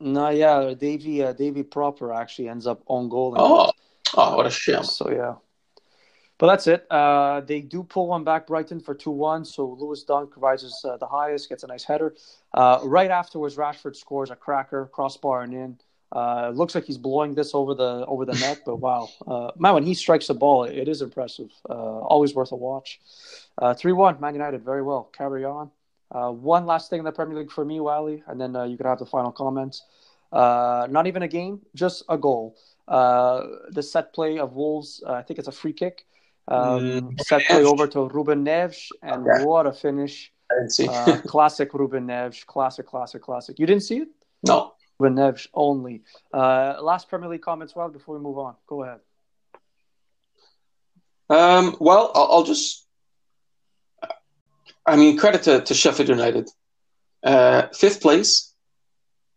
no, 0.00 0.28
yeah, 0.28 0.74
Davy 0.74 1.22
uh, 1.22 1.32
Davy 1.32 1.62
Pröpper 1.62 2.14
actually 2.14 2.48
ends 2.48 2.66
up 2.66 2.82
on 2.86 3.08
goal. 3.08 3.34
oh, 3.38 3.72
oh, 4.14 4.36
what 4.36 4.46
a 4.46 4.50
shame. 4.50 4.84
So 4.84 5.10
yeah, 5.10 5.34
but 6.38 6.46
that's 6.48 6.66
it. 6.66 6.86
Uh, 6.90 7.40
they 7.40 7.60
do 7.60 7.82
pull 7.82 8.08
one 8.08 8.24
back 8.24 8.46
Brighton 8.46 8.80
for 8.80 8.94
two 8.94 9.10
one. 9.10 9.44
So 9.44 9.76
Lewis 9.78 10.02
Dunk 10.02 10.32
rises 10.36 10.84
uh, 10.84 10.96
the 10.96 11.06
highest, 11.06 11.48
gets 11.48 11.62
a 11.62 11.66
nice 11.66 11.84
header. 11.84 12.14
Uh, 12.52 12.80
right 12.82 13.10
afterwards, 13.10 13.56
Rashford 13.56 13.94
scores 13.96 14.30
a 14.30 14.36
cracker, 14.36 14.90
crossbar 14.92 15.42
and 15.42 15.54
in. 15.54 15.78
Uh, 16.10 16.50
looks 16.54 16.74
like 16.74 16.84
he's 16.84 16.98
blowing 16.98 17.34
this 17.34 17.54
over 17.54 17.74
the 17.74 18.04
over 18.06 18.26
the 18.26 18.34
net, 18.34 18.60
but 18.66 18.76
wow, 18.76 19.08
uh, 19.26 19.50
man, 19.56 19.72
when 19.72 19.86
he 19.86 19.94
strikes 19.94 20.26
the 20.26 20.34
ball, 20.34 20.64
it 20.64 20.86
is 20.86 21.00
impressive. 21.00 21.50
Uh, 21.70 21.72
always 21.72 22.34
worth 22.34 22.52
a 22.52 22.56
watch. 22.56 23.00
Three 23.78 23.92
one, 23.92 24.20
Man 24.20 24.34
United, 24.34 24.62
very 24.62 24.82
well. 24.82 25.04
Carry 25.16 25.44
on. 25.44 25.70
One 26.10 26.66
last 26.66 26.90
thing 26.90 26.98
in 26.98 27.06
the 27.06 27.12
Premier 27.12 27.38
League 27.38 27.50
for 27.50 27.64
me, 27.64 27.80
Wiley, 27.80 28.22
and 28.26 28.38
then 28.38 28.52
you 28.68 28.76
can 28.76 28.84
have 28.86 28.98
the 28.98 29.06
final 29.06 29.32
comments. 29.32 29.84
Not 30.32 31.06
even 31.06 31.22
a 31.22 31.28
game, 31.28 31.60
just 31.74 32.04
a 32.10 32.18
goal. 32.18 32.58
The 32.86 33.82
set 33.82 34.12
play 34.12 34.38
of 34.38 34.52
Wolves, 34.52 35.02
I 35.08 35.22
think 35.22 35.38
it's 35.38 35.48
a 35.48 35.52
free 35.52 35.72
kick. 35.72 36.04
Um, 36.48 36.80
Mm, 36.80 37.20
set 37.20 37.42
play 37.46 37.62
Neves. 37.62 37.64
over 37.64 37.86
to 37.86 38.08
Ruben 38.08 38.44
Neves, 38.44 38.90
and 39.02 39.24
Okay. 39.26 39.44
what 39.44 39.66
a 39.66 39.72
finish! 39.72 40.32
I 40.50 40.54
didn't 40.56 40.70
see. 40.70 40.88
Uh, 40.88 41.20
classic 41.26 41.72
Ruben 41.74 42.06
Neves, 42.06 42.44
classic, 42.44 42.86
classic, 42.86 43.22
classic. 43.22 43.58
You 43.58 43.66
didn't 43.66 43.84
see 43.84 43.98
it? 43.98 44.08
no. 44.42 44.72
Ruben 44.98 45.16
Neves 45.16 45.48
only. 45.54 46.02
Uh, 46.32 46.76
last 46.80 47.08
Premier 47.08 47.28
League 47.28 47.42
comments, 47.42 47.74
well, 47.74 47.88
before 47.88 48.16
we 48.16 48.22
move 48.22 48.38
on. 48.38 48.54
Go 48.66 48.82
ahead. 48.84 49.00
Um, 51.30 51.76
well, 51.80 52.10
I'll, 52.14 52.28
I'll 52.32 52.42
just. 52.44 52.86
I 54.84 54.96
mean, 54.96 55.16
credit 55.16 55.42
to, 55.44 55.60
to 55.62 55.74
Sheffield 55.74 56.08
United. 56.08 56.48
Uh, 57.22 57.68
fifth 57.72 58.00
place, 58.02 58.52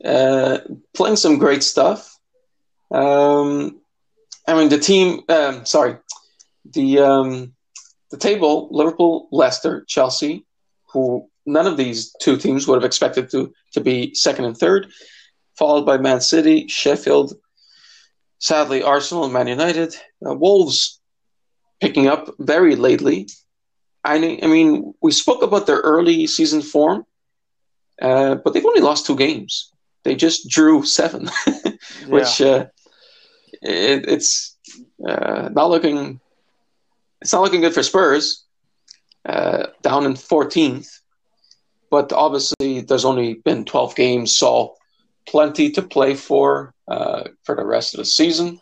uh, 0.04 0.58
playing 0.96 1.16
some 1.18 1.38
great 1.38 1.64
stuff. 1.64 2.18
Um, 2.92 3.80
I 4.48 4.56
mean, 4.56 4.70
the 4.70 4.80
team. 4.80 5.22
Um, 5.30 5.66
sorry, 5.66 5.98
the 6.74 7.00
um, 7.00 7.54
the 8.12 8.18
table: 8.18 8.70
Liverpool, 8.72 9.28
Leicester, 9.32 9.86
Chelsea, 9.88 10.46
who 10.92 11.30
none 11.46 11.68
of 11.68 11.78
these 11.78 12.14
two 12.22 12.38
teams 12.38 12.68
would 12.68 12.76
have 12.76 12.86
expected 12.86 13.30
to 13.32 13.54
to 13.74 13.82
be 13.82 14.14
second 14.14 14.46
and 14.46 14.58
third, 14.58 14.88
followed 15.58 15.86
by 15.86 15.98
Man 15.98 16.22
City, 16.22 16.68
Sheffield. 16.68 17.34
Sadly, 18.40 18.84
Arsenal, 18.84 19.24
and 19.24 19.34
Man 19.34 19.48
United, 19.48 19.96
uh, 20.28 20.34
Wolves 20.34 21.00
picking 21.80 22.08
up 22.08 22.30
very 22.38 22.76
lately. 22.76 23.28
I, 24.04 24.16
I 24.16 24.48
mean, 24.48 24.94
we 25.02 25.12
spoke 25.12 25.42
about 25.42 25.66
their 25.66 25.80
early 25.80 26.28
season 26.28 26.62
form, 26.62 27.06
uh, 28.02 28.36
but 28.36 28.54
they've 28.54 28.66
only 28.66 28.82
lost 28.82 29.06
two 29.06 29.16
games. 29.16 29.72
They 30.04 30.16
just 30.16 30.48
drew 30.48 30.84
seven, 30.84 31.30
which 32.08 32.42
uh, 32.42 32.68
it, 33.62 34.08
it's 34.08 34.56
uh, 35.08 35.50
not 35.52 35.70
looking. 35.72 36.20
It's 37.26 37.34
not 37.34 37.42
looking 37.42 37.62
good 37.62 37.74
for 37.74 37.82
Spurs, 37.82 38.46
uh, 39.26 39.66
down 39.82 40.06
in 40.06 40.14
14th. 40.14 40.88
But 41.90 42.14
obviously, 42.14 42.82
there's 42.82 43.04
only 43.04 43.42
been 43.44 43.66
12 43.66 43.96
games, 43.96 44.38
so 44.38 44.76
plenty 45.28 45.72
to 45.72 45.82
play 45.82 46.14
for 46.14 46.76
uh, 46.88 47.24
for 47.42 47.56
the 47.56 47.66
rest 47.66 47.96
of 47.96 47.98
the 47.98 48.06
season. 48.06 48.60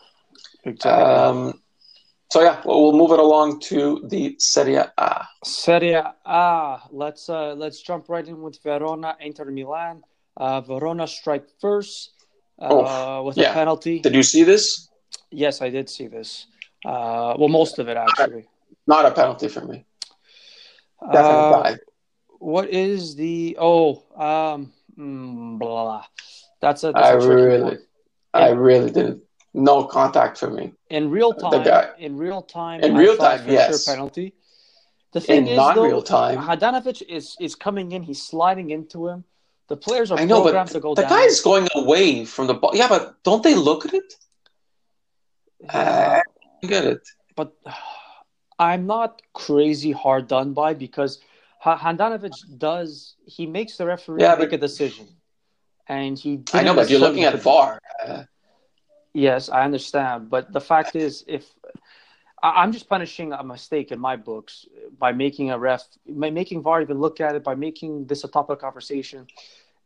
exactly. 0.64 1.14
Um, 1.14 1.60
so 2.32 2.40
yeah, 2.40 2.62
well, 2.64 2.80
we'll 2.84 2.96
move 2.96 3.12
it 3.12 3.18
along 3.18 3.60
to 3.68 4.02
the 4.08 4.34
Serie 4.38 4.76
A. 4.76 5.26
Serie 5.44 5.92
A. 6.24 6.80
Let's 6.90 7.28
uh, 7.28 7.52
let's 7.52 7.82
jump 7.82 8.08
right 8.08 8.26
in 8.26 8.40
with 8.40 8.62
Verona, 8.62 9.14
Inter 9.20 9.44
Milan. 9.50 10.02
Uh, 10.38 10.62
Verona 10.62 11.06
strike 11.06 11.48
first 11.60 12.12
uh, 12.58 12.68
Oh, 12.70 13.24
with 13.24 13.36
yeah. 13.36 13.50
a 13.50 13.52
penalty. 13.52 14.00
Did 14.00 14.14
you 14.14 14.22
see 14.22 14.42
this? 14.42 14.88
Yes, 15.30 15.60
I 15.60 15.68
did 15.68 15.90
see 15.90 16.06
this. 16.06 16.46
Uh, 16.82 17.34
well, 17.38 17.50
most 17.50 17.78
of 17.78 17.88
it 17.88 17.98
actually. 17.98 18.46
Not 18.86 19.06
a 19.06 19.10
penalty 19.12 19.48
for 19.48 19.62
me. 19.64 19.84
Definitely 21.12 21.44
Uh, 21.56 21.62
dive. 21.62 21.78
what 22.38 22.68
is 22.70 23.14
the 23.16 23.56
oh 23.60 24.04
um 24.16 24.72
mm, 24.98 25.58
blah, 25.58 25.84
blah. 25.84 26.04
That's 26.60 26.82
a, 26.84 26.92
that's 26.92 27.08
I 27.08 27.12
a 27.12 27.18
really, 27.28 27.62
one. 27.62 27.78
I 28.32 28.48
really 28.50 28.90
didn't. 28.90 29.22
No 29.52 29.84
contact 29.84 30.38
for 30.38 30.50
me. 30.50 30.72
in 30.90 31.10
real 31.10 31.32
the 31.32 31.40
time. 31.50 31.64
guy- 31.64 31.90
In 31.98 32.16
real 32.16 32.42
time. 32.42 32.80
In 32.82 32.96
I 32.96 32.98
real 32.98 33.16
time, 33.16 33.40
yes. 33.48 33.84
Sure 33.84 33.94
penalty. 33.94 34.34
The 35.12 35.20
thing 35.20 35.42
In 35.46 35.48
is, 35.52 35.56
non-real 35.56 36.00
though, 36.02 36.16
time- 36.18 36.38
Handanovic 36.48 37.02
is 37.02 37.36
is 37.46 37.54
coming 37.54 37.92
in. 37.92 38.02
He's 38.02 38.22
sliding 38.22 38.70
into 38.70 38.98
him. 39.08 39.24
The 39.68 39.76
players 39.76 40.10
are 40.10 40.18
I 40.18 40.24
know, 40.24 40.42
programmed 40.42 40.70
but 40.70 40.74
to 40.78 40.80
go 40.80 40.94
the 40.94 41.02
down. 41.02 41.10
guy's 41.10 41.40
going 41.40 41.68
away 41.74 42.24
from 42.24 42.46
the 42.48 42.54
ball. 42.54 42.72
Yeah, 42.74 42.88
but 42.88 43.02
don't 43.22 43.42
they 43.46 43.54
look 43.54 43.86
at 43.86 43.94
it? 43.94 44.10
Yeah, 45.60 46.22
I 46.62 46.66
get 46.66 46.84
it. 46.84 47.02
but 47.36 47.52
I'm 48.58 48.86
not 48.86 49.22
crazy 49.32 49.92
hard 49.92 50.28
done 50.28 50.52
by 50.52 50.74
because 50.74 51.18
Handanovic 51.64 52.34
does 52.58 53.14
he 53.26 53.46
makes 53.46 53.76
the 53.76 53.86
referee 53.86 54.22
Yeah, 54.22 54.34
make 54.36 54.50
but- 54.50 54.54
a 54.56 54.58
decision, 54.58 55.06
and 55.88 56.18
he. 56.18 56.40
I 56.52 56.62
know, 56.62 56.74
but 56.74 56.90
you're 56.90 57.00
looking 57.00 57.24
at 57.24 57.34
VAR. 57.40 57.80
Uh, 58.04 58.24
Yes, 59.16 59.48
I 59.48 59.62
understand, 59.64 60.28
but 60.28 60.52
the 60.52 60.60
fact 60.60 60.96
is, 60.96 61.22
if 61.28 61.44
I'm 62.42 62.72
just 62.72 62.88
punishing 62.88 63.32
a 63.32 63.44
mistake 63.44 63.92
in 63.92 64.00
my 64.00 64.16
books 64.16 64.66
by 64.98 65.12
making 65.12 65.52
a 65.52 65.58
ref, 65.58 65.84
by 66.08 66.30
making 66.30 66.62
VAR 66.62 66.82
even 66.82 66.98
look 66.98 67.20
at 67.20 67.36
it, 67.36 67.44
by 67.44 67.54
making 67.54 68.06
this 68.06 68.24
a 68.24 68.28
topic 68.28 68.54
of 68.54 68.58
conversation, 68.58 69.28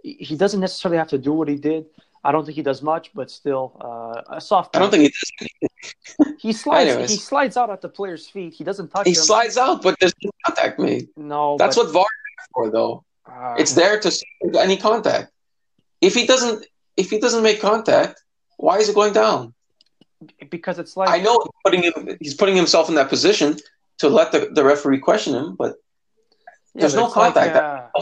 he 0.02 0.34
doesn't 0.34 0.60
necessarily 0.60 0.96
have 0.96 1.08
to 1.08 1.18
do 1.18 1.34
what 1.34 1.46
he 1.46 1.56
did. 1.56 1.84
I 2.24 2.32
don't 2.32 2.44
think 2.46 2.56
he 2.56 2.62
does 2.62 2.80
much, 2.80 3.12
but 3.14 3.30
still, 3.30 3.76
uh, 3.82 4.36
a 4.38 4.40
soft. 4.40 4.74
I 4.74 4.78
don't 4.78 4.90
think 4.90 5.02
he 5.02 5.08
does. 5.10 5.67
he 6.38 6.52
slides. 6.52 6.90
Anyways. 6.90 7.10
He 7.10 7.16
slides 7.16 7.56
out 7.56 7.70
at 7.70 7.80
the 7.80 7.88
player's 7.88 8.28
feet. 8.28 8.54
He 8.54 8.64
doesn't 8.64 8.88
touch 8.88 9.06
He 9.06 9.10
him. 9.12 9.16
slides 9.16 9.56
out, 9.56 9.82
but 9.82 9.96
there's 10.00 10.14
no 10.24 10.30
contact 10.46 10.78
made. 10.78 11.08
No, 11.16 11.56
That's 11.58 11.76
but, 11.76 11.86
what 11.86 11.92
VAR 11.92 12.02
is 12.02 12.46
for, 12.54 12.70
though. 12.70 13.04
uh, 13.30 13.54
It's 13.58 13.74
there 13.74 13.98
to 14.00 14.10
see 14.10 14.26
any 14.58 14.76
contact. 14.76 15.32
If 16.00 16.14
he 16.14 16.26
doesn't, 16.26 16.64
if 16.96 17.10
he 17.10 17.18
doesn't 17.18 17.42
make 17.42 17.60
contact, 17.60 18.22
why 18.56 18.78
is 18.78 18.88
it 18.88 18.94
going 18.94 19.12
down? 19.12 19.54
because 20.50 20.80
it's 20.80 20.96
like 20.96 21.08
I 21.10 21.18
know 21.18 21.38
he's 21.44 21.60
putting 21.64 21.82
him, 21.84 22.16
he's 22.20 22.34
putting 22.34 22.56
himself 22.56 22.88
in 22.88 22.96
that 22.96 23.08
position 23.08 23.56
to 23.98 24.08
let 24.08 24.32
the, 24.32 24.48
the 24.52 24.64
referee 24.64 24.98
question 24.98 25.32
him, 25.34 25.54
but 25.54 25.76
Yeah, 26.74 26.80
There's 26.80 26.94
but 26.94 27.00
no 27.02 27.06
it's 27.06 27.16
like, 27.16 27.34
contact. 27.34 27.56
uh, 27.56 28.00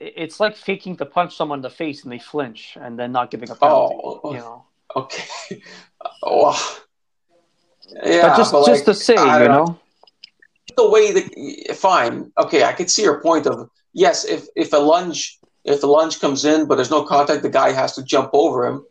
it- 0.00 0.14
it's 0.16 0.40
like 0.40 0.56
faking 0.56 0.96
to 0.98 1.04
punch 1.06 1.36
someone 1.36 1.58
in 1.58 1.62
the 1.62 1.70
face 1.70 2.02
and 2.04 2.10
they 2.12 2.18
flinch 2.18 2.76
and 2.80 2.98
then 2.98 3.12
not 3.12 3.30
giving 3.30 3.50
a 3.50 3.54
penalty. 3.54 3.94
Oh. 4.02 4.32
you 4.32 4.38
know, 4.38 4.64
okay. 4.96 5.24
oh, 6.22 6.82
yeah, 8.04 8.28
but 8.28 8.36
just 8.36 8.52
but 8.52 8.66
just 8.66 8.86
like, 8.86 8.96
to 8.96 9.02
say, 9.02 9.14
you 9.14 9.18
don't 9.18 9.48
know, 9.48 9.80
the 10.76 10.88
way 10.88 11.12
that 11.12 11.76
fine, 11.76 12.32
okay, 12.38 12.64
I 12.64 12.72
could 12.72 12.90
see 12.90 13.02
your 13.02 13.20
point 13.20 13.46
of 13.46 13.68
yes, 13.92 14.24
if 14.24 14.46
if 14.56 14.72
a 14.72 14.78
lunge 14.78 15.38
if 15.64 15.80
the 15.80 15.86
lunge 15.86 16.20
comes 16.20 16.44
in 16.44 16.66
but 16.66 16.76
there's 16.76 16.90
no 16.90 17.04
contact, 17.04 17.42
the 17.42 17.50
guy 17.50 17.72
has 17.72 17.94
to 17.94 18.02
jump 18.02 18.30
over 18.32 18.66
him. 18.66 18.84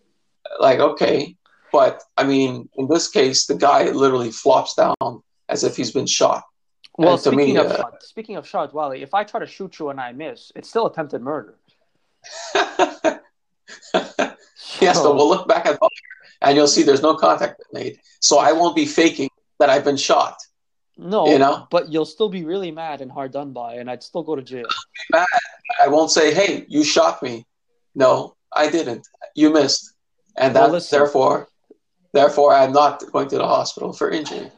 Like 0.60 0.80
okay, 0.80 1.36
but 1.72 2.04
I 2.18 2.24
mean, 2.24 2.70
in 2.76 2.88
this 2.88 3.10
case, 3.10 3.46
the 3.46 3.56
guy 3.56 3.90
literally 3.90 4.32
flops 4.32 4.76
down 4.76 5.24
as 5.50 5.64
if 5.64 5.76
he's 5.76 5.92
been 5.92 6.08
shot. 6.08 6.44
well, 6.98 7.14
and 7.14 7.22
speaking 7.22 7.56
me, 7.56 7.58
of 7.58 7.68
uh, 7.68 7.78
shot, 7.78 8.04
speaking 8.04 8.36
of 8.36 8.48
shots, 8.48 8.74
Wally, 8.74 9.02
if 9.02 9.14
I 9.14 9.24
try 9.24 9.40
to 9.40 9.46
shoot 9.46 9.80
you 9.80 9.90
and 9.90 10.00
I 10.00 10.12
miss, 10.12 10.52
it's 10.56 10.70
still 10.70 10.88
attempted 10.88 11.22
murder. 11.22 11.56
yes, 14.80 15.02
but 15.02 15.16
we'll 15.16 15.30
look 15.30 15.48
back 15.48 15.66
at 15.66 15.80
the 15.80 15.90
and 16.42 16.56
you'll 16.56 16.68
see 16.68 16.84
there's 16.84 17.02
no 17.02 17.16
contact 17.16 17.62
made. 17.74 18.00
So 18.20 18.40
I 18.40 18.52
won't 18.52 18.76
be 18.76 18.86
faking 18.86 19.30
that 19.60 19.70
I've 19.70 19.84
been 19.84 19.98
shot. 19.98 20.38
No, 20.98 21.26
You 21.28 21.40
know? 21.40 21.68
but 21.72 21.90
you'll 21.92 22.06
still 22.06 22.30
be 22.30 22.44
really 22.44 22.70
mad 22.72 23.02
and 23.02 23.12
hard 23.12 23.32
done 23.32 23.54
by, 23.54 23.76
and 23.76 23.90
I'd 23.90 24.04
still 24.04 24.24
go 24.24 24.36
to 24.36 24.42
jail. 24.42 24.68
mad. 25.12 25.26
I 25.82 25.88
won't 25.88 26.12
say, 26.12 26.34
"Hey, 26.34 26.66
you 26.68 26.84
shot 26.84 27.24
me." 27.24 27.46
No, 27.96 28.36
I 28.54 28.70
didn't. 28.70 29.08
You 29.36 29.52
missed, 29.52 29.94
and 30.38 30.54
Well, 30.54 30.68
that 30.68 30.72
listen. 30.74 30.98
therefore, 31.00 31.48
therefore, 32.14 32.54
I'm 32.54 32.72
not 32.74 33.04
going 33.12 33.30
to 33.30 33.38
the 33.38 33.48
hospital 33.48 33.94
for 33.94 34.12
injury. 34.12 34.52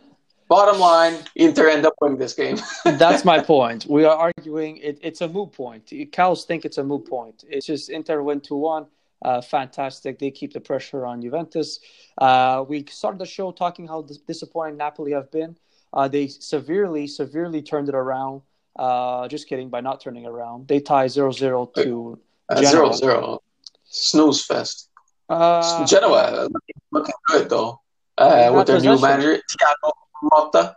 Bottom 0.49 0.79
line, 0.79 1.15
Inter 1.35 1.69
end 1.69 1.85
up 1.85 1.93
winning 2.01 2.17
this 2.17 2.33
game. 2.33 2.57
That's 2.85 3.23
my 3.23 3.39
point. 3.39 3.85
We 3.87 4.03
are 4.03 4.15
arguing 4.17 4.77
it, 4.77 4.99
it's 5.01 5.21
a 5.21 5.27
moot 5.27 5.51
point. 5.53 5.91
Cows 6.11 6.43
think 6.45 6.65
it's 6.65 6.77
a 6.77 6.83
moot 6.83 7.07
point. 7.07 7.43
It's 7.47 7.65
just 7.65 7.89
Inter 7.89 8.21
win 8.21 8.41
2 8.41 8.55
1. 8.55 8.85
Uh, 9.23 9.41
fantastic. 9.41 10.19
They 10.19 10.31
keep 10.31 10.51
the 10.53 10.59
pressure 10.59 11.05
on 11.05 11.21
Juventus. 11.21 11.79
Uh, 12.17 12.65
we 12.67 12.85
started 12.89 13.19
the 13.19 13.25
show 13.25 13.51
talking 13.51 13.87
how 13.87 14.01
dis- 14.01 14.17
disappointing 14.17 14.77
Napoli 14.77 15.13
have 15.13 15.31
been. 15.31 15.55
Uh, 15.93 16.07
they 16.07 16.27
severely, 16.27 17.07
severely 17.07 17.61
turned 17.61 17.87
it 17.87 17.95
around. 17.95 18.41
Uh, 18.75 19.27
just 19.27 19.47
kidding, 19.47 19.69
by 19.69 19.79
not 19.81 20.01
turning 20.01 20.25
around. 20.25 20.67
They 20.67 20.79
tie 20.79 21.07
0 21.07 21.31
0 21.31 21.67
to 21.77 22.19
Uh, 22.49 22.55
Genoa. 22.61 22.69
zero 22.71 22.91
zero, 22.91 23.39
snooze 23.85 24.43
fest. 24.45 24.89
uh, 25.29 25.85
Genoa 25.85 26.23
uh, 26.23 26.47
looking, 26.91 27.15
good 27.27 27.49
though, 27.49 27.79
uh, 28.17 28.51
with 28.53 28.67
their 28.67 28.81
new 28.81 28.99
manager 28.99 29.39
Thiago 29.51 29.91
Motta. 30.31 30.73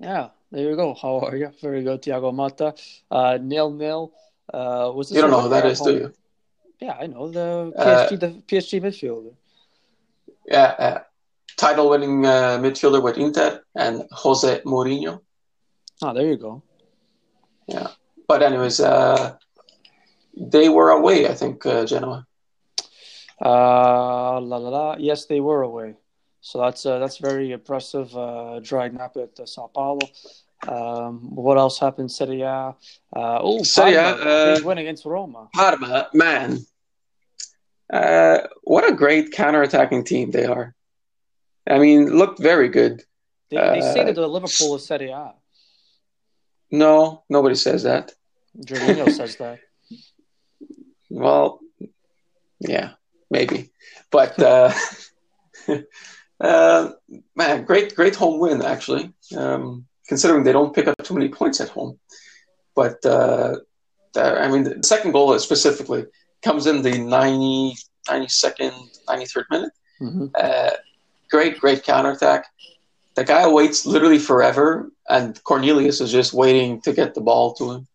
Yeah, 0.00 0.28
there 0.50 0.70
you 0.70 0.76
go. 0.76 0.94
How 0.94 1.18
are 1.26 1.36
you? 1.36 1.50
Very 1.60 1.82
good, 1.82 2.00
Thiago 2.02 2.32
Motta. 2.32 2.72
Uh, 3.10 3.36
nil 3.42 3.70
nil. 3.70 4.12
Uh, 4.54 4.90
was 4.94 5.10
You 5.12 5.20
don't 5.20 5.30
know 5.30 5.42
who 5.42 5.50
that 5.50 5.66
is, 5.66 5.80
is, 5.80 5.86
do 5.86 5.92
you? 5.92 6.12
Yeah, 6.80 6.96
I 7.00 7.06
know 7.06 7.28
the 7.28 7.72
Uh, 7.76 7.84
PSG, 7.84 8.16
the 8.20 8.28
PSG 8.46 8.80
midfielder. 8.80 9.34
Yeah, 10.46 10.74
uh, 10.78 10.98
title-winning 11.56 12.24
uh, 12.24 12.58
midfielder 12.58 13.02
with 13.02 13.18
Inter 13.18 13.62
and 13.74 14.04
Jose 14.12 14.60
Mourinho. 14.64 15.20
Oh, 16.02 16.12
there 16.14 16.26
you 16.26 16.36
go. 16.36 16.62
Yeah, 17.66 17.88
but 18.28 18.42
anyways, 18.42 18.80
uh, 18.80 19.36
they 20.36 20.68
were 20.68 20.90
away, 20.90 21.28
I 21.28 21.34
think, 21.34 21.66
uh, 21.66 21.84
Genoa. 21.84 22.26
Uh, 23.40 24.40
la 24.40 24.56
la 24.56 24.68
la. 24.68 24.96
Yes, 24.98 25.26
they 25.26 25.40
were 25.40 25.62
away. 25.62 25.96
So 26.40 26.60
that's 26.60 26.86
uh, 26.86 26.98
that's 26.98 27.18
very 27.18 27.52
impressive. 27.52 28.16
Uh, 28.16 28.60
drawing 28.60 29.00
up 29.00 29.16
at 29.16 29.38
uh, 29.40 29.46
San 29.46 29.68
Paolo. 29.74 30.08
Um, 30.66 31.34
what 31.34 31.56
else 31.58 31.78
happened? 31.78 32.10
Serie 32.10 32.42
A. 32.42 32.74
Uh, 33.14 33.38
oh, 33.40 33.62
Serie 33.62 33.94
A, 33.94 34.56
uh, 34.56 34.60
win 34.64 34.78
against 34.78 35.04
Roma. 35.04 35.48
Parma, 35.54 36.08
man, 36.12 36.58
uh, 37.92 38.38
what 38.62 38.88
a 38.88 38.94
great 38.94 39.32
counter-attacking 39.32 40.04
team 40.04 40.30
they 40.30 40.44
are. 40.44 40.74
I 41.68 41.78
mean, 41.78 42.06
looked 42.06 42.40
very 42.40 42.68
good. 42.68 43.02
They, 43.50 43.56
they 43.56 43.80
say 43.80 44.00
uh, 44.00 44.04
that 44.04 44.14
the 44.14 44.26
Liverpool 44.26 44.74
is 44.76 44.86
Serie 44.86 45.10
A. 45.10 45.34
No, 46.70 47.22
nobody 47.30 47.54
says 47.54 47.84
that. 47.84 48.12
Jorginho 48.58 49.10
says 49.16 49.36
that. 49.36 49.60
Well, 51.08 51.60
yeah, 52.60 52.92
maybe, 53.30 53.70
but 54.10 54.38
uh, 54.42 54.72
uh, 56.40 56.90
man, 57.34 57.64
great, 57.64 57.94
great 57.94 58.14
home 58.14 58.40
win 58.40 58.60
actually. 58.60 59.12
Um, 59.34 59.86
considering 60.08 60.42
they 60.44 60.52
don't 60.52 60.74
pick 60.74 60.86
up 60.88 60.96
too 61.04 61.14
many 61.14 61.28
points 61.28 61.60
at 61.60 61.68
home, 61.68 61.98
but 62.74 63.04
uh, 63.06 63.56
the- 64.14 64.40
I 64.44 64.48
mean, 64.48 64.64
the 64.64 64.82
second 64.82 65.12
goal 65.12 65.38
specifically 65.38 66.06
comes 66.42 66.66
in 66.66 66.82
the 66.82 66.98
90, 66.98 67.76
92nd, 68.08 68.72
93rd 69.08 69.44
minute. 69.50 69.72
hmm 69.98 70.26
Uh, 70.34 70.70
great, 71.30 71.58
great 71.60 71.82
counterattack. 71.84 72.46
The 73.16 73.24
guy 73.24 73.48
waits 73.48 73.84
literally 73.84 74.18
forever, 74.30 74.90
and 75.08 75.42
Cornelius 75.44 76.00
is 76.00 76.12
just 76.12 76.32
waiting 76.32 76.80
to 76.82 76.92
get 76.92 77.14
the 77.14 77.20
ball 77.20 77.52
to 77.54 77.64
him. 77.72 77.86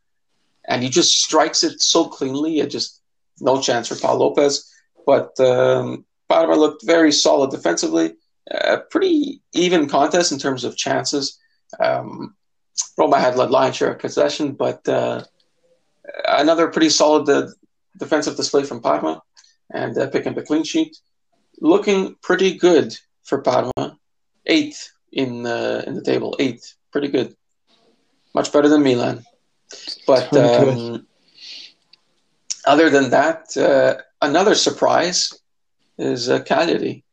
And 0.68 0.84
he 0.84 0.90
just 0.90 1.12
strikes 1.26 1.64
it 1.64 1.82
so 1.82 2.06
cleanly, 2.06 2.60
it 2.60 2.70
just 2.70 3.02
no 3.40 3.60
chance 3.62 3.88
for 3.88 3.96
Pau 3.96 4.16
López. 4.18 4.54
But 5.06 5.38
um, 5.40 6.06
Parma 6.30 6.56
looked 6.56 6.86
very 6.86 7.12
solid 7.12 7.52
defensively. 7.52 8.16
A 8.52 8.78
pretty 8.92 9.42
even 9.54 9.88
contest 9.90 10.32
in 10.34 10.40
terms 10.40 10.64
of 10.66 10.76
chances. 10.78 11.40
Um, 11.80 12.36
Roma 12.98 13.20
had 13.20 13.36
led 13.36 13.52
line 13.52 13.74
share 13.74 13.92
of 13.94 14.00
possession, 14.00 14.54
but 14.54 14.88
uh, 14.88 15.24
another 16.28 16.68
pretty 16.68 16.90
solid 16.90 17.30
uh, 17.30 17.48
defensive 17.98 18.36
display 18.36 18.64
from 18.64 18.82
Parma 18.82 19.22
and 19.72 19.98
uh, 19.98 20.08
picking 20.10 20.32
up 20.34 20.38
a 20.38 20.44
clean 20.44 20.64
sheet 20.64 20.98
looking 21.62 22.16
pretty 22.22 22.58
good 22.58 22.96
for 23.24 23.42
Parma. 23.42 23.98
Eighth 24.46 24.92
in 25.14 25.46
uh, 25.46 25.84
in 25.88 25.94
the 25.96 26.04
table, 26.04 26.36
eighth, 26.38 26.76
pretty 26.92 27.08
good. 27.08 27.36
Much 28.36 28.52
better 28.52 28.68
than 28.68 28.84
Milan. 28.84 29.24
But 30.06 30.36
um, 30.36 31.08
other 32.66 32.90
than 32.90 33.10
that, 33.12 33.56
uh, 33.56 34.02
another 34.22 34.56
surprise 34.56 35.32
is 35.98 36.30
uh, 36.30 36.42
Cagliari, 36.42 37.06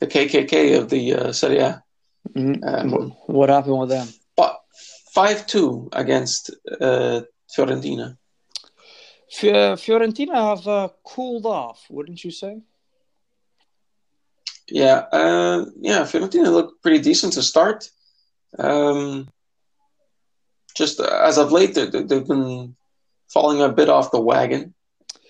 the 0.00 0.06
KKK 0.08 0.78
of 0.78 0.88
the 0.90 1.14
uh, 1.14 1.32
Serie 1.32 1.58
A. 1.58 1.82
Mhm. 2.34 2.64
Um, 2.66 3.01
what 3.32 3.48
happened 3.48 3.78
with 3.78 3.88
them? 3.88 4.08
but 4.36 4.60
five 5.12 5.46
two 5.46 5.88
against 5.92 6.50
uh, 6.80 7.20
Fiorentina. 7.54 8.16
Fiorentina 9.30 10.34
have 10.34 10.68
uh, 10.68 10.88
cooled 11.04 11.46
off, 11.46 11.86
wouldn't 11.88 12.22
you 12.22 12.30
say? 12.30 12.60
Yeah, 14.68 15.04
uh, 15.12 15.66
yeah, 15.80 16.02
Fiorentina 16.02 16.52
looked 16.52 16.82
pretty 16.82 17.00
decent 17.00 17.32
to 17.34 17.42
start. 17.42 17.90
Um, 18.58 19.28
just 20.76 21.00
uh, 21.00 21.20
as 21.22 21.38
of 21.38 21.52
late, 21.52 21.74
they, 21.74 21.86
they've 21.86 22.26
been 22.26 22.76
falling 23.32 23.62
a 23.62 23.70
bit 23.70 23.88
off 23.88 24.10
the 24.10 24.20
wagon, 24.20 24.74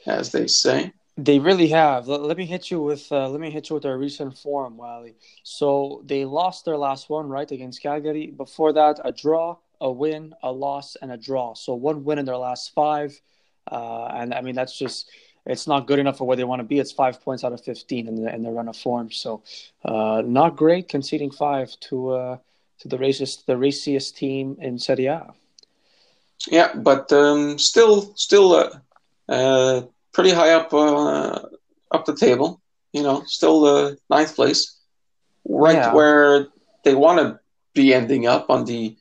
as 0.07 0.33
they 0.33 0.47
say. 0.47 0.93
They 1.19 1.39
really 1.39 1.69
have. 1.69 2.09
Let, 2.09 2.23
let 2.23 2.37
me 2.37 2.47
hit 2.47 2.71
you 2.71 2.81
with 2.81 3.11
uh, 3.13 3.29
let 3.29 3.41
me 3.41 3.51
hit 3.51 3.69
you 3.69 3.75
with 3.75 3.83
their 3.83 3.99
recent 3.99 4.37
form, 4.39 4.77
Wally. 4.77 5.15
So 5.43 6.03
they 6.07 6.25
lost 6.25 6.65
their 6.65 6.77
last 6.77 7.11
one, 7.11 7.29
right, 7.29 7.51
against 7.51 7.83
Cagliari. 7.83 8.29
Before 8.29 8.73
that, 8.73 8.99
a 9.05 9.13
draw, 9.13 9.57
a 9.81 9.91
win, 9.91 10.35
a 10.43 10.51
loss, 10.51 10.97
and 10.97 11.13
a 11.13 11.17
draw. 11.17 11.55
So 11.55 11.75
one 11.75 12.05
win 12.05 12.19
in 12.19 12.25
their 12.25 12.39
last 12.39 12.73
five, 12.73 13.21
uh, 13.71 14.07
and 14.07 14.33
I 14.33 14.41
mean 14.41 14.55
that's 14.55 14.79
just 14.79 15.11
it's 15.45 15.67
not 15.67 15.87
good 15.87 15.99
enough 15.99 16.19
for 16.19 16.27
where 16.27 16.37
they 16.37 16.45
want 16.45 16.61
to 16.61 16.65
be. 16.65 16.79
It's 16.79 16.93
five 16.93 17.21
points 17.23 17.45
out 17.45 17.53
of 17.53 17.63
fifteen 17.63 18.09
in 18.09 18.15
the 18.17 18.35
in 18.35 18.43
their 18.43 18.53
run 18.53 18.69
of 18.69 18.77
form. 18.77 19.11
So 19.11 19.43
uh, 19.85 20.23
not 20.25 20.57
great, 20.57 20.89
conceding 20.89 21.31
five 21.31 21.79
to 21.89 22.11
uh, 22.11 22.37
to 22.79 22.89
the 22.89 22.97
racist 22.97 23.45
the 23.45 23.57
raciest 23.57 24.17
team 24.17 24.57
in 24.61 24.79
Serie 24.79 25.07
A. 25.07 25.35
Yeah, 26.51 26.75
but 26.75 27.13
um, 27.13 27.59
still, 27.59 28.15
still 28.17 28.53
uh, 28.53 28.71
uh, 29.29 29.83
pretty 30.13 30.31
high 30.31 30.53
up 30.53 30.73
uh, 30.73 31.41
up 31.91 32.05
the 32.05 32.17
table. 32.17 32.61
You 32.93 33.03
know, 33.03 33.23
still 33.27 33.65
uh, 33.65 33.95
ninth 34.11 34.35
place, 34.37 34.79
right 35.49 35.75
Yeah. 35.77 35.95
where 35.95 36.49
they 36.85 36.95
want 36.95 37.19
to 37.21 37.39
be 37.75 37.95
ending 37.95 38.27
up 38.27 38.51
on 38.51 38.65
the 38.67 38.97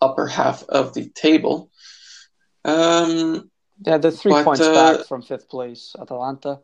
upper 0.00 0.26
half 0.26 0.62
of 0.68 0.94
the 0.94 1.08
table. 1.10 1.70
Um, 2.64 3.50
Yeah, 3.86 3.98
they're 3.98 4.10
three 4.10 4.32
But, 4.32 4.44
points 4.44 4.60
uh, 4.60 4.72
back 4.74 5.06
from 5.06 5.22
fifth 5.22 5.48
place, 5.48 5.94
Atalanta. 5.98 6.60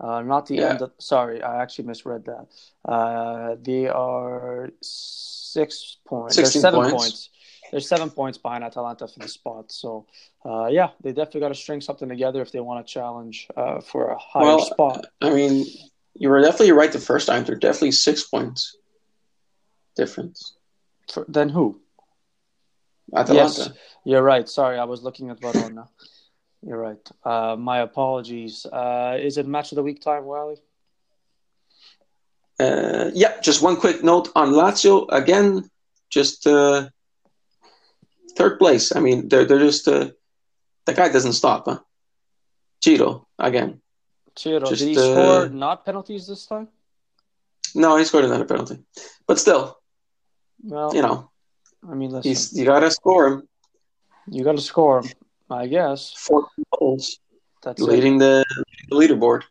Uh, 0.00 0.22
not 0.22 0.46
the 0.46 0.56
Yeah. 0.56 0.70
end 0.70 0.82
of. 0.82 0.92
Sorry, 0.98 1.42
I 1.42 1.62
actually 1.62 1.86
misread 1.86 2.24
that. 2.24 2.46
Uh, 2.84 3.56
they 3.60 3.86
are 3.88 4.70
six 4.80 5.98
points. 6.06 6.36
They're 6.36 6.44
16 6.46 6.62
seven 6.62 6.80
points. 6.80 6.94
points. 6.94 7.28
They're 7.70 7.80
seven 7.80 8.10
points 8.10 8.36
behind 8.38 8.64
Atalanta 8.64 9.06
for 9.06 9.20
the 9.20 9.28
spot. 9.28 9.70
So, 9.70 10.06
uh, 10.44 10.66
yeah, 10.66 10.88
they 11.02 11.12
definitely 11.12 11.42
got 11.42 11.48
to 11.48 11.54
string 11.54 11.80
something 11.80 12.08
together 12.08 12.42
if 12.42 12.50
they 12.50 12.60
want 12.60 12.84
to 12.84 12.92
challenge 12.92 13.46
uh, 13.56 13.80
for 13.80 14.10
a 14.10 14.18
higher 14.18 14.44
Well, 14.44 14.64
spot. 14.64 15.06
I 15.20 15.30
mean, 15.30 15.66
you 16.14 16.28
were 16.28 16.40
definitely 16.40 16.72
right 16.72 16.90
the 16.90 16.98
first 16.98 17.28
time. 17.28 17.44
They're 17.44 17.54
definitely 17.54 17.92
six 17.92 18.24
points 18.24 18.76
difference. 19.96 20.56
For, 21.12 21.24
then 21.28 21.48
who? 21.48 21.80
Atalanta. 23.14 23.60
Yes, 23.60 23.70
you're 24.04 24.22
right. 24.22 24.48
Sorry, 24.48 24.78
I 24.78 24.84
was 24.84 25.02
looking 25.02 25.30
at 25.30 25.40
Verona. 25.40 25.88
You're 26.62 26.78
right. 26.78 27.10
Uh, 27.24 27.56
my 27.56 27.78
apologies. 27.78 28.66
Uh, 28.66 29.16
is 29.18 29.38
it 29.38 29.46
match 29.46 29.72
of 29.72 29.76
the 29.76 29.82
week 29.82 30.02
time, 30.02 30.26
Wally? 30.26 30.56
Uh, 32.58 33.10
yeah, 33.14 33.40
just 33.40 33.62
one 33.62 33.76
quick 33.76 34.04
note 34.04 34.28
on 34.36 34.52
Lazio. 34.52 35.06
Again, 35.10 35.70
just 36.10 36.46
uh, 36.46 36.90
third 38.36 38.58
place. 38.58 38.94
I 38.94 39.00
mean, 39.00 39.28
they're, 39.28 39.44
they're 39.44 39.58
just, 39.58 39.86
uh, 39.88 40.10
the 40.86 40.94
guy 40.94 41.08
doesn't 41.08 41.34
stop, 41.34 41.64
huh? 41.66 41.80
Ciro, 42.82 43.26
again. 43.38 43.80
Ciro, 44.36 44.66
Just, 44.66 44.80
did 44.80 44.88
he 44.88 44.96
uh, 44.96 45.00
score 45.00 45.48
not 45.48 45.84
penalties 45.84 46.26
this 46.26 46.46
time? 46.46 46.68
No, 47.74 47.96
he 47.96 48.04
scored 48.04 48.24
another 48.24 48.44
penalty. 48.46 48.78
But 49.26 49.38
still, 49.38 49.78
Well, 50.62 50.94
you 50.94 51.02
know, 51.02 51.30
I 51.88 51.94
mean, 51.94 52.10
listen, 52.10 52.28
he's 52.28 52.52
you 52.56 52.64
got 52.64 52.80
to 52.80 52.90
score 52.90 53.26
him. 53.28 53.48
you 54.30 54.42
got 54.44 54.56
to 54.56 54.62
score 54.62 54.98
'em, 55.00 55.10
I 55.50 55.66
guess. 55.66 56.12
Four 56.14 56.48
goals, 56.78 57.18
That's 57.62 57.80
leading 57.82 58.18
the, 58.18 58.44
the 58.88 58.96
leaderboard. 58.96 59.42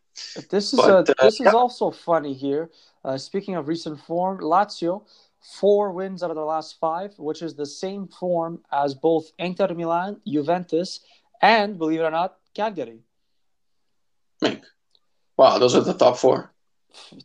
This 0.50 0.74
is 0.74 0.80
but, 0.80 1.10
a, 1.10 1.12
uh, 1.12 1.24
this 1.24 1.40
is 1.40 1.54
also 1.54 1.92
funny 1.92 2.34
here. 2.34 2.70
Uh, 3.06 3.18
speaking 3.18 3.56
of 3.56 3.68
recent 3.68 4.00
form, 4.02 4.40
Lazio 4.40 5.04
four 5.42 5.92
wins 5.92 6.24
out 6.24 6.30
of 6.30 6.36
their 6.36 6.46
last 6.46 6.80
five, 6.80 7.14
which 7.18 7.42
is 7.42 7.56
the 7.56 7.66
same 7.66 8.08
form 8.08 8.62
as 8.72 8.94
both 8.94 9.32
Inter 9.38 9.74
Milan, 9.74 10.22
Juventus, 10.28 11.02
and 11.42 11.78
believe 11.78 12.02
it 12.02 12.04
or 12.04 12.12
not, 12.12 12.38
Cagliari. 12.54 13.00
Mink. 14.42 14.64
Wow, 15.38 15.58
those 15.58 15.76
are 15.76 15.82
the 15.82 15.94
top 15.94 16.18
four. 16.18 16.52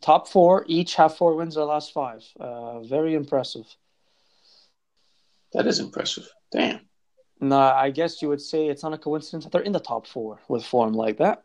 Top 0.01 0.27
four 0.27 0.63
each 0.67 0.95
have 0.95 1.17
four 1.17 1.35
wins 1.35 1.55
in 1.55 1.61
the 1.61 1.65
last 1.65 1.91
five. 1.91 2.23
Uh, 2.39 2.81
very 2.81 3.15
impressive. 3.15 3.65
That 5.53 5.67
is 5.67 5.79
impressive. 5.79 6.27
Damn. 6.51 6.81
No, 7.39 7.59
I 7.59 7.89
guess 7.89 8.21
you 8.21 8.29
would 8.29 8.41
say 8.41 8.67
it's 8.67 8.83
not 8.83 8.93
a 8.93 8.97
coincidence 8.97 9.43
that 9.43 9.51
they're 9.51 9.61
in 9.61 9.73
the 9.73 9.79
top 9.79 10.07
four 10.07 10.39
with 10.47 10.63
form 10.65 10.93
like 10.93 11.17
that. 11.17 11.43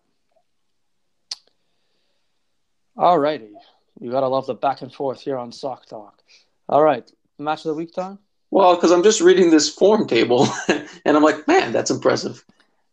All 2.97 3.19
righty. 3.19 3.51
You 4.01 4.11
gotta 4.11 4.29
love 4.29 4.47
the 4.47 4.55
back 4.55 4.83
and 4.83 4.93
forth 4.93 5.21
here 5.21 5.37
on 5.37 5.53
Sock 5.53 5.87
Talk. 5.87 6.20
All 6.71 6.85
right. 6.85 7.11
Match 7.39 7.61
of 7.61 7.71
the 7.71 7.75
week, 7.75 7.93
Tom? 7.93 8.21
Well, 8.53 8.77
because 8.77 8.93
I'm 8.93 9.03
just 9.03 9.21
reading 9.21 9.51
this 9.51 9.69
form 9.69 10.07
table 10.07 10.49
and 10.69 11.17
I'm 11.17 11.23
like, 11.23 11.47
man, 11.49 11.73
that's 11.73 11.91
impressive. 11.91 12.45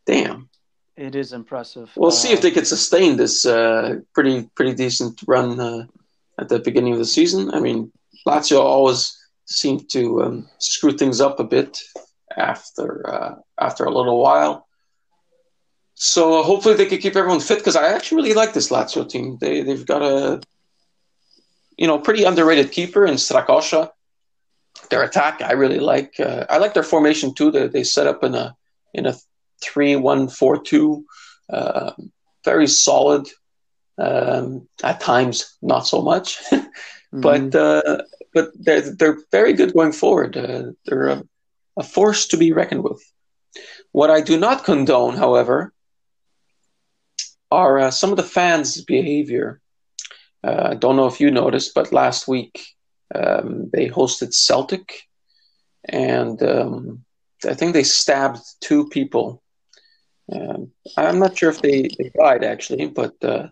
Damn. 0.05 0.49
It 0.95 1.13
is 1.13 1.31
impressive. 1.31 1.91
We'll 1.95 2.07
uh, 2.07 2.11
see 2.11 2.33
if 2.33 2.39
uh, 2.39 2.41
they 2.41 2.51
could 2.51 2.65
sustain 2.65 3.17
this 3.17 3.45
uh, 3.45 3.99
pretty 4.15 4.49
pretty 4.55 4.73
decent 4.73 5.21
run 5.27 5.59
uh, 5.59 5.85
at 6.39 6.49
the 6.49 6.57
beginning 6.57 6.93
of 6.93 6.99
the 6.99 7.05
season. 7.05 7.53
I 7.53 7.59
mean, 7.59 7.91
Lazio 8.27 8.61
always 8.61 9.15
seem 9.45 9.79
to 9.91 10.23
um, 10.23 10.49
screw 10.57 10.91
things 10.91 11.21
up 11.21 11.39
a 11.39 11.43
bit 11.43 11.79
after 12.35 13.07
uh, 13.07 13.35
after 13.61 13.85
a 13.85 13.91
little 13.91 14.19
while. 14.19 14.67
So 15.93 16.41
hopefully 16.41 16.73
they 16.73 16.87
could 16.87 17.01
keep 17.01 17.15
everyone 17.15 17.41
fit 17.41 17.59
because 17.59 17.75
I 17.75 17.93
actually 17.93 18.23
really 18.23 18.33
like 18.33 18.53
this 18.53 18.69
Lazio 18.69 19.07
team. 19.07 19.37
They 19.39 19.61
they've 19.61 19.85
got 19.85 20.01
a 20.01 20.41
you 21.77 21.87
know 21.87 21.99
pretty 21.99 22.23
underrated 22.23 22.71
keeper 22.71 23.05
in 23.05 23.15
Strakosha. 23.15 23.91
Their 24.89 25.03
attack 25.03 25.41
I 25.41 25.53
really 25.53 25.79
like. 25.79 26.19
I 26.19 26.57
like 26.57 26.73
their 26.73 26.83
formation 26.83 27.33
too. 27.33 27.51
That 27.51 27.71
they 27.71 27.83
set 27.83 28.07
up 28.07 28.23
in 28.23 28.35
a 28.35 28.55
in 28.93 29.05
a 29.05 29.15
three 29.61 29.95
one 29.95 30.27
four 30.27 30.61
two. 30.61 31.05
Uh, 31.49 31.91
very 32.43 32.67
solid. 32.67 33.27
Um, 33.99 34.67
at 34.83 34.99
times, 34.99 35.57
not 35.63 35.87
so 35.87 36.03
much, 36.03 36.37
mm-hmm. 36.51 37.21
but 37.21 37.55
uh, 37.55 38.03
but 38.31 38.51
they're 38.53 38.81
they're 38.81 39.17
very 39.31 39.53
good 39.53 39.73
going 39.73 39.91
forward. 39.91 40.37
Uh, 40.37 40.73
they're 40.85 41.07
a, 41.07 41.23
a, 41.77 41.83
force 41.83 42.27
to 42.27 42.37
be 42.37 42.51
reckoned 42.51 42.83
with. 42.83 43.01
What 43.93 44.11
I 44.11 44.21
do 44.21 44.37
not 44.37 44.65
condone, 44.65 45.15
however, 45.15 45.73
are 47.49 47.79
uh, 47.79 47.91
some 47.91 48.11
of 48.11 48.17
the 48.17 48.23
fans' 48.37 48.83
behavior. 48.83 49.59
Uh, 50.47 50.69
I 50.71 50.75
don't 50.75 50.95
know 50.95 51.07
if 51.07 51.19
you 51.19 51.29
noticed, 51.31 51.73
but 51.75 51.91
last 52.01 52.27
week 52.27 52.53
um, 53.13 53.69
they 53.73 53.89
hosted 53.89 54.33
Celtic, 54.33 54.85
and 55.85 56.41
um, 56.43 57.03
I 57.51 57.53
think 57.53 57.73
they 57.73 57.83
stabbed 57.83 58.39
two 58.61 58.87
people 58.89 59.41
um, 60.31 60.71
I'm 60.97 61.19
not 61.19 61.37
sure 61.37 61.49
if 61.49 61.61
they, 61.61 61.89
they 61.97 62.11
died 62.17 62.43
actually, 62.43 62.87
but 62.87 63.13
uh, 63.23 63.47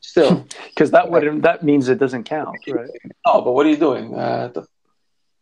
still, 0.00 0.46
because 0.68 0.90
that 0.90 1.10
would 1.10 1.42
that 1.42 1.62
means 1.62 1.88
it 1.88 1.98
doesn't 1.98 2.24
count, 2.24 2.56
right? 2.68 2.90
Oh, 3.24 3.40
but 3.42 3.52
what 3.52 3.66
are 3.66 3.70
you 3.70 3.76
doing? 3.76 4.14
Uh, 4.14 4.48
the, 4.48 4.66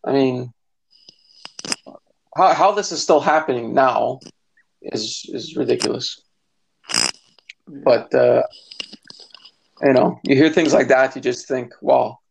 I 0.05 0.13
mean, 0.13 0.53
how 2.37 2.55
how 2.55 2.73
this 2.73 2.93
is 2.93 3.03
still 3.03 3.21
happening 3.21 3.75
now 3.75 4.21
is 4.81 5.27
is 5.33 5.57
ridiculous. 5.57 6.23
But 7.67 8.13
uh, 8.15 8.43
you 9.83 9.93
know, 9.93 10.21
you 10.25 10.37
hear 10.37 10.51
things 10.51 10.73
like 10.73 10.89
that, 10.89 11.17
you 11.17 11.23
just 11.23 11.49
think, 11.49 11.73
well, 11.81 12.23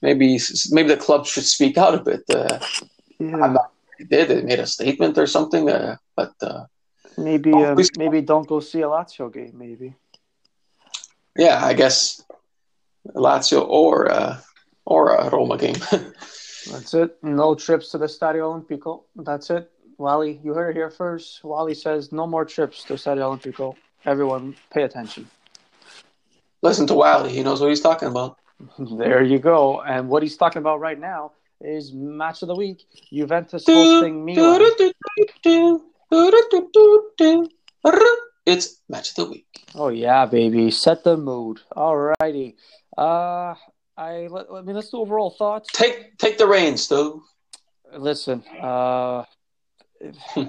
maybe 0.00 0.38
maybe 0.70 0.88
the 0.88 0.96
club 0.96 1.26
should 1.26 1.44
speak 1.44 1.78
out 1.78 1.94
a 1.94 2.02
bit. 2.02 2.22
Uh, 2.28 2.58
yeah. 3.18 3.36
I'm 3.36 3.54
not. 3.54 3.72
They 3.98 4.04
did. 4.04 4.28
They 4.28 4.42
made 4.42 4.58
a 4.58 4.66
statement 4.66 5.16
or 5.16 5.26
something, 5.26 5.70
uh, 5.70 5.96
but 6.16 6.32
uh, 6.42 6.64
Maybe 7.18 7.52
um, 7.52 7.78
maybe 7.96 8.20
don't 8.20 8.46
go 8.46 8.60
see 8.60 8.80
a 8.80 8.86
Lazio 8.86 9.32
game. 9.32 9.52
Maybe. 9.54 9.94
Yeah, 11.36 11.64
I 11.64 11.74
guess 11.74 12.24
Lazio 13.14 13.66
or 13.68 14.10
uh, 14.10 14.40
or 14.84 15.14
a 15.14 15.28
Roma 15.30 15.58
game. 15.58 15.76
That's 16.70 16.94
it. 16.94 17.16
No 17.22 17.54
trips 17.54 17.90
to 17.90 17.98
the 17.98 18.06
Stadio 18.06 18.46
Olimpico. 18.48 19.02
That's 19.16 19.50
it. 19.50 19.70
Wally, 19.98 20.40
you 20.42 20.54
heard 20.54 20.70
it 20.70 20.76
here 20.76 20.90
first. 20.90 21.42
Wally 21.44 21.74
says 21.74 22.12
no 22.12 22.26
more 22.26 22.44
trips 22.44 22.84
to 22.84 22.94
Stadio 22.94 23.36
Olimpico. 23.36 23.74
Everyone, 24.04 24.56
pay 24.70 24.82
attention. 24.82 25.28
Listen 26.62 26.86
to 26.86 26.94
Wally. 26.94 27.32
He 27.32 27.42
knows 27.42 27.60
what 27.60 27.70
he's 27.70 27.80
talking 27.80 28.08
about. 28.08 28.38
there 28.78 29.22
you 29.22 29.38
go. 29.38 29.80
And 29.82 30.08
what 30.08 30.22
he's 30.22 30.36
talking 30.36 30.60
about 30.60 30.80
right 30.80 30.98
now 30.98 31.32
is 31.60 31.92
match 31.92 32.42
of 32.42 32.48
the 32.48 32.54
week: 32.54 32.86
Juventus 33.12 33.64
hosting 33.66 34.24
Milan. 34.24 34.36
It's 38.44 38.80
match 38.88 39.10
of 39.10 39.16
the 39.16 39.24
week. 39.26 39.46
Oh 39.74 39.88
yeah, 39.88 40.26
baby. 40.26 40.70
Set 40.70 41.04
the 41.04 41.16
mood. 41.16 41.60
Alrighty. 41.76 42.54
Uh 42.96 43.54
I 43.96 44.26
let, 44.28 44.64
me 44.64 44.72
let's 44.72 44.90
do 44.90 44.98
overall 44.98 45.30
thoughts. 45.30 45.68
Take 45.72 46.18
take 46.18 46.38
the 46.38 46.46
reins, 46.46 46.88
though. 46.88 47.22
Listen, 47.96 48.42
uh 48.60 49.24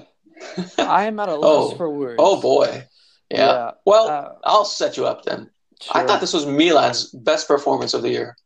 I 0.78 1.06
am 1.06 1.20
at 1.20 1.28
a 1.28 1.34
loss 1.36 1.72
oh. 1.72 1.76
for 1.76 1.90
words. 1.90 2.16
Oh 2.18 2.40
boy. 2.40 2.86
Yeah. 3.30 3.38
yeah. 3.38 3.70
Well, 3.86 4.08
uh, 4.08 4.32
I'll 4.44 4.64
set 4.64 4.96
you 4.96 5.06
up 5.06 5.24
then. 5.24 5.50
Sure. 5.80 5.96
I 5.96 6.06
thought 6.06 6.20
this 6.20 6.32
was 6.32 6.46
Milan's 6.46 7.10
best 7.10 7.48
performance 7.48 7.94
of 7.94 8.02
the 8.02 8.10
year. 8.10 8.36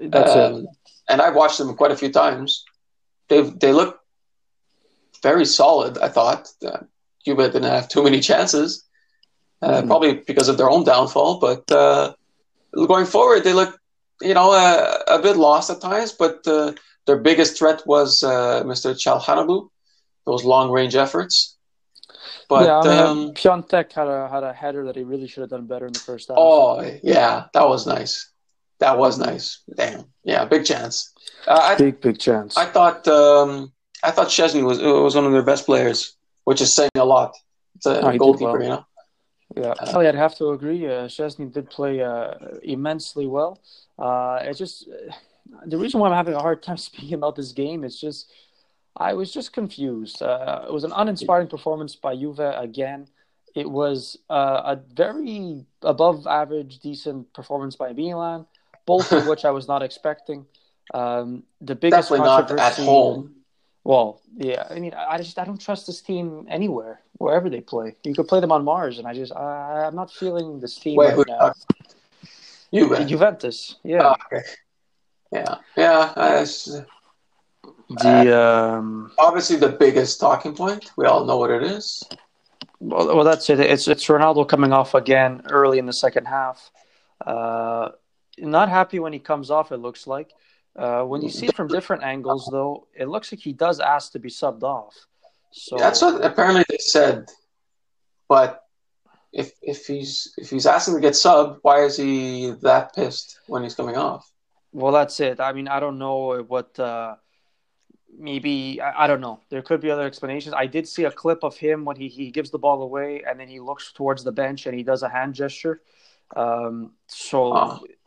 That's 0.00 0.32
um, 0.32 0.54
it. 0.54 0.66
And 1.08 1.20
I've 1.20 1.34
watched 1.34 1.58
them 1.58 1.74
quite 1.74 1.92
a 1.92 1.96
few 1.96 2.10
times. 2.10 2.64
They 3.28 3.42
they 3.42 3.72
look 3.72 4.00
very 5.22 5.44
solid. 5.44 5.98
I 5.98 6.08
thought 6.08 6.48
uh, 6.66 6.80
Cuba 7.24 7.50
didn't 7.50 7.70
have 7.70 7.88
too 7.88 8.02
many 8.02 8.20
chances, 8.20 8.84
uh, 9.62 9.82
mm. 9.82 9.86
probably 9.86 10.14
because 10.14 10.48
of 10.48 10.56
their 10.56 10.70
own 10.70 10.84
downfall. 10.84 11.38
But 11.40 11.70
uh, 11.70 12.14
going 12.74 13.06
forward, 13.06 13.44
they 13.44 13.52
look, 13.52 13.78
you 14.20 14.34
know, 14.34 14.52
uh, 14.52 14.98
a 15.08 15.18
bit 15.18 15.36
lost 15.36 15.70
at 15.70 15.80
times. 15.80 16.12
But 16.12 16.46
uh, 16.46 16.72
their 17.06 17.18
biggest 17.18 17.58
threat 17.58 17.82
was 17.86 18.22
uh, 18.22 18.62
Mr. 18.64 18.94
Çalhanoğlu, 18.94 19.68
those 20.26 20.44
long 20.44 20.70
range 20.70 20.94
efforts. 20.94 21.57
But 22.48 22.64
yeah, 22.64 22.78
I 22.78 22.82
mean, 22.82 22.98
um, 23.28 23.34
Piątek 23.34 23.92
had 23.92 24.08
a 24.08 24.28
had 24.28 24.42
a 24.42 24.52
header 24.52 24.84
that 24.86 24.96
he 24.96 25.04
really 25.04 25.28
should 25.28 25.42
have 25.42 25.50
done 25.50 25.66
better 25.66 25.86
in 25.86 25.92
the 25.92 25.98
first 25.98 26.28
half. 26.28 26.36
Oh 26.38 26.80
yeah, 27.02 27.44
that 27.52 27.68
was 27.68 27.86
nice. 27.86 28.30
That 28.80 28.96
was 28.96 29.18
nice. 29.18 29.60
Damn. 29.76 30.04
Yeah, 30.24 30.44
big 30.44 30.64
chance. 30.64 31.12
Uh, 31.46 31.76
big 31.76 31.96
I, 31.96 31.98
big 31.98 32.18
chance. 32.18 32.56
I 32.56 32.64
thought 32.64 33.06
um, 33.06 33.72
I 34.02 34.10
thought 34.10 34.28
Szczesny 34.28 34.64
was 34.64 34.80
was 34.80 35.14
one 35.14 35.26
of 35.26 35.32
their 35.32 35.42
best 35.42 35.66
players, 35.66 36.16
which 36.44 36.60
is 36.60 36.72
saying 36.72 36.90
a 36.94 37.04
lot. 37.04 37.34
It's 37.76 37.86
a 37.86 38.00
oh, 38.00 38.16
goalkeeper, 38.16 38.52
well. 38.52 38.62
you 38.62 38.68
know. 38.68 38.84
Yeah, 39.56 39.74
uh, 39.80 39.98
I'd 39.98 40.14
have 40.14 40.36
to 40.36 40.50
agree. 40.50 40.86
Uh, 40.86 41.06
Szczesny 41.06 41.52
did 41.52 41.68
play 41.68 42.02
uh, 42.02 42.34
immensely 42.62 43.26
well. 43.26 43.60
Uh, 43.98 44.38
it's 44.42 44.58
just 44.58 44.88
the 45.66 45.76
reason 45.76 46.00
why 46.00 46.08
I'm 46.08 46.14
having 46.14 46.34
a 46.34 46.40
hard 46.40 46.62
time 46.62 46.76
speaking 46.88 47.14
about 47.14 47.36
this 47.36 47.52
game 47.52 47.84
is 47.84 48.00
just 48.00 48.30
I 48.98 49.14
was 49.14 49.32
just 49.32 49.52
confused. 49.52 50.22
Uh, 50.22 50.64
it 50.66 50.72
was 50.72 50.84
an 50.84 50.92
uninspiring 50.94 51.46
performance 51.46 51.94
by 51.94 52.16
Juve 52.16 52.40
again. 52.40 53.06
It 53.54 53.70
was 53.70 54.18
uh, 54.28 54.62
a 54.64 54.80
very 54.94 55.64
above 55.82 56.26
average, 56.26 56.80
decent 56.80 57.32
performance 57.32 57.76
by 57.76 57.92
Milan, 57.92 58.46
both 58.86 59.10
of 59.12 59.26
which 59.30 59.44
I 59.44 59.50
was 59.50 59.68
not 59.68 59.82
expecting. 59.82 60.46
Um, 60.92 61.44
the 61.60 61.74
biggest 61.74 62.08
Definitely 62.08 62.26
not 62.26 62.50
at 62.58 62.74
home. 62.74 63.34
Well, 63.84 64.20
yeah. 64.36 64.66
I 64.68 64.80
mean, 64.80 64.92
I 64.94 65.16
just 65.18 65.38
I 65.38 65.44
don't 65.44 65.60
trust 65.60 65.86
this 65.86 66.02
team 66.02 66.46
anywhere, 66.48 67.00
wherever 67.18 67.48
they 67.48 67.60
play. 67.60 67.94
You 68.04 68.14
could 68.14 68.28
play 68.28 68.40
them 68.40 68.52
on 68.52 68.64
Mars, 68.64 68.98
and 68.98 69.06
I 69.06 69.14
just 69.14 69.32
I, 69.34 69.84
I'm 69.86 69.94
not 69.94 70.12
feeling 70.12 70.60
this 70.60 70.76
team 70.76 70.96
Wait, 70.96 71.16
right 71.16 71.26
now. 71.28 71.52
Juve. 72.72 73.06
Juventus, 73.06 73.76
yeah. 73.82 74.14
Oh, 74.14 74.14
okay. 74.26 74.46
Yeah, 75.32 75.54
yeah. 75.76 76.12
Uh, 76.16 76.46
the 77.88 78.40
um, 78.40 79.12
obviously 79.18 79.56
the 79.56 79.70
biggest 79.70 80.20
talking 80.20 80.54
point. 80.54 80.90
We 80.96 81.06
all 81.06 81.24
know 81.24 81.36
what 81.36 81.50
it 81.50 81.62
is. 81.62 82.02
Well, 82.80 83.14
well, 83.16 83.24
that's 83.24 83.48
it. 83.50 83.60
It's 83.60 83.88
it's 83.88 84.06
Ronaldo 84.06 84.48
coming 84.48 84.72
off 84.72 84.94
again 84.94 85.42
early 85.50 85.78
in 85.78 85.86
the 85.86 85.92
second 85.92 86.26
half. 86.26 86.70
Uh, 87.24 87.90
not 88.38 88.68
happy 88.68 88.98
when 88.98 89.12
he 89.12 89.18
comes 89.18 89.50
off. 89.50 89.72
It 89.72 89.78
looks 89.78 90.06
like. 90.06 90.32
Uh, 90.76 91.02
when 91.02 91.22
you 91.22 91.28
see 91.28 91.46
it 91.46 91.56
from 91.56 91.66
different 91.66 92.04
angles, 92.04 92.48
though, 92.52 92.86
it 92.94 93.08
looks 93.08 93.32
like 93.32 93.40
he 93.40 93.52
does 93.52 93.80
ask 93.80 94.12
to 94.12 94.20
be 94.20 94.28
subbed 94.28 94.62
off. 94.62 94.94
So 95.50 95.76
that's 95.76 96.00
what 96.00 96.24
apparently 96.24 96.64
they 96.68 96.78
said. 96.78 97.28
But 98.28 98.62
if 99.32 99.52
if 99.60 99.86
he's 99.86 100.34
if 100.36 100.50
he's 100.50 100.66
asking 100.66 100.94
to 100.94 101.00
get 101.00 101.14
subbed, 101.14 101.58
why 101.62 101.82
is 101.82 101.96
he 101.96 102.52
that 102.62 102.94
pissed 102.94 103.40
when 103.48 103.62
he's 103.64 103.74
coming 103.74 103.96
off? 103.96 104.30
Well, 104.72 104.92
that's 104.92 105.18
it. 105.18 105.40
I 105.40 105.52
mean, 105.52 105.66
I 105.66 105.80
don't 105.80 105.98
know 105.98 106.44
what. 106.46 106.78
Uh, 106.78 107.16
maybe 108.16 108.80
I, 108.80 109.04
I, 109.04 109.06
don't 109.06 109.20
know. 109.20 109.40
There 109.50 109.62
could 109.62 109.80
be 109.80 109.90
other 109.90 110.06
explanations. 110.06 110.54
I 110.54 110.66
did 110.66 110.86
see 110.88 111.04
a 111.04 111.10
clip 111.10 111.42
of 111.42 111.56
him 111.56 111.84
when 111.84 111.96
he, 111.96 112.08
he 112.08 112.30
gives 112.30 112.50
the 112.50 112.58
ball 112.58 112.82
away 112.82 113.22
and 113.28 113.38
then 113.38 113.48
he 113.48 113.60
looks 113.60 113.92
towards 113.92 114.24
the 114.24 114.32
bench 114.32 114.66
and 114.66 114.74
he 114.74 114.82
does 114.82 115.02
a 115.02 115.08
hand 115.08 115.34
gesture. 115.34 115.82
Um, 116.36 116.92
so 117.06 117.52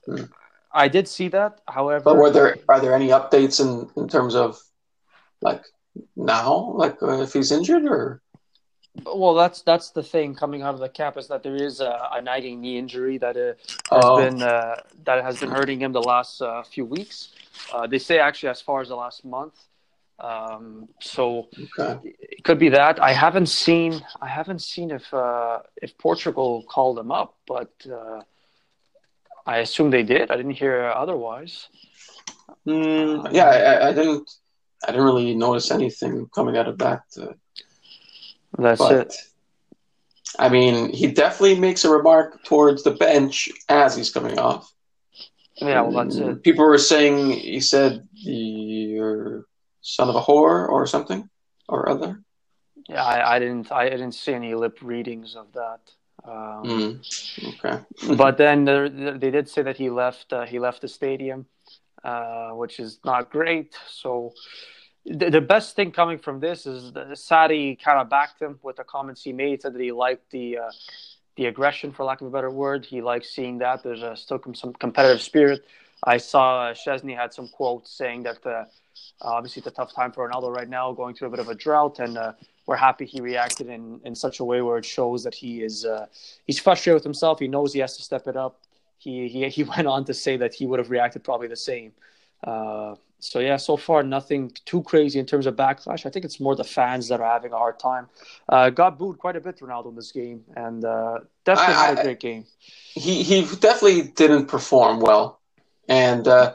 Oh. 0.07 0.27
I 0.73 0.87
did 0.87 1.07
see 1.07 1.27
that. 1.29 1.61
However, 1.67 2.03
But 2.03 2.15
were 2.15 2.29
there 2.29 2.57
are 2.69 2.79
there 2.79 2.93
any 2.95 3.09
updates 3.09 3.59
in 3.59 3.89
in 4.01 4.07
terms 4.07 4.35
of 4.35 4.59
like 5.41 5.63
now, 6.15 6.71
like 6.75 7.01
uh, 7.03 7.21
if 7.21 7.33
he's 7.33 7.51
injured 7.51 7.85
or? 7.85 8.21
well, 9.05 9.33
that's 9.33 9.61
that's 9.61 9.89
the 9.91 10.03
thing 10.03 10.33
coming 10.35 10.61
out 10.61 10.73
of 10.73 10.79
the 10.79 10.89
camp 10.89 11.17
is 11.17 11.27
that 11.27 11.43
there 11.43 11.55
is 11.55 11.81
a, 11.81 12.09
a 12.13 12.21
nagging 12.21 12.61
knee 12.61 12.77
injury 12.77 13.17
that 13.17 13.35
uh, 13.37 13.53
has 13.95 14.03
Oh. 14.05 14.17
been 14.17 14.41
uh, 14.41 14.75
that 15.03 15.23
has 15.23 15.39
been 15.39 15.49
hurting 15.51 15.81
him 15.81 15.91
the 15.91 16.01
last 16.01 16.41
uh, 16.41 16.63
few 16.63 16.85
weeks. 16.85 17.33
Uh, 17.73 17.85
they 17.87 17.99
say 17.99 18.19
actually 18.19 18.49
as 18.49 18.61
far 18.61 18.81
as 18.81 18.87
the 18.87 18.95
last 18.95 19.23
month. 19.25 19.55
Um, 20.21 20.87
so 21.01 21.49
Okay. 21.79 21.99
it 22.03 22.43
could 22.43 22.59
be 22.59 22.69
that. 22.69 23.01
I 23.01 23.11
haven't 23.13 23.47
seen. 23.47 24.01
I 24.21 24.27
haven't 24.27 24.61
seen 24.61 24.91
if 24.91 25.11
uh, 25.13 25.59
if 25.81 25.97
Portugal 25.97 26.63
called 26.69 26.97
them 26.97 27.11
up, 27.11 27.35
but 27.47 27.71
uh, 27.91 28.21
I 29.45 29.57
assume 29.59 29.89
they 29.89 30.03
did. 30.03 30.29
I 30.31 30.35
didn't 30.37 30.51
hear 30.51 30.91
otherwise. 30.95 31.67
Mm, 32.67 33.33
yeah, 33.33 33.45
I, 33.47 33.89
I 33.89 33.93
didn't. 33.93 34.29
I 34.87 34.91
didn't 34.91 35.05
really 35.05 35.35
notice 35.35 35.71
anything 35.71 36.27
coming 36.33 36.57
out 36.57 36.67
of 36.67 36.77
that. 36.79 37.01
Uh, 37.19 37.33
That's 38.57 38.79
but 38.79 38.91
it. 39.07 39.15
I 40.39 40.49
mean, 40.49 40.93
he 40.93 41.07
definitely 41.07 41.59
makes 41.59 41.83
a 41.83 41.89
remark 41.89 42.43
towards 42.43 42.83
the 42.83 42.91
bench 42.91 43.49
as 43.69 43.95
he's 43.95 44.11
coming 44.11 44.39
off. 44.39 44.71
Yeah, 45.57 45.81
well, 45.81 45.91
that's 45.91 46.15
Mm, 46.15 46.37
it. 46.37 46.43
People 46.43 46.65
were 46.65 46.77
saying 46.77 47.31
he 47.31 47.59
said 47.59 48.07
you're 48.13 49.45
son 49.81 50.09
of 50.09 50.15
a 50.15 50.21
whore 50.21 50.67
or 50.69 50.85
something 50.87 51.29
or 51.67 51.89
other. 51.89 52.21
Yeah, 52.87 53.03
I, 53.03 53.35
I 53.35 53.39
didn't. 53.39 53.71
I 53.71 53.89
didn't 53.89 54.13
see 54.13 54.33
any 54.33 54.53
lip 54.55 54.79
readings 54.81 55.35
of 55.35 55.51
that. 55.53 55.79
Um, 56.23 56.63
Mm, 56.63 57.55
okay. 57.55 58.15
but 58.15 58.37
then 58.37 58.65
there, 58.65 58.89
they 58.89 59.31
did 59.31 59.49
say 59.49 59.61
that 59.61 59.77
he 59.77 59.89
left. 59.89 60.31
Uh, 60.33 60.45
he 60.45 60.59
left 60.59 60.81
the 60.81 60.87
stadium, 60.87 61.45
uh, 62.03 62.49
which 62.51 62.79
is 62.79 62.99
not 63.03 63.31
great. 63.31 63.75
So 63.87 64.33
the, 65.05 65.29
the 65.29 65.41
best 65.41 65.75
thing 65.75 65.91
coming 65.91 66.19
from 66.19 66.39
this 66.39 66.65
is 66.65 66.93
that 66.93 67.07
Sarri 67.11 67.81
kind 67.81 67.99
of 67.99 68.09
backed 68.09 68.41
him 68.41 68.59
with 68.61 68.75
the 68.75 68.83
comments 68.83 69.23
he 69.23 69.33
made. 69.33 69.61
Said 69.61 69.73
that 69.73 69.81
he 69.81 69.91
liked 69.91 70.29
the 70.31 70.59
uh, 70.59 70.71
the 71.37 71.45
aggression, 71.45 71.91
for 71.91 72.03
lack 72.03 72.21
of 72.21 72.27
a 72.27 72.31
better 72.31 72.51
word. 72.51 72.85
He 72.85 73.01
likes 73.01 73.29
seeing 73.29 73.59
that. 73.59 73.83
There's 73.83 74.03
uh, 74.03 74.15
still 74.15 74.41
some 74.53 74.73
competitive 74.73 75.21
spirit. 75.21 75.65
I 76.03 76.17
saw 76.17 76.63
uh, 76.63 76.73
Szczesny 76.73 77.15
had 77.15 77.33
some 77.33 77.47
quotes 77.47 77.91
saying 77.91 78.23
that 78.23 78.45
uh, 78.45 78.65
obviously 79.21 79.59
it's 79.61 79.67
a 79.67 79.71
tough 79.71 79.93
time 79.93 80.11
for 80.11 80.27
Ronaldo 80.27 80.53
right 80.53 80.69
now, 80.69 80.91
going 80.91 81.15
through 81.15 81.27
a 81.27 81.31
bit 81.31 81.39
of 81.39 81.49
a 81.49 81.55
drought, 81.55 81.99
and 81.99 82.17
uh, 82.17 82.33
we're 82.65 82.75
happy 82.75 83.05
he 83.05 83.21
reacted 83.21 83.67
in, 83.67 83.99
in 84.03 84.15
such 84.15 84.39
a 84.39 84.45
way 84.45 84.61
where 84.61 84.77
it 84.77 84.85
shows 84.85 85.23
that 85.23 85.35
he 85.35 85.61
is 85.63 85.85
uh, 85.85 86.07
he's 86.45 86.59
frustrated 86.59 86.95
with 86.95 87.03
himself. 87.03 87.39
He 87.39 87.47
knows 87.47 87.73
he 87.73 87.79
has 87.79 87.95
to 87.97 88.03
step 88.03 88.27
it 88.27 88.35
up. 88.35 88.59
He 88.97 89.27
he 89.27 89.47
he 89.57 89.63
went 89.63 89.87
on 89.87 90.05
to 90.05 90.13
say 90.13 90.37
that 90.37 90.53
he 90.53 90.65
would 90.65 90.79
have 90.79 90.89
reacted 90.89 91.23
probably 91.23 91.47
the 91.47 91.55
same. 91.55 91.91
Uh, 92.43 92.95
so 93.19 93.37
yeah, 93.39 93.57
so 93.57 93.77
far 93.77 94.01
nothing 94.01 94.51
too 94.65 94.81
crazy 94.81 95.19
in 95.19 95.27
terms 95.27 95.45
of 95.45 95.55
backlash. 95.55 96.07
I 96.07 96.09
think 96.09 96.25
it's 96.25 96.39
more 96.39 96.55
the 96.55 96.63
fans 96.63 97.07
that 97.09 97.21
are 97.21 97.31
having 97.31 97.53
a 97.53 97.57
hard 97.57 97.77
time. 97.79 98.09
Uh, 98.49 98.71
got 98.71 98.97
booed 98.97 99.19
quite 99.19 99.35
a 99.35 99.39
bit 99.39 99.59
Ronaldo 99.59 99.89
in 99.89 99.95
this 99.95 100.11
game, 100.11 100.43
and 100.55 100.83
uh, 100.83 101.19
definitely 101.45 101.75
I- 101.75 101.91
not 101.91 101.99
a 101.99 102.03
great 102.03 102.19
game. 102.19 102.45
he 102.95 103.21
he 103.21 103.41
definitely 103.57 104.03
didn't 104.03 104.47
perform 104.47 104.99
well, 105.01 105.39
and 105.91 106.23
uh, 106.37 106.47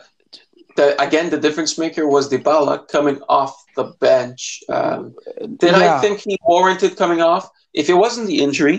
the, 0.79 0.87
again 1.07 1.27
the 1.35 1.41
difference 1.47 1.73
maker 1.85 2.05
was 2.15 2.25
Dybala 2.33 2.75
coming 2.97 3.19
off 3.39 3.53
the 3.79 3.87
bench. 4.07 4.43
Um, 4.77 5.15
did 5.63 5.73
Yeah. 5.73 5.97
I 5.97 6.01
think 6.03 6.17
he 6.29 6.35
warranted 6.53 6.93
coming 7.03 7.21
off? 7.31 7.45
If 7.83 7.87
it 7.93 7.97
wasn't 8.05 8.27
the 8.33 8.39
injury, 8.47 8.77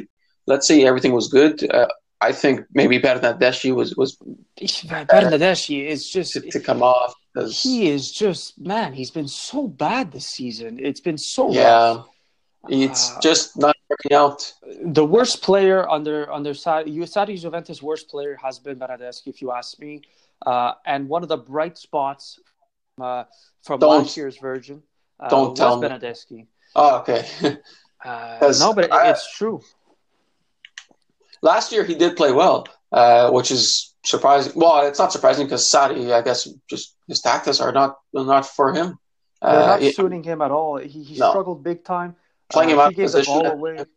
let's 0.51 0.65
say 0.69 0.77
everything 0.91 1.13
was 1.19 1.27
good. 1.39 1.53
Uh, 1.77 1.87
I 2.29 2.31
think 2.41 2.55
maybe 2.79 2.95
Bernadeschi 3.05 3.71
was 3.79 3.89
was 4.01 4.11
Bernadeschi 4.85 5.85
is 5.87 6.09
just 6.09 6.33
to, 6.33 6.41
to 6.41 6.59
come 6.59 6.81
off. 6.83 7.13
'cause- 7.33 7.61
he 7.61 7.89
is 7.95 8.11
just 8.11 8.43
man. 8.71 8.93
He's 8.93 9.11
been 9.19 9.27
so 9.51 9.67
bad 9.67 10.11
this 10.11 10.25
season. 10.39 10.71
It's 10.89 10.99
been 11.09 11.17
so 11.35 11.43
yeah, 11.51 11.63
rough. 11.67 12.07
it's 12.69 13.03
Uh, 13.11 13.19
just 13.21 13.57
not 13.65 13.75
working 13.89 14.13
out. 14.23 14.39
the 14.99 15.05
worst 15.05 15.41
player 15.47 15.79
under 15.97 16.17
under 16.37 16.53
Sarri, 16.63 16.87
Sarri 17.15 17.37
Juventus' 17.45 17.81
worst 17.89 18.05
player 18.09 18.35
has 18.45 18.55
been 18.65 18.77
Bernadeschi, 18.79 19.27
if 19.33 19.37
you 19.41 19.51
ask 19.51 19.79
me. 19.79 20.01
Uh, 20.45 20.73
and 20.85 21.09
one 21.09 21.23
of 21.23 21.29
the 21.29 21.37
bright 21.37 21.77
spots 21.77 22.39
uh, 23.01 23.23
from 23.63 23.79
Don't- 23.79 24.03
last 24.03 24.17
year's 24.17 24.37
version 24.37 24.83
uh, 25.19 25.29
don't 25.29 25.49
was 25.51 25.59
tell 25.59 25.79
me. 25.79 26.47
Oh, 26.75 26.97
okay. 26.99 27.25
Uh, 28.05 28.53
no, 28.59 28.73
but 28.73 28.85
it, 28.85 28.91
I- 28.91 29.09
it's 29.09 29.35
true. 29.35 29.59
Last 31.41 31.71
year 31.71 31.83
he 31.83 31.95
did 31.95 32.15
play 32.15 32.31
well, 32.31 32.67
uh, 32.91 33.31
which 33.31 33.49
is 33.51 33.95
surprising. 34.05 34.53
Well, 34.55 34.85
it's 34.87 34.99
not 34.99 35.11
surprising 35.11 35.47
because 35.47 35.65
Sarri, 35.67 36.13
I 36.13 36.21
guess, 36.21 36.47
just 36.69 36.95
his 37.07 37.21
tactics 37.21 37.59
are 37.59 37.71
not 37.71 37.97
not 38.13 38.45
for 38.45 38.71
him. 38.73 38.99
They're 39.41 39.49
Uh, 39.51 39.65
not 39.77 39.81
suiting 39.93 40.23
him 40.23 40.41
at 40.43 40.51
all. 40.51 40.77
He, 40.77 41.03
he 41.03 41.17
No. 41.19 41.29
struggled 41.31 41.63
big 41.63 41.83
time. 41.83 42.15
Playing 42.49 42.69
Uh, 42.69 42.73
him 42.73 42.79
out 42.79 42.93
he 42.93 43.01
of 43.01 43.05
position. 43.11 43.87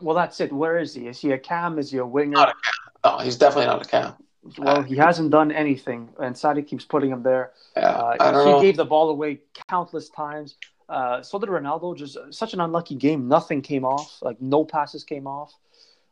Well, 0.00 0.14
that's 0.14 0.40
it. 0.40 0.52
Where 0.52 0.78
is 0.78 0.94
he? 0.94 1.06
Is 1.08 1.18
he 1.20 1.32
a 1.32 1.38
cam? 1.38 1.78
Is 1.78 1.90
he 1.90 1.98
a 1.98 2.06
winger? 2.06 2.36
Not 2.36 2.48
a 2.50 2.52
cam. 2.52 3.18
no, 3.18 3.18
he's 3.24 3.36
definitely 3.36 3.66
not 3.66 3.84
a 3.84 3.88
cam. 3.88 4.14
Well, 4.58 4.82
he 4.82 4.96
hasn't 4.96 5.30
done 5.30 5.52
anything, 5.52 6.08
and 6.18 6.34
Sarri 6.34 6.66
keeps 6.66 6.84
putting 6.84 7.10
him 7.10 7.22
there. 7.22 7.52
Yeah, 7.76 7.88
Uh, 7.90 8.42
he 8.44 8.50
know. 8.50 8.60
gave 8.60 8.76
the 8.76 8.84
ball 8.86 9.10
away 9.10 9.40
countless 9.68 10.08
times. 10.08 10.56
Uh, 10.88 11.22
so 11.22 11.38
did 11.38 11.48
Ronaldo. 11.50 11.96
Just 11.96 12.16
such 12.30 12.54
an 12.54 12.60
unlucky 12.60 12.94
game. 12.94 13.28
Nothing 13.28 13.60
came 13.62 13.84
off. 13.84 14.18
Like 14.22 14.40
no 14.40 14.64
passes 14.64 15.04
came 15.04 15.26
off. 15.26 15.52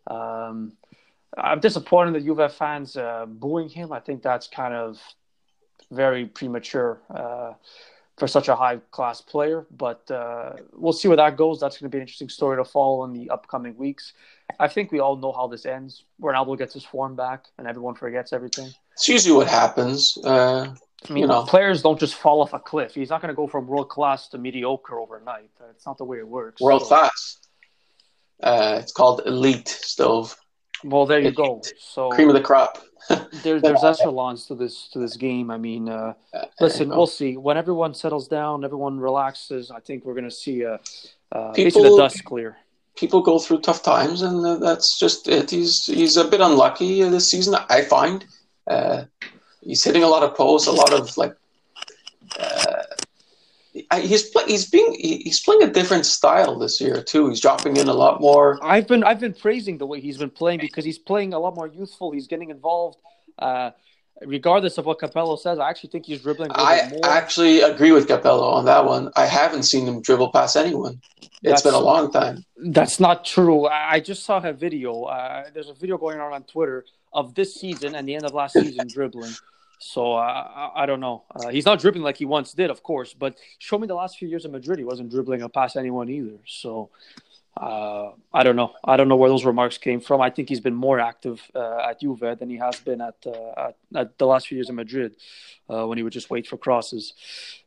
Um, 0.06 0.72
I'm 1.36 1.60
disappointed 1.60 2.14
that 2.14 2.24
Juve 2.24 2.52
fans 2.52 2.96
uh, 2.96 3.26
booing 3.26 3.68
him. 3.68 3.92
I 3.92 4.00
think 4.00 4.22
that's 4.22 4.46
kind 4.46 4.74
of 4.74 5.00
very 5.90 6.26
premature 6.26 7.00
uh, 7.10 7.54
for 8.18 8.26
such 8.28 8.48
a 8.48 8.54
high 8.56 8.76
class 8.90 9.20
player. 9.20 9.66
But 9.70 10.08
uh, 10.10 10.52
we'll 10.72 10.92
see 10.92 11.08
where 11.08 11.16
that 11.16 11.36
goes. 11.36 11.60
That's 11.60 11.78
going 11.78 11.90
to 11.90 11.94
be 11.94 11.98
an 11.98 12.02
interesting 12.02 12.28
story 12.28 12.56
to 12.58 12.64
follow 12.64 13.04
in 13.04 13.12
the 13.12 13.30
upcoming 13.30 13.76
weeks. 13.76 14.12
I 14.58 14.68
think 14.68 14.90
we 14.92 14.98
all 15.00 15.16
know 15.16 15.32
how 15.32 15.46
this 15.46 15.66
ends. 15.66 16.04
Ronaldo 16.20 16.58
gets 16.58 16.74
his 16.74 16.84
form 16.84 17.14
back, 17.16 17.44
and 17.58 17.66
everyone 17.66 17.94
forgets 17.94 18.32
everything. 18.32 18.70
It's 18.94 19.08
usually 19.08 19.36
what 19.36 19.46
happens. 19.46 20.16
Uh, 20.24 20.74
I 21.08 21.12
mean, 21.12 21.22
You 21.22 21.26
know. 21.28 21.44
players 21.44 21.82
don't 21.82 22.00
just 22.00 22.14
fall 22.14 22.40
off 22.40 22.52
a 22.54 22.58
cliff. 22.58 22.94
He's 22.94 23.10
not 23.10 23.20
going 23.22 23.28
to 23.28 23.36
go 23.36 23.46
from 23.46 23.66
world 23.66 23.88
class 23.88 24.28
to 24.28 24.38
mediocre 24.38 24.98
overnight. 24.98 25.50
It's 25.70 25.86
not 25.86 25.96
the 25.98 26.04
way 26.04 26.18
it 26.18 26.26
works. 26.28 26.60
world 26.60 26.82
So- 26.82 26.88
class. 26.88 27.38
Uh, 28.42 28.78
it's 28.80 28.92
called 28.92 29.22
elite 29.26 29.66
stove, 29.68 30.36
Well, 30.84 31.06
there 31.06 31.18
you 31.18 31.32
go. 31.32 31.60
So 31.80 32.08
cream 32.10 32.28
of 32.28 32.34
the 32.34 32.40
crop. 32.40 32.78
there, 33.42 33.60
there's 33.60 33.82
echelons 33.82 34.46
to 34.46 34.54
this 34.54 34.88
to 34.92 35.00
this 35.00 35.16
game. 35.16 35.50
I 35.50 35.56
mean, 35.58 35.88
uh, 35.88 36.14
listen, 36.60 36.88
we'll 36.88 37.06
see. 37.08 37.36
When 37.36 37.56
everyone 37.56 37.94
settles 37.94 38.28
down, 38.28 38.64
everyone 38.64 39.00
relaxes. 39.00 39.72
I 39.72 39.80
think 39.80 40.04
we're 40.04 40.14
going 40.14 40.28
to 40.28 40.30
see 40.30 40.64
uh, 40.64 40.78
uh, 41.32 41.52
basically 41.52 41.88
the 41.90 41.96
dust 41.96 42.24
clear. 42.24 42.56
People 42.98 43.20
go 43.20 43.38
through 43.38 43.60
tough 43.60 43.82
times, 43.82 44.22
and 44.22 44.44
uh, 44.44 44.56
that's 44.56 44.98
just 44.98 45.28
it. 45.28 45.50
He's 45.50 45.86
he's 45.86 46.16
a 46.16 46.24
bit 46.24 46.40
unlucky 46.40 47.02
this 47.04 47.30
season. 47.30 47.56
I 47.68 47.82
find 47.82 48.24
uh, 48.66 49.04
he's 49.60 49.84
hitting 49.84 50.02
a 50.02 50.08
lot 50.08 50.22
of 50.22 50.34
posts, 50.34 50.68
a 50.68 50.72
lot 50.72 50.92
of 50.92 51.16
like. 51.16 51.34
Uh, 52.38 52.82
he's 54.00 54.32
he's 54.46 54.68
being 54.68 54.94
he's 54.98 55.42
playing 55.42 55.62
a 55.62 55.70
different 55.70 56.06
style 56.06 56.58
this 56.58 56.80
year 56.80 57.02
too. 57.02 57.28
He's 57.28 57.40
dropping 57.40 57.76
in 57.76 57.88
a 57.88 57.94
lot 57.94 58.20
more. 58.20 58.58
I've 58.62 58.88
been 58.88 59.04
I've 59.04 59.20
been 59.20 59.34
praising 59.34 59.78
the 59.78 59.86
way 59.86 60.00
he's 60.00 60.18
been 60.18 60.30
playing 60.30 60.60
because 60.60 60.84
he's 60.84 60.98
playing 60.98 61.32
a 61.34 61.38
lot 61.38 61.54
more 61.54 61.68
youthful. 61.68 62.10
He's 62.10 62.26
getting 62.26 62.50
involved. 62.50 62.98
Uh, 63.38 63.70
regardless 64.26 64.78
of 64.78 64.86
what 64.86 64.98
Capello 64.98 65.38
says, 65.38 65.58
I 65.58 65.68
actually 65.70 65.90
think 65.90 66.06
he's 66.06 66.22
dribbling 66.22 66.50
I 66.54 66.88
more. 66.90 67.00
actually 67.04 67.60
agree 67.60 67.92
with 67.92 68.08
Capello 68.08 68.52
on 68.52 68.64
that 68.66 68.84
one. 68.84 69.10
I 69.16 69.26
haven't 69.26 69.64
seen 69.64 69.86
him 69.86 70.00
dribble 70.02 70.32
past 70.32 70.56
anyone. 70.56 71.00
It's 71.20 71.40
That's- 71.42 71.62
been 71.62 71.74
a 71.74 71.78
long 71.78 72.10
time. 72.10 72.44
That's 72.56 72.98
not 72.98 73.24
true. 73.24 73.66
I 73.66 74.00
just 74.00 74.24
saw 74.24 74.38
a 74.40 74.52
video. 74.52 75.04
Uh, 75.04 75.44
there's 75.54 75.68
a 75.68 75.74
video 75.74 75.96
going 75.98 76.18
on 76.20 76.32
on 76.32 76.42
Twitter 76.44 76.84
of 77.12 77.34
this 77.34 77.54
season 77.54 77.94
and 77.94 78.08
the 78.08 78.14
end 78.16 78.24
of 78.24 78.34
last 78.34 78.54
season 78.54 78.88
dribbling. 78.92 79.32
So 79.80 80.14
uh, 80.14 80.18
I, 80.74 80.82
I 80.82 80.86
don't 80.86 80.98
know. 80.98 81.22
Uh, 81.32 81.48
he's 81.50 81.64
not 81.64 81.78
dribbling 81.78 82.02
like 82.02 82.16
he 82.16 82.24
once 82.24 82.52
did, 82.52 82.68
of 82.70 82.82
course, 82.82 83.14
but 83.14 83.36
show 83.60 83.78
me 83.78 83.86
the 83.86 83.94
last 83.94 84.18
few 84.18 84.26
years 84.26 84.44
in 84.44 84.50
Madrid. 84.50 84.78
He 84.80 84.84
wasn't 84.84 85.10
dribbling 85.12 85.48
past 85.50 85.76
anyone 85.76 86.08
either. 86.08 86.38
So 86.46 86.90
uh, 87.60 88.12
I 88.32 88.44
don't 88.44 88.54
know. 88.56 88.72
I 88.84 88.96
don't 88.96 89.08
know 89.08 89.16
where 89.16 89.28
those 89.30 89.44
remarks 89.44 89.78
came 89.78 90.00
from. 90.00 90.20
I 90.20 90.30
think 90.30 90.48
he's 90.48 90.60
been 90.60 90.74
more 90.74 91.00
active 91.00 91.42
uh, 91.54 91.88
at 91.88 92.00
Juve 92.00 92.38
than 92.38 92.48
he 92.48 92.56
has 92.56 92.78
been 92.80 93.00
at, 93.00 93.16
uh, 93.26 93.50
at, 93.68 93.76
at 93.96 94.18
the 94.18 94.26
last 94.26 94.46
few 94.46 94.56
years 94.56 94.68
in 94.68 94.76
Madrid 94.76 95.16
uh, 95.68 95.84
when 95.86 95.98
he 95.98 96.04
would 96.04 96.12
just 96.12 96.30
wait 96.30 96.46
for 96.46 96.56
crosses. 96.56 97.14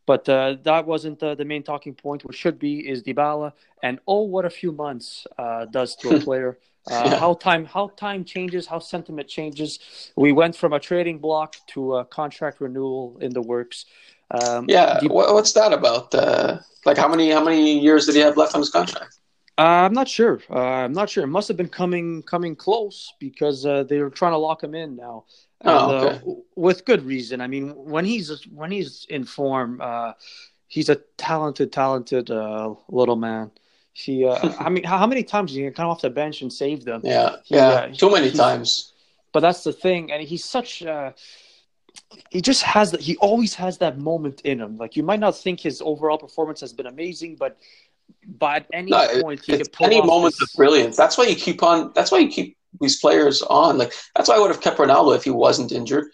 But 0.05 0.27
uh, 0.29 0.55
that 0.63 0.87
wasn't 0.87 1.21
uh, 1.21 1.35
the 1.35 1.45
main 1.45 1.63
talking 1.63 1.93
point. 1.93 2.23
What 2.23 2.35
should 2.35 2.57
be 2.57 2.87
is 2.87 3.03
Dybala, 3.03 3.51
and 3.83 3.99
oh, 4.07 4.21
what 4.21 4.45
a 4.45 4.49
few 4.49 4.71
months 4.71 5.27
uh, 5.37 5.65
does 5.65 5.95
to 5.97 6.15
a 6.15 6.19
player. 6.27 6.57
Uh, 6.89 7.03
Yeah. 7.05 7.19
How 7.19 7.33
time 7.35 7.65
how 7.65 7.89
time 7.89 8.23
changes, 8.25 8.65
how 8.65 8.79
sentiment 8.79 9.27
changes. 9.27 9.79
We 10.15 10.31
went 10.31 10.55
from 10.55 10.73
a 10.73 10.79
trading 10.79 11.19
block 11.19 11.55
to 11.73 11.97
a 11.97 12.05
contract 12.05 12.59
renewal 12.59 13.17
in 13.21 13.33
the 13.33 13.41
works. 13.41 13.85
Um, 14.31 14.65
Yeah, 14.67 14.99
what's 15.03 15.53
that 15.53 15.73
about? 15.73 16.15
Uh, 16.15 16.59
like 16.85 16.97
how 16.97 17.07
many 17.07 17.29
how 17.29 17.43
many 17.43 17.79
years 17.79 18.05
did 18.07 18.15
he 18.15 18.21
have 18.21 18.35
left 18.35 18.55
on 18.55 18.61
his 18.61 18.71
contract? 18.71 19.20
Uh, 19.57 19.85
I'm 19.85 19.93
not 19.93 20.07
sure. 20.07 20.41
Uh, 20.49 20.59
I'm 20.59 20.93
not 20.93 21.09
sure. 21.09 21.23
It 21.23 21.27
must 21.27 21.47
have 21.47 21.57
been 21.57 21.69
coming 21.69 22.23
coming 22.23 22.55
close 22.55 23.13
because 23.19 23.65
uh, 23.65 23.83
they 23.83 23.99
were 23.99 24.09
trying 24.09 24.31
to 24.31 24.37
lock 24.37 24.63
him 24.63 24.73
in 24.73 24.95
now. 24.95 25.25
And, 25.61 25.69
oh, 25.69 25.91
okay. 25.91 26.15
uh, 26.15 26.33
with 26.55 26.85
good 26.85 27.03
reason. 27.05 27.41
I 27.41 27.47
mean, 27.47 27.75
when 27.75 28.05
he's 28.05 28.47
when 28.47 28.71
he's 28.71 29.05
in 29.09 29.25
form, 29.25 29.79
uh, 29.81 30.13
he's 30.67 30.89
a 30.89 30.95
talented, 31.17 31.71
talented 31.71 32.31
uh, 32.31 32.73
little 32.89 33.17
man. 33.17 33.51
He, 33.93 34.25
uh, 34.25 34.39
I 34.59 34.69
mean, 34.69 34.83
how, 34.83 34.97
how, 34.97 35.07
many 35.07 35.23
times 35.23 35.51
he 35.51 35.61
can 35.61 35.73
come 35.73 35.89
off 35.89 36.01
the 36.01 36.09
bench 36.09 36.41
and 36.41 36.51
save 36.51 36.85
them? 36.85 37.01
Yeah, 37.03 37.35
he, 37.43 37.55
yeah, 37.55 37.87
too 37.87 38.09
many 38.09 38.31
times. 38.31 38.93
But 39.33 39.41
that's 39.41 39.63
the 39.63 39.73
thing, 39.73 40.11
and 40.11 40.23
he's 40.23 40.43
such. 40.43 40.83
he 42.29 42.41
just 42.41 42.63
has 42.63 42.91
that. 42.91 43.01
He 43.01 43.17
always 43.17 43.53
has 43.55 43.77
that 43.79 43.99
moment 43.99 44.41
in 44.41 44.59
him. 44.59 44.77
Like 44.77 44.95
you 44.95 45.03
might 45.03 45.19
not 45.19 45.37
think 45.37 45.59
his 45.59 45.81
overall 45.81 46.17
performance 46.17 46.61
has 46.61 46.73
been 46.73 46.87
amazing, 46.87 47.35
but 47.35 47.57
but 48.25 48.57
at 48.57 48.67
any 48.73 48.91
no, 48.91 49.21
point 49.21 49.41
he 49.45 49.57
could 49.57 49.71
pull 49.71 49.87
any 49.87 50.01
moment 50.01 50.35
this... 50.39 50.49
of 50.49 50.57
brilliance. 50.57 50.97
That's 50.97 51.17
why 51.17 51.25
you 51.25 51.35
keep 51.35 51.63
on. 51.63 51.91
That's 51.95 52.11
why 52.11 52.19
you 52.19 52.29
keep 52.29 52.57
these 52.79 52.99
players 52.99 53.41
on. 53.43 53.77
Like 53.77 53.93
that's 54.15 54.29
why 54.29 54.35
I 54.35 54.39
would 54.39 54.51
have 54.51 54.61
kept 54.61 54.77
Ronaldo 54.77 55.15
if 55.15 55.23
he 55.23 55.29
wasn't 55.29 55.71
injured. 55.71 56.05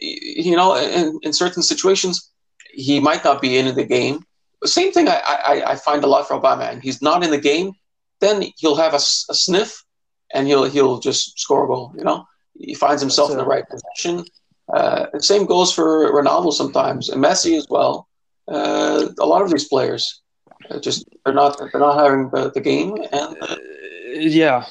You 0.00 0.56
know, 0.56 0.76
in, 0.76 1.18
in 1.22 1.32
certain 1.32 1.62
situations, 1.62 2.30
he 2.72 3.00
might 3.00 3.24
not 3.24 3.40
be 3.40 3.56
in 3.56 3.74
the 3.74 3.84
game. 3.84 4.24
same 4.64 4.92
thing 4.92 5.08
I, 5.08 5.20
I, 5.26 5.72
I 5.72 5.76
find 5.76 6.02
a 6.04 6.06
lot 6.06 6.26
for 6.26 6.40
Obama, 6.40 6.70
and 6.70 6.82
He's 6.82 7.02
not 7.02 7.22
in 7.22 7.30
the 7.30 7.38
game, 7.38 7.72
then 8.20 8.44
he'll 8.56 8.76
have 8.76 8.94
a, 8.94 8.96
a, 8.96 9.34
sniff, 9.34 9.84
and 10.32 10.46
he'll 10.46 10.64
he'll 10.64 10.98
just 11.00 11.38
score 11.38 11.64
a 11.64 11.66
goal. 11.66 11.92
You 11.96 12.04
know, 12.04 12.26
he 12.58 12.74
finds 12.74 13.02
himself 13.02 13.30
in 13.30 13.36
the 13.36 13.44
right 13.44 13.64
position. 13.68 14.24
Uh, 14.72 15.06
same 15.18 15.44
goes 15.44 15.72
for 15.72 16.10
Ronaldo 16.12 16.52
sometimes, 16.52 17.10
and 17.10 17.22
Messi 17.22 17.56
as 17.58 17.66
well. 17.68 18.08
Uh, 18.48 19.08
a 19.18 19.26
lot 19.26 19.42
of 19.42 19.50
these 19.50 19.68
players 19.68 20.22
just 20.80 21.08
they're 21.24 21.34
not 21.34 21.58
they're 21.58 21.80
not 21.80 21.98
having 21.98 22.30
the, 22.30 22.50
the 22.50 22.60
game, 22.60 22.96
and 23.12 23.36
uh, 23.42 23.56
yeah, 24.12 24.64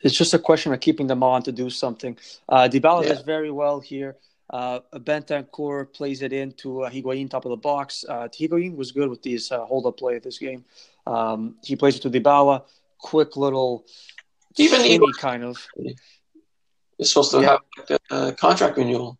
it's 0.00 0.16
just 0.16 0.34
a 0.34 0.38
question 0.38 0.72
of 0.72 0.80
keeping 0.80 1.06
them 1.06 1.22
on 1.22 1.42
to 1.42 1.52
do 1.52 1.70
something. 1.70 2.16
Uh, 2.48 2.68
Dybala 2.70 3.02
yeah. 3.02 3.10
does 3.10 3.22
very 3.22 3.50
well 3.50 3.80
here. 3.80 4.16
Uh, 4.50 4.80
Bentancur 4.94 5.92
plays 5.92 6.22
it 6.22 6.32
into 6.32 6.82
uh, 6.82 6.90
Higuain 6.90 7.28
top 7.28 7.44
of 7.44 7.50
the 7.50 7.56
box. 7.56 8.04
Uh, 8.08 8.28
Higuain 8.28 8.76
was 8.76 8.92
good 8.92 9.10
with 9.10 9.22
these 9.22 9.52
uh, 9.52 9.64
hold 9.66 9.86
up 9.86 9.98
play 9.98 10.18
this 10.18 10.38
game. 10.38 10.64
Um, 11.06 11.56
he 11.62 11.76
plays 11.76 11.96
it 11.96 12.02
to 12.02 12.10
Dybala, 12.10 12.62
quick 12.98 13.36
little, 13.36 13.84
even 14.56 14.80
skinny 14.80 15.12
kind 15.18 15.44
of. 15.44 15.66
He's 16.96 17.10
supposed 17.10 17.32
to 17.32 17.40
yeah. 17.40 17.56
have 17.88 18.00
a 18.10 18.32
contract 18.32 18.76
renewal. 18.76 19.18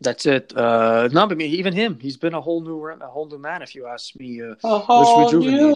That's 0.00 0.26
it. 0.26 0.56
Uh, 0.56 1.08
no, 1.12 1.26
but 1.26 1.40
even 1.40 1.72
him, 1.72 1.98
he's 2.00 2.16
been 2.16 2.34
a 2.34 2.40
whole 2.40 2.60
new 2.62 2.86
a 2.86 3.06
whole 3.06 3.28
new 3.28 3.38
man. 3.38 3.62
If 3.62 3.74
you 3.74 3.86
ask 3.86 4.14
me, 4.16 4.40
uh, 4.40 4.54
a 4.62 4.78
whole 4.78 5.32
new 5.32 5.74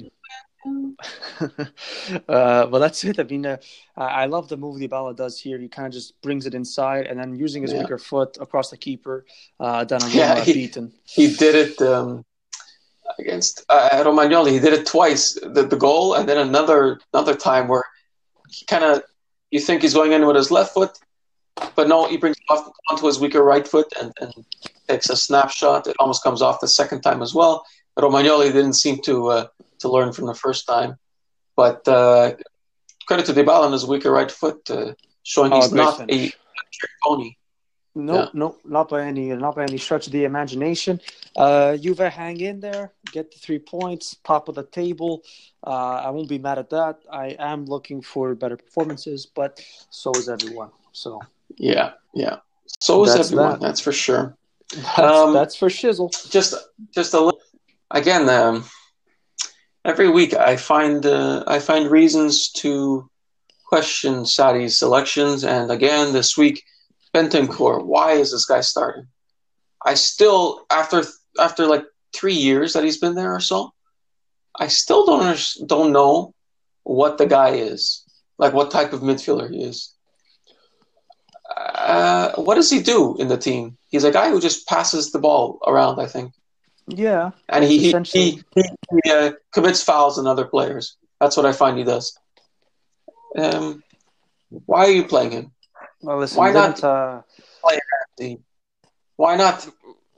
uh, 1.40 1.46
well, 2.28 2.78
that's 2.78 3.02
it. 3.04 3.18
I 3.18 3.24
mean, 3.24 3.46
uh, 3.46 3.56
I 3.96 4.26
love 4.26 4.48
the 4.48 4.56
move 4.56 4.80
Dybala 4.80 5.16
does 5.16 5.40
here. 5.40 5.58
He 5.58 5.68
kind 5.68 5.86
of 5.86 5.92
just 5.92 6.20
brings 6.22 6.46
it 6.46 6.54
inside 6.54 7.06
and 7.06 7.18
then 7.18 7.34
using 7.34 7.62
his 7.62 7.72
yeah. 7.72 7.80
weaker 7.80 7.98
foot 7.98 8.38
across 8.40 8.70
the 8.70 8.76
keeper. 8.76 9.26
Uh, 9.58 9.84
Donnarumma 9.84 10.14
yeah, 10.14 10.44
he, 10.44 10.52
beaten. 10.52 10.92
He 11.04 11.34
did 11.34 11.54
it 11.54 11.82
um, 11.82 12.24
against 13.18 13.64
uh, 13.68 14.04
Romagnoli. 14.04 14.52
He 14.52 14.60
did 14.60 14.72
it 14.72 14.86
twice. 14.86 15.32
The, 15.34 15.66
the 15.68 15.76
goal 15.76 16.14
and 16.14 16.28
then 16.28 16.38
another 16.38 17.00
another 17.12 17.34
time 17.34 17.66
where 17.66 17.84
he 18.48 18.64
kind 18.66 18.84
of 18.84 19.02
you 19.50 19.60
think 19.60 19.82
he's 19.82 19.94
going 19.94 20.12
in 20.12 20.26
with 20.26 20.36
his 20.36 20.50
left 20.50 20.74
foot, 20.74 20.96
but 21.74 21.88
no, 21.88 22.06
he 22.06 22.16
brings 22.16 22.36
it 22.36 22.52
off 22.52 22.70
onto 22.90 23.06
his 23.06 23.18
weaker 23.20 23.42
right 23.42 23.66
foot 23.66 23.92
and, 24.00 24.12
and 24.20 24.32
takes 24.88 25.10
a 25.10 25.16
snapshot. 25.16 25.86
It 25.86 25.96
almost 25.98 26.22
comes 26.22 26.42
off 26.42 26.60
the 26.60 26.68
second 26.68 27.00
time 27.02 27.22
as 27.22 27.34
well. 27.34 27.64
Romagnoli 27.98 28.52
didn't 28.52 28.74
seem 28.74 28.98
to 29.02 29.28
uh, 29.28 29.46
to 29.80 29.88
learn 29.88 30.12
from 30.12 30.26
the 30.26 30.34
first 30.34 30.66
time. 30.66 30.96
But 31.56 31.86
uh, 31.86 32.32
credit 33.06 33.26
to 33.26 33.32
Dybala 33.32 33.66
on 33.66 33.72
his 33.72 33.84
weaker 33.84 34.10
right 34.10 34.30
foot, 34.30 34.70
uh, 34.70 34.94
showing 35.22 35.52
he's 35.52 35.72
oh, 35.72 35.76
not 35.76 35.98
finish. 35.98 36.32
a 36.32 36.86
pony. 37.04 37.36
No, 37.94 38.14
yeah. 38.14 38.28
no, 38.32 38.56
not 38.64 38.88
by 38.88 39.02
any, 39.02 39.28
not 39.34 39.54
by 39.54 39.64
any 39.64 39.76
stretch 39.76 40.06
of 40.06 40.12
the 40.12 40.24
imagination. 40.24 40.98
Uh, 41.36 41.76
Juve 41.76 41.98
hang 41.98 42.40
in 42.40 42.58
there, 42.58 42.92
get 43.12 43.30
the 43.30 43.38
three 43.38 43.58
points, 43.58 44.16
top 44.24 44.48
of 44.48 44.54
the 44.54 44.62
table. 44.62 45.22
Uh, 45.62 46.00
I 46.06 46.08
won't 46.08 46.28
be 46.28 46.38
mad 46.38 46.58
at 46.58 46.70
that. 46.70 47.00
I 47.12 47.36
am 47.38 47.66
looking 47.66 48.00
for 48.00 48.34
better 48.34 48.56
performances, 48.56 49.26
but 49.26 49.62
so 49.90 50.10
is 50.12 50.30
everyone. 50.30 50.70
So 50.92 51.20
yeah, 51.56 51.92
yeah. 52.14 52.36
So 52.80 53.04
is 53.04 53.14
everyone. 53.14 53.52
That. 53.52 53.60
That's 53.60 53.80
for 53.80 53.92
sure. 53.92 54.36
That's, 54.74 54.98
um, 54.98 55.34
that's 55.34 55.54
for 55.54 55.68
shizzle. 55.68 56.10
Just, 56.30 56.54
just 56.94 57.14
a 57.14 57.20
little. 57.20 57.40
Again, 57.90 58.28
um, 58.28 58.64
every 59.84 60.08
week 60.08 60.34
I 60.34 60.56
find 60.56 61.04
uh, 61.04 61.44
I 61.46 61.58
find 61.58 61.90
reasons 61.90 62.50
to 62.52 63.08
question 63.66 64.24
Sarri's 64.24 64.78
selections, 64.78 65.44
and 65.44 65.70
again 65.70 66.12
this 66.12 66.36
week, 66.36 66.62
Bentancur. 67.14 67.84
Why 67.84 68.12
is 68.12 68.32
this 68.32 68.46
guy 68.46 68.60
starting? 68.60 69.06
I 69.84 69.94
still 69.94 70.64
after 70.70 71.04
after 71.38 71.66
like 71.66 71.84
three 72.14 72.34
years 72.34 72.72
that 72.72 72.84
he's 72.84 72.98
been 72.98 73.14
there 73.14 73.34
or 73.34 73.40
so, 73.40 73.72
I 74.58 74.68
still 74.68 75.06
don't 75.06 75.38
don't 75.66 75.92
know 75.92 76.34
what 76.84 77.18
the 77.18 77.26
guy 77.26 77.50
is, 77.50 78.04
like 78.38 78.52
what 78.52 78.70
type 78.70 78.92
of 78.92 79.00
midfielder 79.00 79.50
he 79.50 79.62
is. 79.62 79.94
Uh, 81.62 82.32
what 82.36 82.56
does 82.56 82.70
he 82.70 82.82
do 82.82 83.16
in 83.18 83.28
the 83.28 83.38
team? 83.38 83.76
He's 83.88 84.04
a 84.04 84.10
guy 84.10 84.30
who 84.30 84.40
just 84.40 84.66
passes 84.66 85.12
the 85.12 85.18
ball 85.18 85.60
around. 85.66 86.00
I 86.00 86.06
think. 86.06 86.32
Yeah, 86.88 87.30
and 87.48 87.64
he 87.64 87.78
he, 87.78 87.92
he, 88.04 88.42
he 88.54 89.10
uh, 89.10 89.32
commits 89.52 89.82
fouls 89.82 90.18
on 90.18 90.26
other 90.26 90.44
players. 90.44 90.96
That's 91.20 91.36
what 91.36 91.46
I 91.46 91.52
find 91.52 91.78
he 91.78 91.84
does. 91.84 92.18
Um, 93.36 93.82
why 94.66 94.86
are 94.86 94.90
you 94.90 95.04
playing 95.04 95.30
him? 95.30 95.52
Well, 96.00 96.18
listen, 96.18 96.38
why 96.38 96.50
not 96.52 96.82
uh... 96.82 97.22
play 97.62 97.78
Ramsey? 98.18 98.42
Why 99.16 99.36
not? 99.36 99.68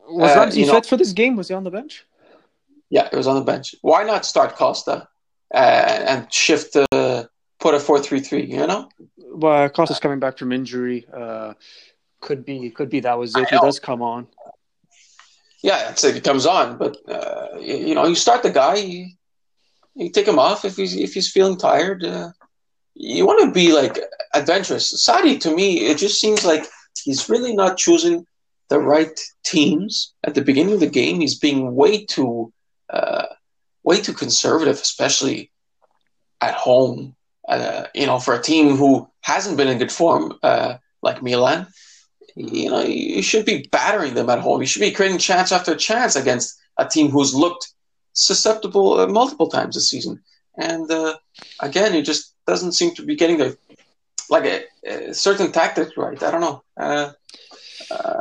Was 0.09 0.31
uh, 0.31 0.41
Ramsey 0.41 0.65
fit 0.65 0.87
for 0.87 0.97
this 0.97 1.13
game? 1.13 1.37
Was 1.37 1.49
he 1.49 1.55
on 1.55 1.65
the 1.65 1.71
bench? 1.71 2.05
Yeah, 2.89 3.09
he 3.11 3.17
was 3.17 3.27
on 3.27 3.37
the 3.37 3.45
bench. 3.45 3.75
Why 3.83 4.05
not 4.05 4.25
start 4.25 4.57
Costa 4.57 5.09
uh, 5.53 5.57
and 5.57 6.33
shift 6.33 6.77
uh, 6.77 7.25
put 7.65 7.75
a 7.75 7.81
four 7.81 7.99
three 8.07 8.21
three? 8.21 8.45
You 8.45 8.67
know. 8.71 8.89
Well, 9.17 9.69
Costa's 9.71 10.01
coming 10.05 10.21
back 10.21 10.39
from 10.39 10.53
injury. 10.53 11.07
Uh, 11.23 11.55
could 12.21 12.45
be, 12.45 12.71
could 12.71 12.91
be 12.91 13.01
that 13.01 13.19
was 13.19 13.35
it. 13.37 13.49
He 13.51 13.59
does 13.59 13.79
come 13.79 14.01
on 14.01 14.29
yeah, 15.65 15.89
it's 15.89 16.05
like 16.05 16.15
it 16.15 16.25
comes 16.25 16.45
on, 16.45 16.77
but 16.77 16.99
uh, 17.09 17.59
you, 17.59 17.77
you, 17.89 17.95
know, 17.95 18.07
you 18.07 18.15
start 18.15 18.43
the 18.43 18.51
guy, 18.51 18.75
you, 18.75 19.07
you, 19.95 20.11
take 20.11 20.29
him 20.29 20.39
off 20.39 20.67
if 20.67 20.77
he's 20.77 20.95
if 20.95 21.15
he's 21.15 21.33
feeling 21.33 21.57
tired. 21.57 22.05
Uh, 22.05 22.33
you 22.95 23.25
want 23.25 23.43
to 23.43 23.51
be 23.51 23.73
like 23.73 23.99
adventurous. 24.35 24.93
Sarri, 25.09 25.41
to 25.41 25.57
me, 25.57 25.87
it 25.87 25.97
just 25.97 26.21
seems 26.21 26.45
like 26.45 26.67
he's 27.03 27.31
really 27.31 27.57
not 27.57 27.79
choosing 27.79 28.27
the 28.69 28.79
right 28.79 29.19
teams 29.43 30.13
at 30.23 30.35
the 30.35 30.43
beginning 30.43 30.75
of 30.75 30.81
the 30.81 30.97
game. 31.01 31.21
He's 31.21 31.39
being 31.39 31.75
way 31.75 32.05
too 32.05 32.53
uh, 32.91 33.29
way 33.85 34.03
too 34.03 34.13
conservative, 34.13 34.75
especially 34.75 35.51
at 36.43 36.53
home. 36.53 37.17
Uh, 37.49 37.85
you 37.95 38.07
know, 38.07 38.19
for 38.19 38.35
a 38.35 38.43
team 38.43 38.77
who 38.77 39.09
hasn't 39.21 39.57
been 39.57 39.69
in 39.69 39.79
good 39.79 39.93
form 39.93 40.39
uh, 40.43 40.77
like 41.03 41.23
Milan 41.23 41.67
you 42.37 42.71
know, 42.71 42.83
you 42.83 43.23
should 43.23 43.47
be 43.47 43.69
battering 43.71 44.15
them 44.15 44.29
at 44.29 44.41
home. 44.41 44.61
You 44.61 44.67
should 44.67 44.81
be 44.81 44.91
creating 44.91 45.19
chance 45.19 45.53
after 45.53 45.75
chance 45.75 46.17
against 46.17 46.59
a 46.79 46.87
team 46.87 47.11
who's 47.11 47.35
looked 47.35 47.73
susceptible 48.13 48.99
uh, 49.01 49.07
multiple 49.07 49.49
times 49.49 49.75
this 49.75 49.89
season. 49.89 50.23
And 50.57 50.91
uh, 50.91 51.17
again, 51.61 51.95
it 51.95 52.03
just 52.03 52.35
doesn't 52.47 52.73
seem 52.73 52.95
to 52.97 53.05
be 53.05 53.17
getting 53.17 53.39
the 53.39 53.57
like 54.31 54.45
a, 54.47 54.65
a 54.87 55.15
certain 55.15 55.53
tactics 55.53 55.97
right. 55.97 56.21
I 56.23 56.31
don't 56.31 56.41
know. 56.41 56.63
Uh, 56.77 57.13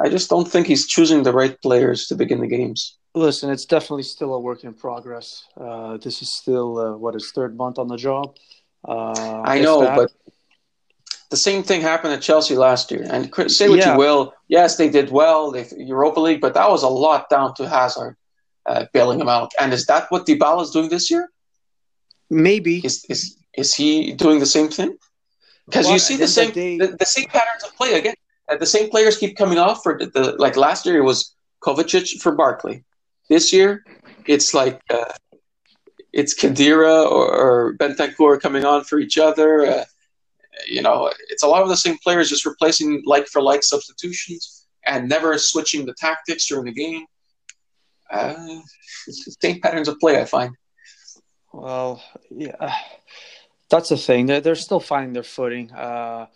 I 0.02 0.10
just 0.10 0.30
don't 0.30 0.48
think 0.48 0.68
he's 0.68 0.88
choosing 0.88 1.24
the 1.24 1.34
right 1.34 1.60
players 1.62 2.08
to 2.08 2.16
begin 2.16 2.42
the 2.42 2.48
games. 2.48 2.98
Listen, 3.16 3.52
it's 3.52 3.66
definitely 3.66 4.04
still 4.04 4.34
a 4.34 4.40
work 4.40 4.64
in 4.64 4.74
progress. 4.74 5.46
Uh, 5.56 5.98
this 5.98 6.22
is 6.22 6.36
still 6.36 6.78
uh, 6.78 6.98
what 6.98 7.14
his 7.14 7.32
third 7.32 7.56
month 7.56 7.78
on 7.78 7.88
the 7.88 7.98
job. 7.98 8.36
Uh, 8.88 9.42
I 9.46 9.60
know, 9.60 9.82
that, 9.82 9.96
but 9.96 10.12
the 11.30 11.38
same 11.38 11.64
thing 11.64 11.82
happened 11.82 12.14
at 12.14 12.22
Chelsea 12.22 12.56
last 12.56 12.92
year. 12.92 13.06
And 13.10 13.34
say 13.52 13.70
what 13.70 13.80
yeah. 13.80 13.94
you 13.94 13.98
will, 13.98 14.34
yes, 14.48 14.78
they 14.78 14.90
did 14.90 15.10
well, 15.10 15.52
they 15.52 15.68
Europa 15.78 16.20
League, 16.20 16.42
but 16.42 16.54
that 16.54 16.70
was 16.70 16.84
a 16.84 16.88
lot 16.88 17.30
down 17.30 17.56
to 17.56 17.68
Hazard 17.68 18.18
uh, 18.66 18.86
bailing 18.94 19.20
them 19.20 19.30
out. 19.30 19.52
And 19.60 19.74
is 19.74 19.86
that 19.88 20.12
what 20.12 20.26
Dybala 20.26 20.64
is 20.64 20.72
doing 20.72 20.90
this 20.90 21.10
year? 21.10 21.30
Maybe. 22.30 22.82
Is 22.84 23.06
is 23.10 23.38
is 23.56 23.74
he 23.74 24.14
doing 24.14 24.40
the 24.40 24.46
same 24.46 24.70
thing? 24.70 24.98
Because 25.66 25.86
well, 25.86 25.94
you 25.94 26.00
see 26.00 26.18
the 26.18 26.28
same 26.28 26.52
the, 26.52 26.78
the, 26.78 26.98
the, 27.00 27.06
same 27.06 27.28
patterns 27.28 27.64
of 27.64 27.76
play 27.76 27.94
again. 27.94 28.16
Uh, 28.50 28.58
the 28.58 28.66
same 28.66 28.90
players 28.90 29.18
keep 29.18 29.38
coming 29.38 29.58
off 29.58 29.84
for 29.84 29.98
the, 29.98 30.08
the 30.08 30.36
like 30.38 30.58
last 30.58 30.86
year 30.86 30.98
it 30.98 31.04
was 31.04 31.36
Kovacic 31.62 32.22
for 32.22 32.34
Barkley. 32.34 32.84
This 33.30 33.54
year 33.54 33.86
it's 34.26 34.54
like 34.54 34.82
uh, 34.90 35.14
it's 36.14 36.40
Khedira 36.40 37.10
or, 37.10 37.34
or 37.34 37.74
Bentancur 37.78 38.40
coming 38.40 38.64
on 38.64 38.84
for 38.84 39.00
each 39.00 39.18
other. 39.18 39.66
Uh, 39.66 39.86
you 40.68 40.82
know, 40.82 41.12
it's 41.30 41.44
a 41.44 41.48
lot 41.48 41.64
of 41.64 41.70
the 41.70 41.76
same 41.76 41.98
players 41.98 42.30
just 42.30 42.46
replacing 42.46 43.02
like 43.06 43.28
for 43.28 43.42
like 43.42 43.64
substitutions 43.64 44.68
and 44.86 45.10
never 45.10 45.38
switching 45.38 45.86
the 45.86 45.94
tactics 45.96 46.48
during 46.48 46.66
the 46.66 46.72
game. 46.72 47.06
Uh, 48.12 48.60
same 49.42 49.60
patterns 49.60 49.88
of 49.88 50.00
play, 50.00 50.22
I 50.22 50.26
find. 50.26 50.56
Well, 51.52 52.04
yeah. 52.30 52.76
That's 53.70 53.90
the 53.90 53.98
thing. 53.98 54.28
They're, 54.28 54.42
they're 54.42 54.56
still 54.56 54.80
finding 54.80 55.14
their 55.14 55.24
footing. 55.24 55.72
Uh, 55.72 56.28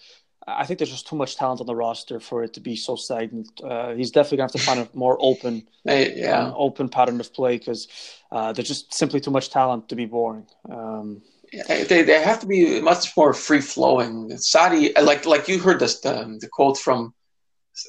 I 0.47 0.65
think 0.65 0.79
there's 0.79 0.91
just 0.91 1.07
too 1.07 1.17
much 1.17 1.35
talent 1.35 1.59
on 1.59 1.67
the 1.67 1.75
roster 1.75 2.21
for 2.21 2.41
it 2.43 2.53
to 2.53 2.61
be 2.61 2.77
so 2.77 2.95
stagnant. 2.95 3.49
Uh, 3.61 3.93
he's 3.93 4.11
definitely 4.11 4.37
going 4.37 4.49
to 4.49 4.57
have 4.57 4.61
to 4.61 4.65
find 4.65 4.79
a 4.79 4.97
more 4.97 5.17
open, 5.19 5.67
yeah, 5.83 6.47
uh, 6.47 6.53
open 6.55 6.87
pattern 6.87 7.19
of 7.19 7.33
play 7.33 7.57
because 7.57 7.87
uh, 8.31 8.53
there's 8.53 8.69
just 8.69 8.93
simply 8.93 9.19
too 9.19 9.31
much 9.31 9.49
talent 9.49 9.89
to 9.89 9.95
be 9.95 10.05
boring. 10.05 10.47
Um, 10.69 11.21
they, 11.51 12.03
they 12.03 12.21
have 12.21 12.39
to 12.41 12.47
be 12.47 12.79
much 12.79 13.15
more 13.17 13.33
free 13.33 13.61
flowing. 13.61 14.29
Sarri, 14.31 14.97
like 15.01 15.25
like 15.25 15.47
you 15.47 15.59
heard 15.59 15.79
this 15.79 15.99
the, 15.99 16.37
the 16.39 16.47
quote 16.47 16.77
from 16.77 17.13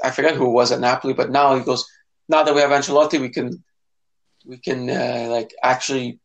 I 0.03 0.11
forget 0.11 0.35
who 0.35 0.47
it 0.47 0.53
was 0.53 0.73
at 0.73 0.81
Napoli, 0.81 1.15
but 1.15 1.31
now 1.31 1.57
he 1.57 1.65
goes, 1.65 1.85
now 2.29 2.43
that 2.43 2.55
we 2.55 2.61
have 2.61 2.71
Ancelotti, 2.71 3.21
we 3.21 3.31
can 3.31 3.63
we 4.45 4.59
can 4.59 4.91
uh, 4.91 5.29
like 5.31 5.55
actually 5.63 6.19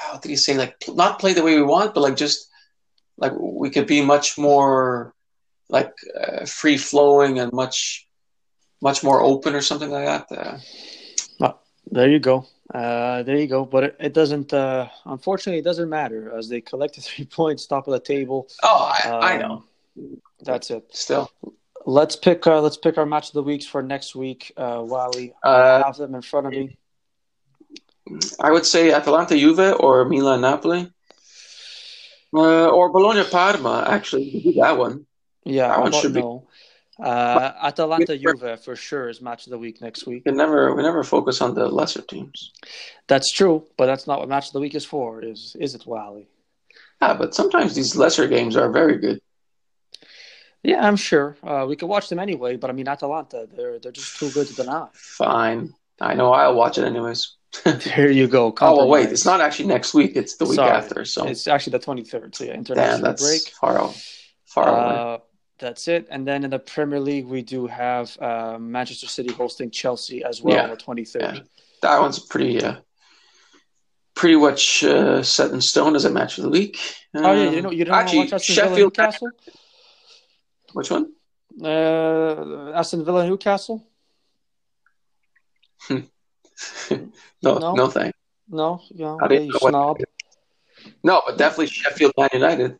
how 0.00 0.18
did 0.18 0.28
he 0.28 0.36
say 0.36 0.56
like 0.56 0.74
not 0.88 1.18
play 1.18 1.34
the 1.34 1.42
way 1.42 1.56
we 1.56 1.62
want, 1.62 1.94
but 1.94 2.00
like 2.00 2.16
just 2.16 2.47
like 3.18 3.32
we 3.38 3.70
could 3.70 3.86
be 3.86 4.00
much 4.00 4.38
more 4.38 5.12
like 5.68 5.92
uh, 6.18 6.46
free 6.46 6.78
flowing 6.78 7.38
and 7.38 7.52
much 7.52 8.06
much 8.80 9.02
more 9.02 9.20
open 9.20 9.54
or 9.54 9.60
something 9.60 9.90
like 9.90 10.06
that. 10.06 10.38
Uh, 10.38 10.58
well, 11.40 11.60
there 11.90 12.08
you 12.08 12.20
go. 12.20 12.46
Uh, 12.72 13.22
there 13.22 13.36
you 13.36 13.46
go. 13.46 13.64
But 13.64 13.84
it, 13.84 13.96
it 14.00 14.14
doesn't. 14.14 14.52
Uh, 14.52 14.88
unfortunately, 15.04 15.58
it 15.58 15.64
doesn't 15.64 15.88
matter 15.88 16.36
as 16.36 16.48
they 16.48 16.60
collected 16.60 17.04
three 17.04 17.24
points, 17.24 17.66
top 17.66 17.86
of 17.86 17.92
the 17.92 18.00
table. 18.00 18.48
Oh, 18.62 18.92
I, 19.04 19.08
um, 19.08 19.22
I 19.22 19.36
know. 19.36 19.64
That's 20.40 20.70
it. 20.70 20.84
Still, 20.94 21.30
let's 21.84 22.14
pick. 22.14 22.46
Uh, 22.46 22.60
let's 22.60 22.76
pick 22.76 22.98
our 22.98 23.06
match 23.06 23.28
of 23.28 23.34
the 23.34 23.42
weeks 23.42 23.66
for 23.66 23.82
next 23.82 24.14
week. 24.14 24.52
Uh, 24.56 24.82
Wally, 24.84 25.34
I 25.42 25.48
uh, 25.48 25.84
have 25.84 25.96
them 25.96 26.14
in 26.14 26.22
front 26.22 26.46
of 26.46 26.52
me. 26.52 26.78
I 28.40 28.50
would 28.50 28.64
say 28.64 28.92
Atalanta 28.92 29.36
Juve 29.36 29.76
or 29.80 30.04
Milan 30.04 30.40
Napoli. 30.40 30.90
Uh, 32.34 32.68
or 32.68 32.90
Bologna 32.90 33.24
Parma, 33.24 33.86
actually, 33.88 34.54
that 34.58 34.76
one. 34.76 35.06
Yeah, 35.44 35.68
that 35.68 35.80
one 35.80 35.92
should 35.92 36.14
no. 36.14 36.40
be. 36.40 37.04
Uh, 37.04 37.52
Atalanta 37.62 38.18
Juve 38.18 38.62
for 38.62 38.74
sure 38.74 39.08
is 39.08 39.22
match 39.22 39.46
of 39.46 39.50
the 39.50 39.58
week 39.58 39.80
next 39.80 40.04
week. 40.06 40.24
We 40.26 40.32
never 40.32 40.74
we 40.74 40.82
never 40.82 41.04
focus 41.04 41.40
on 41.40 41.54
the 41.54 41.68
lesser 41.68 42.02
teams. 42.02 42.52
That's 43.06 43.32
true, 43.32 43.64
but 43.76 43.86
that's 43.86 44.06
not 44.06 44.18
what 44.18 44.28
match 44.28 44.48
of 44.48 44.52
the 44.52 44.60
week 44.60 44.74
is 44.74 44.84
for. 44.84 45.22
Is 45.22 45.56
is 45.60 45.74
it, 45.74 45.86
Wally? 45.86 46.28
Yeah, 47.00 47.14
but 47.14 47.34
sometimes 47.34 47.74
these 47.74 47.94
lesser 47.94 48.26
games 48.26 48.56
are 48.56 48.70
very 48.70 48.98
good. 48.98 49.20
Yeah, 50.64 50.84
I'm 50.86 50.96
sure. 50.96 51.36
Uh, 51.42 51.66
we 51.68 51.76
could 51.76 51.88
watch 51.88 52.08
them 52.08 52.18
anyway, 52.18 52.56
but 52.56 52.68
I 52.68 52.72
mean, 52.72 52.88
Atalanta, 52.88 53.48
they're 53.54 53.78
they're 53.78 53.92
just 53.92 54.18
too 54.18 54.30
good 54.32 54.48
to 54.48 54.54
deny. 54.54 54.88
Fine, 54.92 55.72
I 56.00 56.14
know. 56.14 56.32
I'll 56.32 56.56
watch 56.56 56.78
it 56.78 56.84
anyways. 56.84 57.37
there 57.64 58.10
you 58.10 58.28
go. 58.28 58.54
Oh 58.60 58.86
wait, 58.86 59.08
it's 59.10 59.24
not 59.24 59.40
actually 59.40 59.68
next 59.68 59.94
week. 59.94 60.12
It's 60.16 60.36
the 60.36 60.44
week 60.44 60.56
Sorry. 60.56 60.70
after. 60.70 61.04
So 61.04 61.26
it's 61.26 61.46
actually 61.48 61.72
the 61.78 61.80
23rd. 61.80 62.34
So 62.34 62.44
yeah, 62.44 62.52
international 62.54 62.96
Damn, 62.98 63.02
that's 63.02 63.22
break. 63.22 63.42
Far 63.60 63.78
out, 63.78 63.96
far 64.46 64.68
Uh, 64.68 64.72
away. 65.14 65.18
that's 65.58 65.88
it. 65.88 66.06
And 66.10 66.26
then 66.28 66.44
in 66.44 66.50
the 66.50 66.58
Premier 66.58 67.00
League, 67.00 67.26
we 67.26 67.42
do 67.42 67.66
have 67.66 68.16
uh, 68.20 68.58
Manchester 68.60 69.06
City 69.06 69.32
hosting 69.32 69.70
Chelsea 69.70 70.22
as 70.22 70.42
well 70.42 70.54
Yeah. 70.56 70.64
on 70.64 70.70
the 70.70 70.76
23rd. 70.76 71.20
Yeah. 71.36 71.40
That 71.82 72.00
one's 72.00 72.18
pretty, 72.18 72.62
uh, 72.62 72.76
pretty 74.14 74.36
much 74.36 74.84
uh, 74.84 75.22
set 75.22 75.50
in 75.50 75.60
stone 75.60 75.96
as 75.96 76.04
a 76.04 76.10
match 76.10 76.36
of 76.38 76.44
the 76.44 76.50
week. 76.50 76.78
Oh 77.14 77.32
yeah, 77.32 77.48
Um, 77.48 77.54
you 77.54 77.62
know 77.62 77.70
you 77.70 77.84
don't 77.86 77.94
actually, 77.94 78.18
watch 78.20 78.32
Aston 78.34 78.54
Villa 78.56 78.68
Sheffield. 78.68 78.96
Newcastle? 78.98 79.30
Which 80.74 80.90
one? 80.90 81.12
Uh, 81.64 82.72
Aston 82.74 83.04
Villa 83.04 83.26
Newcastle? 83.26 83.86
No, 86.90 86.98
No. 87.42 87.58
no, 87.58 87.72
no 87.74 87.86
thanks. 87.88 88.16
No, 88.48 88.80
no, 88.94 89.18
I 89.22 89.28
didn't 89.28 89.48
know 89.48 89.58
snob. 89.58 89.98
No, 91.02 91.22
but 91.26 91.36
definitely 91.36 91.66
Sheffield 91.66 92.12
Man 92.16 92.28
United. 92.32 92.78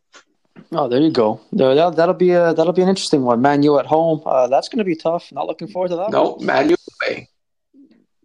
Oh, 0.72 0.88
there 0.88 1.00
you 1.00 1.10
go. 1.10 1.40
There, 1.52 1.74
that, 1.74 1.96
that'll 1.96 2.14
be 2.14 2.30
a 2.30 2.54
that'll 2.54 2.72
be 2.72 2.82
an 2.82 2.88
interesting 2.88 3.22
one. 3.22 3.40
Man 3.42 3.62
U 3.62 3.78
at 3.78 3.86
home. 3.86 4.22
Uh, 4.24 4.46
that's 4.48 4.68
going 4.68 4.78
to 4.78 4.84
be 4.84 4.96
tough. 4.96 5.30
Not 5.32 5.46
looking 5.46 5.68
forward 5.68 5.88
to 5.90 5.96
that. 5.96 6.10
No, 6.10 6.36
Man 6.38 6.70
U 6.70 6.76
away. 7.02 7.28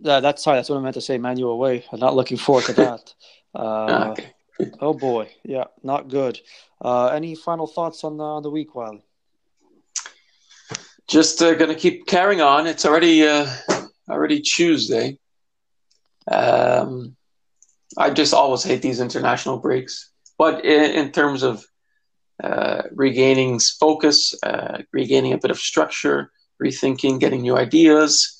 Uh, 0.05 0.19
that's 0.19 0.43
sorry. 0.43 0.57
That's 0.57 0.69
what 0.69 0.77
I 0.77 0.81
meant 0.81 0.95
to 0.95 1.01
say. 1.01 1.17
Man 1.17 1.37
U 1.37 1.49
away. 1.49 1.85
I'm 1.91 1.99
not 1.99 2.15
looking 2.15 2.37
forward 2.37 2.65
to 2.65 2.73
that. 2.73 3.13
Ah, 3.55 4.07
Uh, 4.07 4.11
okay. 4.11 4.33
Oh 4.79 4.93
boy, 4.95 5.29
yeah, 5.43 5.65
not 5.83 6.07
good. 6.09 6.39
Uh, 6.81 7.07
any 7.07 7.35
final 7.35 7.67
thoughts 7.67 8.03
on 8.03 8.17
the 8.17 8.23
on 8.23 8.41
the 8.41 8.49
week, 8.49 8.73
Wiley? 8.73 9.03
Just 11.07 11.41
uh, 11.41 11.53
gonna 11.53 11.75
keep 11.75 12.07
carrying 12.07 12.41
on. 12.41 12.65
It's 12.65 12.83
already 12.85 13.27
uh, 13.27 13.45
already 14.09 14.39
Tuesday. 14.41 15.19
Um, 16.31 17.15
I 17.97 18.09
just 18.09 18.33
always 18.33 18.63
hate 18.63 18.81
these 18.81 18.99
international 18.99 19.57
breaks, 19.57 20.11
but 20.37 20.65
in, 20.65 20.91
in 20.91 21.11
terms 21.11 21.43
of 21.43 21.65
uh, 22.43 22.83
regaining 22.91 23.59
focus, 23.79 24.33
uh, 24.43 24.79
regaining 24.91 25.33
a 25.33 25.37
bit 25.37 25.51
of 25.51 25.59
structure, 25.59 26.31
rethinking, 26.61 27.19
getting 27.19 27.41
new 27.41 27.55
ideas, 27.57 28.39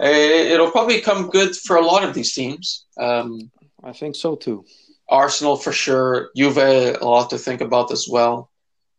uh, 0.00 0.06
it'll 0.06 0.70
probably 0.70 1.00
come 1.00 1.30
good 1.30 1.56
for 1.56 1.76
a 1.76 1.84
lot 1.84 2.04
of 2.04 2.14
these 2.14 2.32
teams. 2.34 2.86
Um, 2.98 3.50
I 3.82 3.92
think 3.92 4.16
so 4.16 4.36
too. 4.36 4.64
Arsenal 5.08 5.56
for 5.56 5.72
sure, 5.72 6.30
Juve 6.36 6.58
a 6.58 6.98
lot 7.02 7.30
to 7.30 7.38
think 7.38 7.60
about 7.60 7.90
as 7.90 8.06
well. 8.08 8.50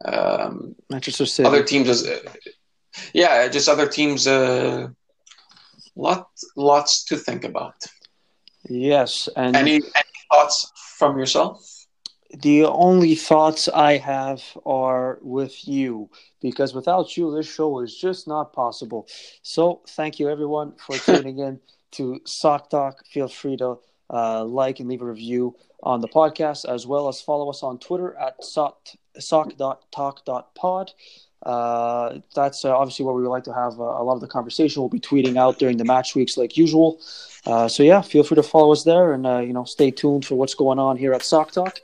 Um, 0.03 0.75
Manchester 0.89 1.25
City. 1.25 1.47
other 1.47 1.63
teams 1.63 1.88
as 1.88 2.07
yeah 3.13 3.47
just 3.47 3.69
other 3.69 3.88
teams 3.88 4.25
uh 4.25 4.88
lot 5.95 6.27
lots 6.55 7.03
to 7.05 7.17
think 7.17 7.43
about 7.43 7.75
Yes, 8.70 9.30
and 9.36 9.55
any, 9.55 9.76
any 9.76 9.84
thoughts 10.30 10.72
from 10.99 11.18
yourself 11.18 11.82
the 12.39 12.66
only 12.66 13.16
thoughts 13.16 13.68
I 13.68 13.97
have 13.97 14.41
are 14.66 15.20
with 15.22 15.68
you 15.68 16.09
because 16.41 16.74
without 16.74 17.18
you, 17.18 17.34
this 17.36 17.51
show 17.51 17.80
is 17.80 17.95
just 17.97 18.28
not 18.28 18.53
possible. 18.53 19.07
So, 19.41 19.82
thank 19.89 20.20
you 20.20 20.30
everyone 20.30 20.74
for 20.78 20.97
tuning 20.97 21.39
in 21.39 21.59
to 21.91 22.22
Sock 22.26 22.70
Talk. 22.70 23.05
Feel 23.07 23.28
free 23.28 23.57
to 23.57 23.80
uh, 24.09 24.45
like 24.45 24.80
and 24.80 24.89
leave 24.89 25.01
a 25.01 25.05
review 25.05 25.55
on 25.84 25.99
the 25.99 26.07
podcast, 26.07 26.66
as 26.70 26.88
well 26.88 27.07
as 27.07 27.22
follow 27.22 27.49
us 27.49 27.64
on 27.64 27.80
Twitter 27.80 28.16
at 28.18 28.43
sock, 28.43 28.88
sock.talk.pod. 29.20 30.91
Uh, 31.44 32.20
that's 32.36 32.66
uh, 32.66 32.76
obviously 32.76 33.06
what 33.06 33.16
we 33.16 33.22
would 33.22 33.30
like 33.30 33.44
to 33.46 33.54
have 33.54 33.80
uh, 33.80 33.84
a 33.84 34.04
lot 34.04 34.14
of 34.14 34.22
the 34.22 34.28
conversation. 34.28 34.82
We'll 34.82 34.89
be 34.89 35.00
tweeting 35.00 35.38
out 35.38 35.60
during 35.60 35.78
the 35.78 35.86
match 35.86 36.16
weeks 36.16 36.38
like 36.38 36.58
usual. 36.58 37.00
Uh, 37.46 37.68
so 37.68 37.84
yeah, 37.84 38.02
feel 38.02 38.24
free 38.24 38.36
to 38.36 38.44
follow 38.44 38.72
us 38.72 38.84
there, 38.84 39.14
and 39.14 39.26
uh, 39.26 39.39
you 39.39 39.54
know, 39.54 39.64
stay 39.64 39.89
tuned 39.89 40.26
for 40.26 40.36
what's 40.36 40.54
going 40.54 40.78
on 40.78 40.98
here 40.98 41.14
at 41.14 41.24
Sock 41.24 41.52
Talk. 41.52 41.80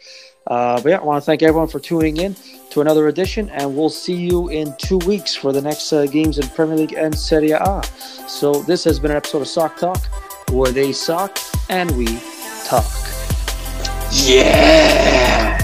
Uh, 0.46 0.80
but 0.82 0.90
yeah, 0.90 0.98
I 0.98 1.04
want 1.04 1.22
to 1.22 1.26
thank 1.26 1.42
everyone 1.42 1.68
for 1.68 1.80
tuning 1.80 2.18
in 2.18 2.36
to 2.70 2.82
another 2.82 3.08
edition, 3.08 3.50
and 3.50 3.76
we'll 3.76 3.90
see 3.90 4.16
you 4.16 4.50
in 4.50 4.76
two 4.78 5.00
weeks 5.00 5.36
for 5.36 5.52
the 5.52 5.62
next 5.62 5.90
games 6.12 6.38
in 6.38 6.48
Premier 6.50 6.78
League 6.78 6.94
and 6.94 7.18
Serie 7.18 7.52
A. 7.52 7.82
So 8.28 8.62
this 8.62 8.84
has 8.84 9.00
been 9.00 9.12
an 9.12 9.18
episode 9.18 9.42
of 9.42 9.48
Sock 9.48 9.78
Talk, 9.78 10.00
where 10.52 10.72
they 10.72 10.94
sock 10.94 11.38
and 11.70 11.92
we 11.98 12.06
talk. 12.66 12.86
yeah 14.12 15.57